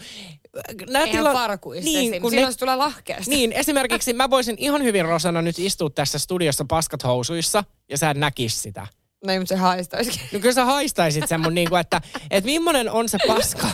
Nää 0.90 1.04
Eihän 1.04 1.26
tila- 1.26 1.34
farkuista 1.34 1.86
niin, 1.86 2.10
esim. 2.10 2.22
kun 2.22 2.32
Silloin 2.32 2.48
ne- 2.48 2.52
se 2.52 2.58
tulee 2.58 2.76
lahkeasti. 2.76 3.32
Niin, 3.32 3.52
esimerkiksi 3.52 4.14
mä 4.14 4.30
voisin 4.30 4.56
ihan 4.60 4.84
hyvin 4.84 5.06
Rosana 5.06 5.42
nyt 5.42 5.60
istua 5.60 5.90
tässä 5.90 6.20
studiossa 6.20 6.66
paskat 6.70 7.04
housuissa 7.04 7.64
ja 7.90 7.98
sä 7.98 8.14
näkis 8.14 8.62
sitä. 8.62 8.88
No 9.26 9.34
ei, 9.34 9.40
mutta 9.40 9.56
se 9.56 9.60
haistaisikin. 9.62 10.22
No 10.34 10.40
kyllä 10.40 10.54
sä 10.54 10.66
haistaisit 10.66 11.28
sen 11.28 11.42
mun 11.42 11.54
niinku, 11.54 11.76
että 11.76 12.02
et 12.32 12.44
millainen 12.44 12.92
on 12.92 13.10
se 13.10 13.18
paska, 13.28 13.68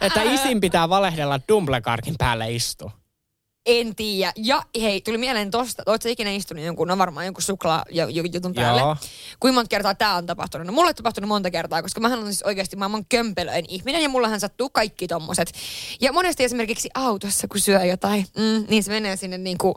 että 0.00 0.22
isin 0.22 0.60
pitää 0.60 0.88
valehdella 0.88 1.40
Dumblekarkin 1.48 2.14
päälle 2.18 2.52
istu. 2.52 2.92
En 3.66 3.96
tiedä. 3.96 4.32
Ja 4.36 4.62
hei, 4.80 5.00
tuli 5.00 5.18
mieleen 5.18 5.50
tosta. 5.50 5.82
Oletko 5.86 6.08
ikinä 6.08 6.30
istunut 6.30 6.64
jonkun, 6.64 6.88
no 6.88 6.98
varmaan 6.98 7.26
jonkun 7.26 7.42
suklaa 7.42 7.84
jutun 8.32 8.54
päälle? 8.54 8.80
Joo. 8.80 8.96
Kuinka 9.40 9.54
monta 9.54 9.68
kertaa 9.68 9.94
tämä 9.94 10.14
on 10.14 10.26
tapahtunut? 10.26 10.66
No 10.66 10.72
mulle 10.72 10.88
on 10.88 10.94
tapahtunut 10.94 11.28
monta 11.28 11.50
kertaa, 11.50 11.82
koska 11.82 12.00
mähän 12.00 12.18
on 12.18 12.24
siis 12.24 12.42
oikeasti 12.42 12.76
maailman 12.76 13.04
kömpelöin 13.08 13.64
ihminen 13.68 14.02
ja 14.02 14.08
mullahan 14.08 14.40
sattuu 14.40 14.70
kaikki 14.70 15.08
tommoset. 15.08 15.52
Ja 16.00 16.12
monesti 16.12 16.44
esimerkiksi 16.44 16.88
autossa, 16.94 17.48
kun 17.48 17.60
syö 17.60 17.84
jotain, 17.84 18.26
mm, 18.36 18.64
niin 18.68 18.82
se 18.82 18.90
menee 18.90 19.16
sinne 19.16 19.38
niinku, 19.38 19.74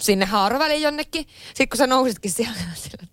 sinne 0.00 0.24
haaroväliin 0.24 0.82
jonnekin. 0.82 1.26
Sitten 1.46 1.68
kun 1.68 1.78
sä 1.78 1.86
nousitkin 1.86 2.30
siellä, 2.30 2.58
siellä 2.82 3.06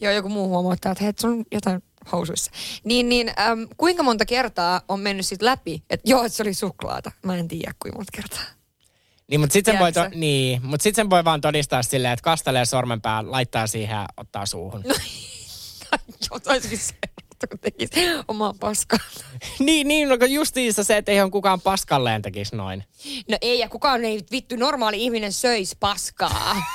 joo, 0.00 0.12
joku 0.12 0.28
muu 0.28 0.48
huomauttaa, 0.48 0.92
että 0.92 1.04
hei, 1.04 1.12
on 1.24 1.44
jotain 1.52 1.82
housuissa. 2.12 2.50
Niin, 2.84 3.08
niin 3.08 3.28
äm, 3.28 3.68
kuinka 3.76 4.02
monta 4.02 4.26
kertaa 4.26 4.80
on 4.88 5.00
mennyt 5.00 5.26
sit 5.26 5.42
läpi, 5.42 5.82
että 5.90 6.10
joo, 6.10 6.24
että 6.24 6.36
se 6.36 6.42
oli 6.42 6.54
suklaata. 6.54 7.12
Mä 7.22 7.36
en 7.36 7.48
tiedä, 7.48 7.74
kuinka 7.82 7.98
monta 7.98 8.12
kertaa. 8.16 8.59
Niin, 9.30 9.40
mutta 9.40 9.52
sitten 9.52 9.74
sen, 9.74 9.80
voi 9.80 9.92
to- 9.92 10.08
niin, 10.14 10.66
mut 10.66 10.80
sit 10.80 10.94
sen 10.94 11.10
voi 11.10 11.24
vaan 11.24 11.40
todistaa 11.40 11.82
silleen, 11.82 12.12
että 12.12 12.22
kastelee 12.22 12.64
sormen 12.64 13.00
päällä, 13.00 13.30
laittaa 13.30 13.66
siihen 13.66 13.94
ja 13.94 14.06
ottaa 14.16 14.46
suuhun. 14.46 14.82
No, 14.86 14.94
Joo, 16.30 16.40
olisikin 16.46 16.78
se, 16.78 16.94
kun 17.50 17.58
tekisi 17.58 18.00
omaa 18.28 18.54
paskaa. 18.60 18.98
niin, 19.58 19.88
niin, 19.88 20.08
no 20.08 20.16
justiinsa 20.28 20.84
se, 20.84 20.96
että 20.96 21.12
eihän 21.12 21.30
kukaan 21.30 21.60
paskalleen 21.60 22.22
tekisi 22.22 22.56
noin. 22.56 22.84
No 23.28 23.38
ei, 23.40 23.58
ja 23.58 23.68
kukaan 23.68 24.04
ei 24.04 24.20
vittu 24.30 24.56
normaali 24.56 25.02
ihminen 25.02 25.32
söisi 25.32 25.76
paskaa. 25.80 26.56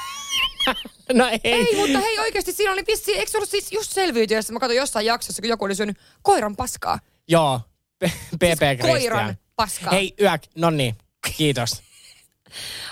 No 1.13 1.27
ei. 1.27 1.39
ei, 1.43 1.75
mutta 1.75 1.99
hei 1.99 2.19
oikeasti 2.19 2.53
siinä 2.53 2.71
oli 2.71 2.83
vissi, 2.87 3.17
eikö 3.17 3.31
se 3.31 3.37
ollut 3.37 3.49
siis 3.49 3.71
just 3.71 3.91
selviytyessä, 3.91 4.53
mä 4.53 4.59
katsoin 4.59 4.77
jossain 4.77 5.05
jaksossa, 5.05 5.41
kun 5.41 5.49
joku 5.49 5.65
oli 5.65 5.75
syönyt 5.75 5.97
koiran 6.21 6.55
paskaa. 6.55 6.99
Joo, 7.27 7.61
PP 7.99 8.39
Christian. 8.39 8.77
koiran 8.77 9.37
paskaa. 9.55 9.91
Hei, 9.91 10.13
yök, 10.21 10.41
no 10.55 10.69
niin, 10.69 10.95
kiitos. 11.37 11.84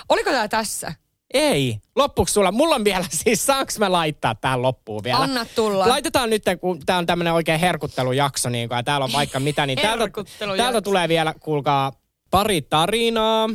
Oliko 0.08 0.30
tää 0.30 0.48
tässä? 0.48 0.94
Ei. 1.34 1.78
Loppuksi 1.96 2.32
sulla, 2.32 2.52
mulla 2.52 2.74
on 2.74 2.84
vielä 2.84 3.04
siis, 3.24 3.46
saanko 3.46 3.72
mä 3.78 3.92
laittaa 3.92 4.34
tähän 4.34 4.62
loppuun 4.62 5.04
vielä? 5.04 5.18
Anna 5.18 5.44
tulla. 5.44 5.88
Laitetaan 5.88 6.30
nyt, 6.30 6.42
kun 6.60 6.80
tää 6.86 6.98
on 6.98 7.06
tämmönen 7.06 7.32
oikein 7.32 7.60
herkuttelujakso, 7.60 8.48
niin 8.48 8.68
kun, 8.68 8.78
ja 8.78 8.82
täällä 8.82 9.04
on 9.04 9.12
vaikka 9.12 9.40
mitä, 9.40 9.66
niin 9.66 9.78
täältä, 9.78 10.08
täältä 10.56 10.80
tulee 10.80 11.08
vielä, 11.08 11.34
kuulkaa, 11.40 11.92
pari 12.30 12.62
tarinaa. 12.62 13.50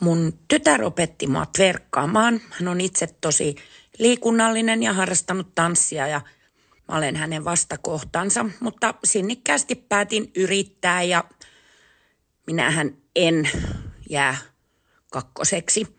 Mun 0.00 0.38
tytär 0.48 0.84
opetti 0.84 1.26
mua 1.26 1.46
tverkkaamaan. 1.56 2.40
Hän 2.50 2.68
on 2.68 2.80
itse 2.80 3.06
tosi 3.20 3.54
liikunnallinen 3.98 4.82
ja 4.82 4.92
harrastanut 4.92 5.54
tanssia 5.54 6.06
ja 6.06 6.20
mä 6.88 6.96
olen 6.96 7.16
hänen 7.16 7.44
vastakohtansa. 7.44 8.46
Mutta 8.60 8.94
sinnikkäästi 9.04 9.74
päätin 9.74 10.30
yrittää 10.36 11.02
ja 11.02 11.24
minähän 12.46 12.96
en 13.16 13.50
jää 14.10 14.36
kakkoseksi. 15.12 15.96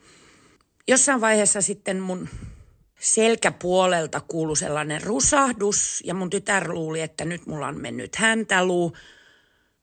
Jossain 0.88 1.22
vaiheessa 1.22 1.62
sitten 1.62 2.00
mun 2.00 2.30
selkäpuolelta 3.00 4.22
kuului 4.22 4.58
sellainen 4.58 5.04
rusahdus 5.04 6.04
ja 6.06 6.14
mun 6.14 6.30
tytär 6.30 6.72
luuli, 6.72 7.02
että 7.02 7.26
nyt 7.26 7.46
mulla 7.46 7.68
on 7.68 7.82
mennyt 7.82 8.16
häntäluu. 8.16 8.98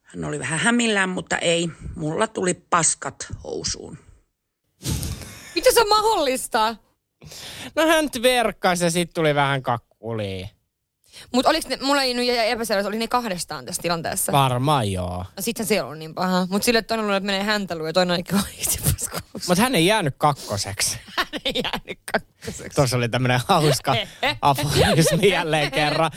Hän 0.03 0.25
oli 0.25 0.39
vähän 0.39 0.59
hämillään, 0.59 1.09
mutta 1.09 1.39
ei. 1.39 1.69
Mulla 1.97 2.27
tuli 2.27 2.55
paskat 2.55 3.27
housuun. 3.45 3.99
Mitä 5.55 5.73
se 5.73 5.81
on 5.81 5.89
mahdollista? 5.89 6.77
No 7.75 7.87
hän 7.87 8.11
tverkkasi 8.11 8.85
ja 8.85 8.91
sitten 8.91 9.15
tuli 9.15 9.35
vähän 9.35 9.63
kakkuliin. 9.63 10.49
Mutta 11.33 11.51
oliks 11.51 11.67
ne, 11.67 11.79
mulla 11.83 12.03
ei 12.03 12.15
nyt 12.15 12.27
jäi 12.27 12.51
epäselvä, 12.51 12.89
oli 12.89 12.99
ne 12.99 13.09
kahdestaan 13.09 13.65
tässä 13.65 13.83
tilanteessa. 13.83 14.33
Varmaan 14.33 14.93
joo. 14.93 15.19
No 15.37 15.43
sitten 15.43 15.67
se 15.67 15.75
ei 15.75 15.81
ollut 15.81 15.99
niin 15.99 16.15
paha. 16.15 16.47
Mutta 16.51 16.67
sille 16.67 16.83
toinen 16.83 17.05
luulee, 17.05 17.17
että 17.17 17.27
menee 17.27 17.43
häntäluun 17.43 17.89
ja 17.89 17.93
toinen 17.93 18.13
on 18.13 18.19
oikeasti. 18.19 18.79
Mutta 19.49 19.63
hän 19.63 19.75
ei 19.75 19.87
jäänyt 19.87 20.15
kakkoseksi. 20.19 20.99
Hän 21.19 21.27
ei 21.45 21.53
jäänyt 21.65 21.99
kakkoseksi. 22.13 22.32
Tuossa 22.75 22.97
oli 22.97 23.09
tämmöinen 23.09 23.41
hauska 23.49 23.97
aforismi 24.41 25.29
jälleen 25.31 25.71
kerran. 25.71 26.11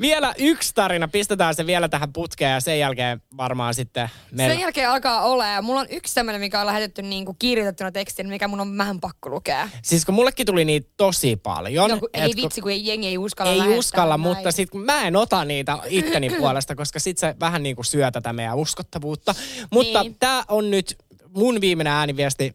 Vielä 0.00 0.34
yksi 0.38 0.74
tarina, 0.74 1.08
pistetään 1.08 1.54
se 1.54 1.66
vielä 1.66 1.88
tähän 1.88 2.12
putkeen 2.12 2.52
ja 2.52 2.60
sen 2.60 2.78
jälkeen 2.78 3.22
varmaan 3.36 3.74
sitten 3.74 4.10
meillä... 4.32 4.54
Sen 4.54 4.60
jälkeen 4.60 4.90
alkaa 4.90 5.20
olla 5.24 5.46
ja 5.46 5.62
mulla 5.62 5.80
on 5.80 5.86
yksi 5.90 6.14
tämmöinen, 6.14 6.40
mikä 6.40 6.60
on 6.60 6.66
lähetetty 6.66 7.02
niin 7.02 7.24
kuin 7.24 7.36
kirjoitettuna 7.38 7.92
tekstiin, 7.92 8.28
mikä 8.28 8.48
mun 8.48 8.60
on 8.60 8.78
vähän 8.78 9.00
pakko 9.00 9.30
lukea. 9.30 9.68
Siis 9.82 10.04
kun 10.04 10.14
mullekin 10.14 10.46
tuli 10.46 10.64
niitä 10.64 10.90
tosi 10.96 11.36
paljon. 11.36 11.90
No, 11.90 11.98
kun 11.98 12.08
ei 12.14 12.32
kun- 12.34 12.42
vitsi, 12.42 12.60
kun 12.60 12.70
ei, 12.70 12.86
jengi 12.86 13.06
ei 13.08 13.18
uskalla 13.18 13.64
Ei 13.64 13.78
uskalla, 13.78 14.16
näin. 14.16 14.20
mutta 14.20 14.52
sit 14.52 14.70
kun 14.70 14.80
mä 14.80 15.06
en 15.06 15.16
ota 15.16 15.44
niitä 15.44 15.78
itteni 15.88 16.30
puolesta, 16.38 16.74
koska 16.76 16.98
sit 16.98 17.18
se 17.18 17.34
vähän 17.40 17.62
niin 17.62 17.76
kuin 17.76 17.86
syö 17.86 18.10
tätä 18.10 18.32
meidän 18.32 18.56
uskottavuutta. 18.56 19.34
Mutta 19.72 20.02
Niin. 20.02 20.16
tää 20.18 20.42
on 20.48 20.70
nyt 20.70 20.96
mun 21.36 21.60
viimeinen 21.60 21.92
ääniviesti. 21.92 22.52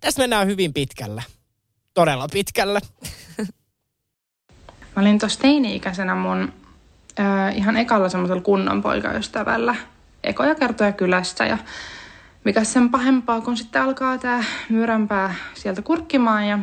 Tässä 0.00 0.20
mennään 0.22 0.46
hyvin 0.46 0.74
pitkälle. 0.74 1.22
Todella 1.98 2.28
pitkälle. 2.32 2.80
Mä 4.96 5.02
olin 5.02 5.18
tuossa 5.18 5.40
teini-ikäisenä 5.40 6.14
mun 6.14 6.52
äh, 7.20 7.56
ihan 7.56 7.76
ekalla 7.76 8.08
semmoisella 8.08 8.42
kunnon 8.42 8.82
poikaystävällä 8.82 9.74
ekoja 10.24 10.54
kertoja 10.54 10.92
kylässä 10.92 11.46
ja 11.46 11.58
mikä 12.44 12.64
sen 12.64 12.90
pahempaa, 12.90 13.40
kun 13.40 13.56
sitten 13.56 13.82
alkaa 13.82 14.18
tää 14.18 14.44
myyränpää 14.68 15.34
sieltä 15.54 15.82
kurkkimaan 15.82 16.48
ja 16.48 16.58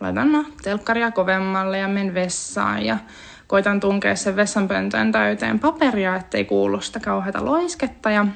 laitan 0.00 0.32
no, 0.32 0.44
telkkaria 0.62 1.10
kovemmalle 1.10 1.78
ja 1.78 1.88
menen 1.88 2.14
vessaan 2.14 2.86
ja 2.86 2.98
koitan 3.46 3.80
tunkea 3.80 4.16
sen 4.16 4.36
vessanpöntön 4.36 5.12
täyteen 5.12 5.58
paperia, 5.58 6.16
ettei 6.16 6.44
kuulu 6.44 6.80
sitä 6.80 7.00
kauheata 7.00 7.44
loisketta 7.44 8.10
ja 8.10 8.26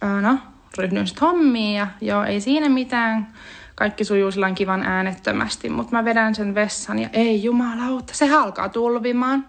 ää, 0.00 0.20
no, 0.20 0.38
ryhdyin 0.78 1.06
sitten 1.06 1.28
hommiin 1.28 1.76
ja 1.76 1.86
joo, 2.00 2.24
ei 2.24 2.40
siinä 2.40 2.68
mitään. 2.68 3.26
Kaikki 3.74 4.04
sujuu 4.04 4.30
lailla 4.36 4.56
kivan 4.56 4.82
äänettömästi, 4.82 5.68
mutta 5.68 5.92
mä 5.92 6.04
vedän 6.04 6.34
sen 6.34 6.54
vessan 6.54 6.98
ja 6.98 7.08
ei 7.12 7.44
jumalauta, 7.44 8.14
se 8.14 8.34
alkaa 8.34 8.68
tulvimaan. 8.68 9.46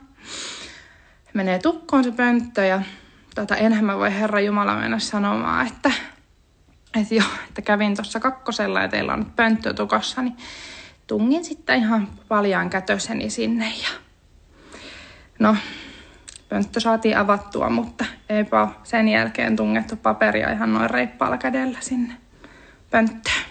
Menee 1.33 1.59
tukkoon 1.59 2.03
se 2.03 2.11
pönttö 2.11 2.65
ja 2.65 2.81
tota, 3.35 3.55
enhän 3.55 3.85
mä 3.85 3.97
voi 3.97 4.13
Herra 4.13 4.39
Jumala 4.39 4.75
mennä 4.75 4.99
sanomaan, 4.99 5.67
että, 5.67 5.91
että 6.99 7.15
joo, 7.15 7.27
että 7.47 7.61
kävin 7.61 7.95
tuossa 7.95 8.19
kakkosella 8.19 8.81
ja 8.81 8.87
teillä 8.87 9.13
on 9.13 9.19
nyt 9.19 9.35
pönttö 9.35 9.73
tukossa, 9.73 10.21
niin 10.21 10.37
tungin 11.07 11.45
sitten 11.45 11.79
ihan 11.79 12.07
paljaan 12.27 12.69
kätöseni 12.69 13.29
sinne 13.29 13.73
ja 13.83 13.89
no, 15.39 15.55
pönttö 16.49 16.79
saatiin 16.79 17.17
avattua, 17.17 17.69
mutta 17.69 18.05
eipä 18.29 18.67
sen 18.83 19.07
jälkeen 19.07 19.55
tungettu 19.55 19.95
paperia 19.95 20.51
ihan 20.51 20.73
noin 20.73 20.89
reippaalla 20.89 21.37
kädellä 21.37 21.77
sinne 21.81 22.13
pönttöön. 22.91 23.44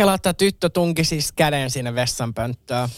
Kela, 0.00 0.14
että 0.14 0.34
tyttö 0.34 0.68
tunki 0.68 1.04
siis 1.04 1.32
käden 1.32 1.70
sinne 1.70 1.94
vessanpönttöön. 1.94 2.88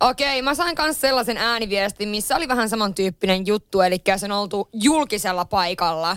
Okei, 0.00 0.42
mä 0.42 0.54
sain 0.54 0.76
myös 0.78 1.00
sellaisen 1.00 1.36
ääniviestin, 1.36 2.08
missä 2.08 2.36
oli 2.36 2.48
vähän 2.48 2.68
samantyyppinen 2.68 3.46
juttu, 3.46 3.80
eli 3.80 4.02
se 4.16 4.26
on 4.26 4.32
oltu 4.32 4.68
julkisella 4.72 5.44
paikalla. 5.44 6.16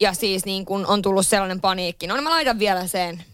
Ja 0.00 0.12
siis 0.12 0.44
niin 0.44 0.64
kun 0.64 0.86
on 0.86 1.02
tullut 1.02 1.26
sellainen 1.26 1.60
paniikki. 1.60 2.06
No 2.06 2.14
niin 2.14 2.24
mä 2.24 2.30
laitan 2.30 2.58
vielä 2.58 2.86
sen. 2.86 3.24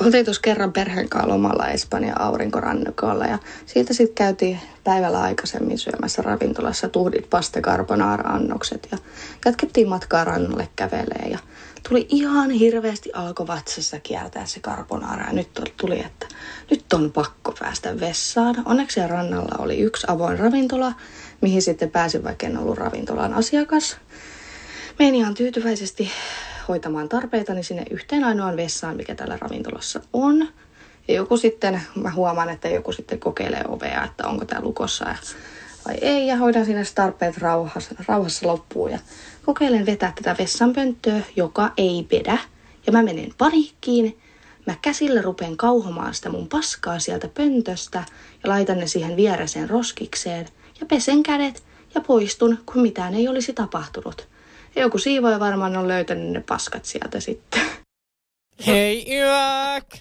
oltiin 0.00 0.24
tuossa 0.24 0.42
kerran 0.42 0.72
perheen 0.72 1.08
kanssa 1.08 1.28
lomalla 1.28 1.68
Espanjan 1.68 2.20
aurinkorannukolla 2.20 3.24
ja 3.24 3.38
siitä 3.66 3.94
sitten 3.94 4.14
käytiin 4.14 4.60
päivällä 4.84 5.20
aikaisemmin 5.20 5.78
syömässä 5.78 6.22
ravintolassa 6.22 6.88
tuhdit 6.88 7.30
pasta 7.30 7.60
carbonara-annokset 7.60 8.88
ja 8.92 8.98
jatkettiin 9.44 9.88
matkaa 9.88 10.24
rannalle 10.24 10.68
kävelee 10.76 11.28
ja 11.30 11.38
tuli 11.88 12.06
ihan 12.08 12.50
hirveästi 12.50 13.10
alkoi 13.12 13.46
vatsassa 13.46 14.00
kieltää 14.00 14.46
se 14.46 14.60
carbonara 14.60 15.26
ja 15.26 15.32
nyt 15.32 15.48
tuli, 15.76 16.00
että 16.00 16.26
nyt 16.70 16.92
on 16.92 17.12
pakko 17.12 17.54
päästä 17.60 18.00
vessaan. 18.00 18.54
Onneksi 18.64 19.06
rannalla 19.06 19.56
oli 19.58 19.78
yksi 19.78 20.06
avoin 20.10 20.38
ravintola, 20.38 20.92
mihin 21.40 21.62
sitten 21.62 21.90
pääsin, 21.90 22.24
vaikka 22.24 22.46
en 22.46 22.58
ollut 22.58 22.78
ravintolan 22.78 23.34
asiakas. 23.34 23.96
Menin 24.98 25.14
ihan 25.14 25.34
tyytyväisesti 25.34 26.10
hoitamaan 26.68 27.08
tarpeitani 27.08 27.62
sinne 27.62 27.84
yhteen 27.90 28.24
ainoaan 28.24 28.56
vessaan, 28.56 28.96
mikä 28.96 29.14
tällä 29.14 29.38
ravintolassa 29.40 30.00
on. 30.12 30.48
Ja 31.08 31.14
joku 31.14 31.36
sitten, 31.36 31.82
mä 31.94 32.10
huomaan, 32.10 32.48
että 32.48 32.68
joku 32.68 32.92
sitten 32.92 33.20
kokeilee 33.20 33.64
ovea, 33.68 34.04
että 34.04 34.26
onko 34.26 34.44
tämä 34.44 34.62
lukossa 34.62 35.08
ja, 35.08 35.16
vai 35.86 35.94
ei. 36.00 36.26
Ja 36.26 36.36
hoidan 36.36 36.66
sinne 36.66 36.82
tarpeet 36.94 37.38
rauhassa, 37.38 37.94
rauhassa 38.08 38.46
loppuun. 38.46 38.90
Ja 38.90 38.98
kokeilen 39.44 39.86
vetää 39.86 40.12
tätä 40.14 40.36
vessanpönttöä, 40.38 41.20
joka 41.36 41.72
ei 41.76 42.06
vedä. 42.12 42.38
Ja 42.86 42.92
mä 42.92 43.02
menen 43.02 43.34
paniikkiin. 43.38 44.18
Mä 44.66 44.74
käsillä 44.82 45.22
rupean 45.22 45.56
kauhomaan 45.56 46.14
sitä 46.14 46.28
mun 46.28 46.48
paskaa 46.48 46.98
sieltä 46.98 47.28
pöntöstä 47.28 48.04
ja 48.42 48.50
laitan 48.50 48.78
ne 48.78 48.86
siihen 48.86 49.16
viereseen 49.16 49.70
roskikseen. 49.70 50.48
Ja 50.80 50.86
pesen 50.86 51.22
kädet 51.22 51.62
ja 51.94 52.00
poistun, 52.00 52.58
kun 52.66 52.82
mitään 52.82 53.14
ei 53.14 53.28
olisi 53.28 53.52
tapahtunut. 53.52 54.28
Ja 54.76 54.82
joku 54.82 54.98
siivoja 54.98 55.40
varmaan 55.40 55.76
on 55.76 55.88
löytänyt 55.88 56.32
ne 56.32 56.44
paskat 56.48 56.84
sieltä 56.84 57.20
sitten. 57.20 57.62
Hei 58.66 59.06
Yök! 59.14 59.94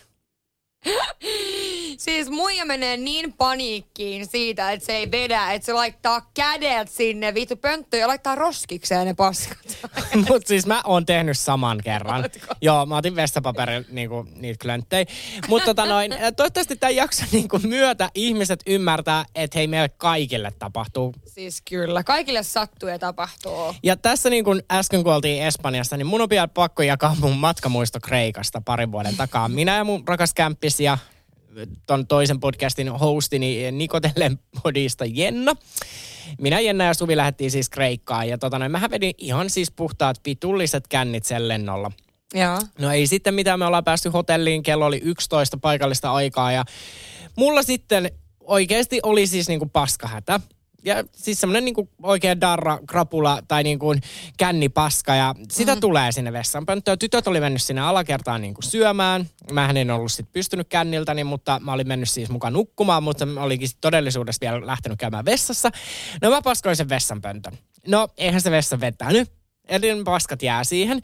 siis 1.99 2.29
muija 2.29 2.65
menee 2.65 2.97
niin 2.97 3.33
paniikkiin 3.33 4.27
siitä, 4.27 4.71
että 4.71 4.85
se 4.85 4.95
ei 4.95 5.11
vedä, 5.11 5.51
että 5.51 5.65
se 5.65 5.73
laittaa 5.73 6.31
kädet 6.33 6.89
sinne 6.89 7.33
vittu 7.33 7.55
pönttöön 7.55 8.01
ja 8.01 8.07
laittaa 8.07 8.35
roskikseen 8.35 9.07
ne 9.07 9.13
paskat. 9.13 9.77
Mut 10.29 10.47
siis 10.47 10.65
mä 10.65 10.81
oon 10.85 11.05
tehnyt 11.05 11.37
saman 11.37 11.81
kerran. 11.83 12.25
Joo, 12.61 12.85
mä 12.85 12.97
otin 12.97 13.15
vessapaperin 13.15 13.85
niinku, 13.91 14.25
niitä 14.35 14.61
klönttejä. 14.61 15.05
Mutta 15.47 15.65
tota 15.65 15.85
noin, 15.85 16.11
toivottavasti 16.37 16.75
tämän 16.75 16.95
jakson 16.95 17.27
niinku 17.31 17.59
myötä 17.59 18.09
ihmiset 18.15 18.59
ymmärtää, 18.67 19.25
että 19.35 19.57
hei 19.57 19.67
meille 19.67 19.89
kaikille 19.89 20.51
tapahtuu. 20.59 21.15
Siis 21.25 21.61
kyllä, 21.69 22.03
kaikille 22.03 22.43
sattuu 22.43 22.89
ja 22.89 22.99
tapahtuu. 22.99 23.75
Ja 23.83 23.97
tässä 23.97 24.29
niin 24.29 24.43
kuin 24.43 24.63
äsken 24.71 25.03
kun 25.03 25.13
oltiin 25.13 25.43
Espanjassa, 25.43 25.97
niin 25.97 26.07
mun 26.07 26.21
on 26.21 26.29
pian 26.29 26.49
pakko 26.49 26.83
jakaa 26.83 27.15
mun 27.19 27.37
matkamuisto 27.37 27.99
Kreikasta 27.99 28.61
parin 28.65 28.91
vuoden 28.91 29.17
takaa. 29.17 29.49
Minä 29.49 29.75
ja 29.75 29.83
mun 29.83 30.03
rakas 30.07 30.33
kämppis 30.33 30.79
ja 30.79 30.97
ton 31.85 32.07
toisen 32.07 32.39
podcastin 32.39 32.89
hostini 32.89 33.71
Nikotellen 33.71 34.39
podista 34.63 35.05
Jenna. 35.05 35.53
Minä, 36.41 36.59
Jenna 36.59 36.83
ja 36.83 36.93
Suvi 36.93 37.17
lähdettiin 37.17 37.51
siis 37.51 37.69
Kreikkaan 37.69 38.29
ja 38.29 38.37
tota 38.37 38.59
noin, 38.59 38.71
mähän 38.71 38.91
vedin 38.91 39.13
ihan 39.17 39.49
siis 39.49 39.71
puhtaat 39.71 40.17
pitulliset 40.23 40.87
kännit 40.87 41.25
sen 41.25 41.47
lennolla. 41.47 41.91
Joo. 42.33 42.59
No 42.79 42.91
ei 42.91 43.07
sitten 43.07 43.33
mitään, 43.33 43.59
me 43.59 43.65
ollaan 43.65 43.83
päästy 43.83 44.09
hotelliin, 44.09 44.63
kello 44.63 44.85
oli 44.85 45.01
11 45.03 45.57
paikallista 45.57 46.11
aikaa 46.11 46.51
ja 46.51 46.65
mulla 47.35 47.63
sitten 47.63 48.11
oikeasti 48.39 48.99
oli 49.03 49.27
siis 49.27 49.47
niinku 49.47 49.65
paskahätä 49.65 50.39
ja 50.85 51.03
siis 51.15 51.39
semmoinen 51.39 51.65
niinku 51.65 51.89
oikein 52.03 52.41
darra, 52.41 52.79
krapula 52.87 53.39
tai 53.47 53.63
niinku 53.63 53.95
kännipaska 54.37 55.15
ja 55.15 55.35
sitä 55.51 55.75
mm. 55.75 55.81
tulee 55.81 56.11
sinne 56.11 56.33
vessanpönttöön. 56.33 56.99
Tytöt 56.99 57.27
oli 57.27 57.39
mennyt 57.39 57.61
sinne 57.61 57.81
alakertaan 57.81 58.41
niinku 58.41 58.61
syömään. 58.61 59.29
Mähän 59.51 59.77
en 59.77 59.91
ollut 59.91 60.11
sit 60.11 60.31
pystynyt 60.31 60.67
känniltäni, 60.69 61.23
mutta 61.23 61.59
mä 61.63 61.73
olin 61.73 61.87
mennyt 61.87 62.09
siis 62.09 62.29
mukaan 62.29 62.53
nukkumaan, 62.53 63.03
mutta 63.03 63.25
mä 63.25 63.41
olikin 63.41 63.69
todellisuudessa 63.81 64.41
vielä 64.41 64.67
lähtenyt 64.67 64.99
käymään 64.99 65.25
vessassa. 65.25 65.71
No 66.21 66.29
mä 66.29 66.41
paskoin 66.41 66.75
sen 66.75 66.89
vessanpöntön. 66.89 67.57
No 67.87 68.07
eihän 68.17 68.41
se 68.41 68.51
vessa 68.51 68.79
vetänyt. 68.79 69.31
Eli 69.67 70.03
paskat 70.03 70.43
jää 70.43 70.63
siihen. 70.63 71.01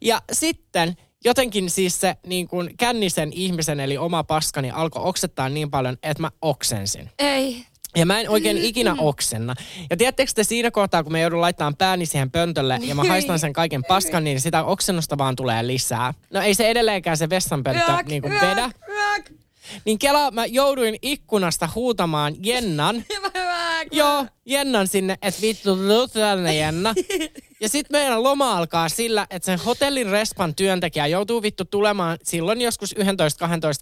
Ja 0.00 0.22
sitten 0.32 0.96
jotenkin 1.24 1.70
siis 1.70 2.00
se 2.00 2.16
niin 2.26 2.48
kuin 2.48 2.76
kännisen 2.76 3.32
ihmisen 3.32 3.80
eli 3.80 3.98
oma 3.98 4.24
paskani 4.24 4.70
alkoi 4.70 5.02
oksettaa 5.04 5.48
niin 5.48 5.70
paljon, 5.70 5.96
että 6.02 6.22
mä 6.22 6.30
oksensin. 6.42 7.10
Ei. 7.18 7.66
Ja 7.96 8.06
mä 8.06 8.20
en 8.20 8.30
oikein 8.30 8.58
ikinä 8.58 8.94
oksenna. 8.98 9.54
Ja 9.90 9.96
tiedättekö 9.96 10.32
te 10.34 10.44
siinä 10.44 10.70
kohtaa, 10.70 11.02
kun 11.02 11.12
me 11.12 11.20
joudun 11.20 11.40
laittamaan 11.40 11.76
pääni 11.76 12.06
siihen 12.06 12.30
pöntölle 12.30 12.78
ja 12.82 12.94
mä 12.94 13.04
haistan 13.04 13.38
sen 13.38 13.52
kaiken 13.52 13.84
paskan, 13.84 14.24
niin 14.24 14.40
sitä 14.40 14.64
oksennusta 14.64 15.18
vaan 15.18 15.36
tulee 15.36 15.66
lisää. 15.66 16.14
No 16.30 16.40
ei 16.40 16.54
se 16.54 16.68
edelleenkään 16.68 17.16
se 17.16 17.30
vessanpönttö 17.30 17.92
niin 18.06 18.22
kuin 18.22 18.34
vedä. 18.40 18.70
Niin 19.84 19.98
Kela, 19.98 20.30
mä 20.30 20.46
jouduin 20.46 20.96
ikkunasta 21.02 21.68
huutamaan 21.74 22.34
Jennan. 22.42 23.04
Joo, 23.92 24.26
Jennan 24.46 24.88
sinne, 24.88 25.18
että 25.22 25.40
vittu, 25.40 25.78
tänne 26.12 26.56
Jenna. 26.56 26.94
Ja 27.60 27.68
sitten 27.68 28.00
meidän 28.00 28.22
loma 28.22 28.58
alkaa 28.58 28.88
sillä, 28.88 29.26
että 29.30 29.46
sen 29.46 29.58
hotellin 29.58 30.10
respan 30.10 30.54
työntekijä 30.54 31.06
joutuu 31.06 31.42
vittu 31.42 31.64
tulemaan 31.64 32.18
silloin 32.22 32.60
joskus 32.60 32.94
11-12 32.96 33.02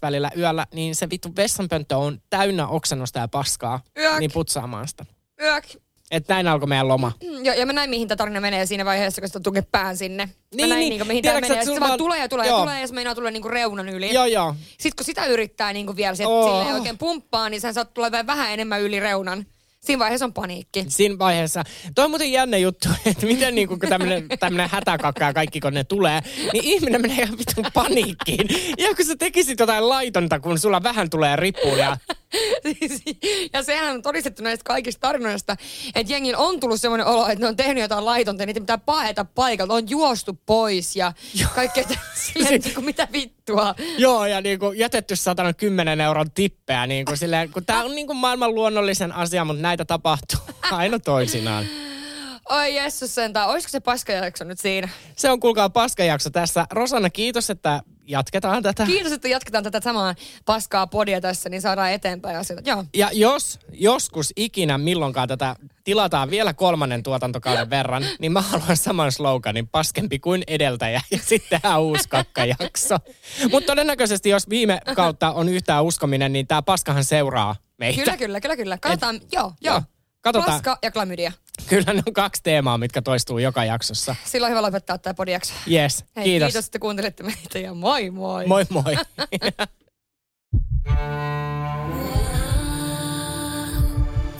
välillä 0.01 0.31
yöllä, 0.37 0.67
niin 0.73 0.95
se 0.95 1.09
vittu 1.09 1.29
vessanpönttö 1.35 1.97
on 1.97 2.21
täynnä 2.29 2.67
oksennusta 2.67 3.19
ja 3.19 3.27
paskaa. 3.27 3.79
Yök. 3.97 4.19
Niin 4.19 4.31
putsaamaan 4.31 4.87
sitä. 4.87 5.05
Yök. 5.41 5.65
Että 6.13 6.33
näin 6.33 6.47
alkoi 6.47 6.67
meidän 6.67 6.87
loma. 6.87 7.11
Mm, 7.23 7.45
Joo, 7.45 7.55
ja 7.55 7.65
mä 7.65 7.73
näin, 7.73 7.89
mihin 7.89 8.07
tämä 8.07 8.15
tarina 8.15 8.41
menee 8.41 8.65
siinä 8.65 8.85
vaiheessa, 8.85 9.21
kun 9.21 9.29
sä 9.29 9.39
tunke 9.39 9.61
pään 9.61 9.97
sinne. 9.97 10.29
Niin, 10.55 10.69
mä 10.69 10.75
näin, 10.75 10.79
niin. 10.89 10.99
niin, 10.99 11.07
mihin 11.07 11.23
tämä 11.23 11.41
menee. 11.41 11.49
Sitten 11.49 11.73
se 11.73 11.79
vaan 11.79 11.97
tulee 11.97 12.19
ja 12.19 12.29
tulee 12.29 12.47
Joo. 12.47 12.57
ja 12.57 12.63
tulee, 12.63 12.81
ja 12.81 12.87
se 12.87 12.93
meinaa 12.93 13.15
tulla 13.15 13.31
niinku 13.31 13.47
reunan 13.47 13.89
yli. 13.89 14.13
Joo, 14.13 14.25
joo. 14.25 14.55
Sitten 14.69 14.91
kun 14.97 15.05
sitä 15.05 15.25
yrittää 15.25 15.73
niinku 15.73 15.95
vielä 15.95 16.15
sieltä 16.15 16.33
Oo. 16.33 16.47
silleen 16.57 16.75
oikein 16.75 16.97
pumppaa, 16.97 17.49
niin 17.49 17.61
sen 17.61 17.73
saat 17.73 17.93
tulee 17.93 18.11
vähän- 18.11 18.27
vähän 18.27 18.51
enemmän 18.51 18.81
yli 18.81 18.99
reunan. 18.99 19.45
Siinä 19.83 19.99
vaiheessa 19.99 20.25
on 20.25 20.33
paniikki. 20.33 20.85
Siinä 20.87 21.19
vaiheessa. 21.19 21.63
Toi 21.95 22.05
on 22.05 22.11
muuten 22.11 22.31
jännä 22.31 22.57
juttu, 22.57 22.89
että 23.05 23.25
miten 23.25 23.55
niinku, 23.55 23.77
kun 23.77 23.89
tämmönen, 23.89 24.27
tämmönen 24.39 24.69
hätäkakka 24.69 25.25
ja 25.25 25.33
kaikki 25.33 25.59
kun 25.59 25.73
ne 25.73 25.83
tulee, 25.83 26.21
niin 26.53 26.63
ihminen 26.63 27.01
menee 27.01 27.23
ihan 27.23 27.37
vitun 27.37 27.71
paniikkiin. 27.73 28.47
Ja 28.77 28.95
kun 28.95 29.05
sä 29.05 29.15
tekisit 29.15 29.59
jotain 29.59 29.89
laitonta, 29.89 30.39
kun 30.39 30.59
sulla 30.59 30.83
vähän 30.83 31.09
tulee 31.09 31.35
ripuja. 31.35 31.97
Ja 33.53 33.63
sehän 33.63 33.95
on 33.95 34.01
todistettu 34.01 34.43
näistä 34.43 34.63
kaikista 34.63 34.99
tarinoista, 34.99 35.55
että 35.95 36.13
jengillä 36.13 36.37
on 36.37 36.59
tullut 36.59 36.81
semmoinen 36.81 37.07
olo, 37.07 37.27
että 37.27 37.39
ne 37.39 37.47
on 37.47 37.55
tehnyt 37.55 37.81
jotain 37.81 38.05
laitonta, 38.05 38.43
ja 38.43 38.47
niitä 38.47 38.59
pitää 38.59 38.77
paeta 38.77 39.25
paikalta, 39.25 39.73
on 39.73 39.89
juostu 39.89 40.39
pois 40.45 40.95
ja 40.95 41.13
kaikkea 41.55 41.83
että 42.35 42.67
niinku, 42.67 42.81
mitä 42.81 43.07
vittua. 43.11 43.42
Joo, 43.97 44.25
ja 44.25 44.41
niinku 44.41 44.71
jätetty 44.71 45.15
satana 45.15 45.53
10 45.53 46.01
euron 46.01 46.31
tippeä. 46.31 46.87
Niinku 46.87 47.15
silleen, 47.15 47.49
kun 47.51 47.65
tää 47.65 47.83
on 47.83 47.95
niinku 47.95 48.13
maailman 48.13 48.55
luonnollisen 48.55 49.11
asia, 49.11 49.45
mutta 49.45 49.61
näitä 49.61 49.85
tapahtuu 49.85 50.39
aina 50.71 50.99
toisinaan. 50.99 51.65
Oi 52.49 52.75
Jessus 52.75 53.15
sentään, 53.15 53.49
olisiko 53.49 53.71
se 53.71 53.79
paskajakso 53.79 54.43
nyt 54.43 54.59
siinä? 54.59 54.89
Se 55.15 55.31
on 55.31 55.39
kuulkaa 55.39 55.69
paskajakso 55.69 56.29
tässä. 56.29 56.65
Rosanna, 56.71 57.09
kiitos, 57.09 57.49
että 57.49 57.81
jatketaan 58.05 58.63
tätä. 58.63 58.85
Kiitos, 58.85 59.11
että 59.11 59.27
jatketaan 59.27 59.63
tätä 59.63 59.81
samaa 59.81 60.15
paskaa 60.45 60.87
podia 60.87 61.21
tässä, 61.21 61.49
niin 61.49 61.61
saadaan 61.61 61.91
eteenpäin 61.91 62.37
asioita. 62.37 62.69
Joo. 62.69 62.85
Ja 62.93 63.09
jos 63.13 63.59
joskus 63.71 64.33
ikinä 64.35 64.77
milloinkaan 64.77 65.27
tätä 65.27 65.55
tilataan 65.83 66.29
vielä 66.29 66.53
kolmannen 66.53 67.03
tuotantokauden 67.03 67.69
verran, 67.69 68.05
niin 68.19 68.31
mä 68.31 68.41
haluan 68.41 68.77
saman 68.77 69.11
sloganin, 69.11 69.67
paskempi 69.67 70.19
kuin 70.19 70.43
edeltäjä, 70.47 71.01
ja 71.11 71.17
sitten 71.17 71.49
tehdään 71.49 71.81
uusi 71.81 72.09
kakkajakso. 72.09 72.97
Mutta 73.51 73.67
todennäköisesti, 73.67 74.29
jos 74.29 74.49
viime 74.49 74.79
kautta 74.95 75.31
on 75.31 75.49
yhtään 75.49 75.83
uskominen, 75.83 76.33
niin 76.33 76.47
tämä 76.47 76.61
paskahan 76.61 77.03
seuraa 77.03 77.55
meitä. 77.77 78.01
Kyllä, 78.01 78.17
kyllä, 78.17 78.41
kyllä, 78.41 78.55
kyllä. 78.55 78.77
Katsotaan, 78.77 79.21
joo, 79.31 79.53
joo. 79.61 79.73
Joo, 79.73 79.81
katsotaan. 80.23 80.51
Paska 80.51 80.77
ja 80.83 80.91
klamydia. 80.91 81.31
Kyllä 81.69 81.93
ne 81.93 82.03
on 82.07 82.13
kaksi 82.13 82.43
teemaa, 82.43 82.77
mitkä 82.77 83.01
toistuu 83.01 83.37
joka 83.37 83.65
jaksossa. 83.65 84.15
Silloin 84.25 84.51
on 84.51 84.57
hyvä 84.57 84.61
lopettaa 84.67 84.97
tämä 84.97 85.13
podijakso. 85.13 85.53
Yes, 85.71 86.05
Hei, 86.15 86.23
kiitos. 86.23 86.47
kiitos, 86.47 86.65
että 86.65 86.79
kuuntelitte 86.79 87.23
meitä 87.23 87.59
ja 87.59 87.73
moi 87.73 88.09
moi. 88.09 88.47
Moi 88.47 88.65
moi. 88.69 88.95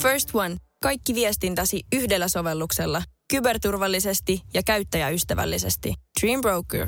First 0.03 0.29
One. 0.35 0.57
Kaikki 0.83 1.15
viestintäsi 1.15 1.83
yhdellä 1.95 2.27
sovelluksella. 2.27 3.03
Kyberturvallisesti 3.33 4.41
ja 4.53 4.63
käyttäjäystävällisesti. 4.63 5.93
Dream 6.21 6.41
Broker. 6.41 6.87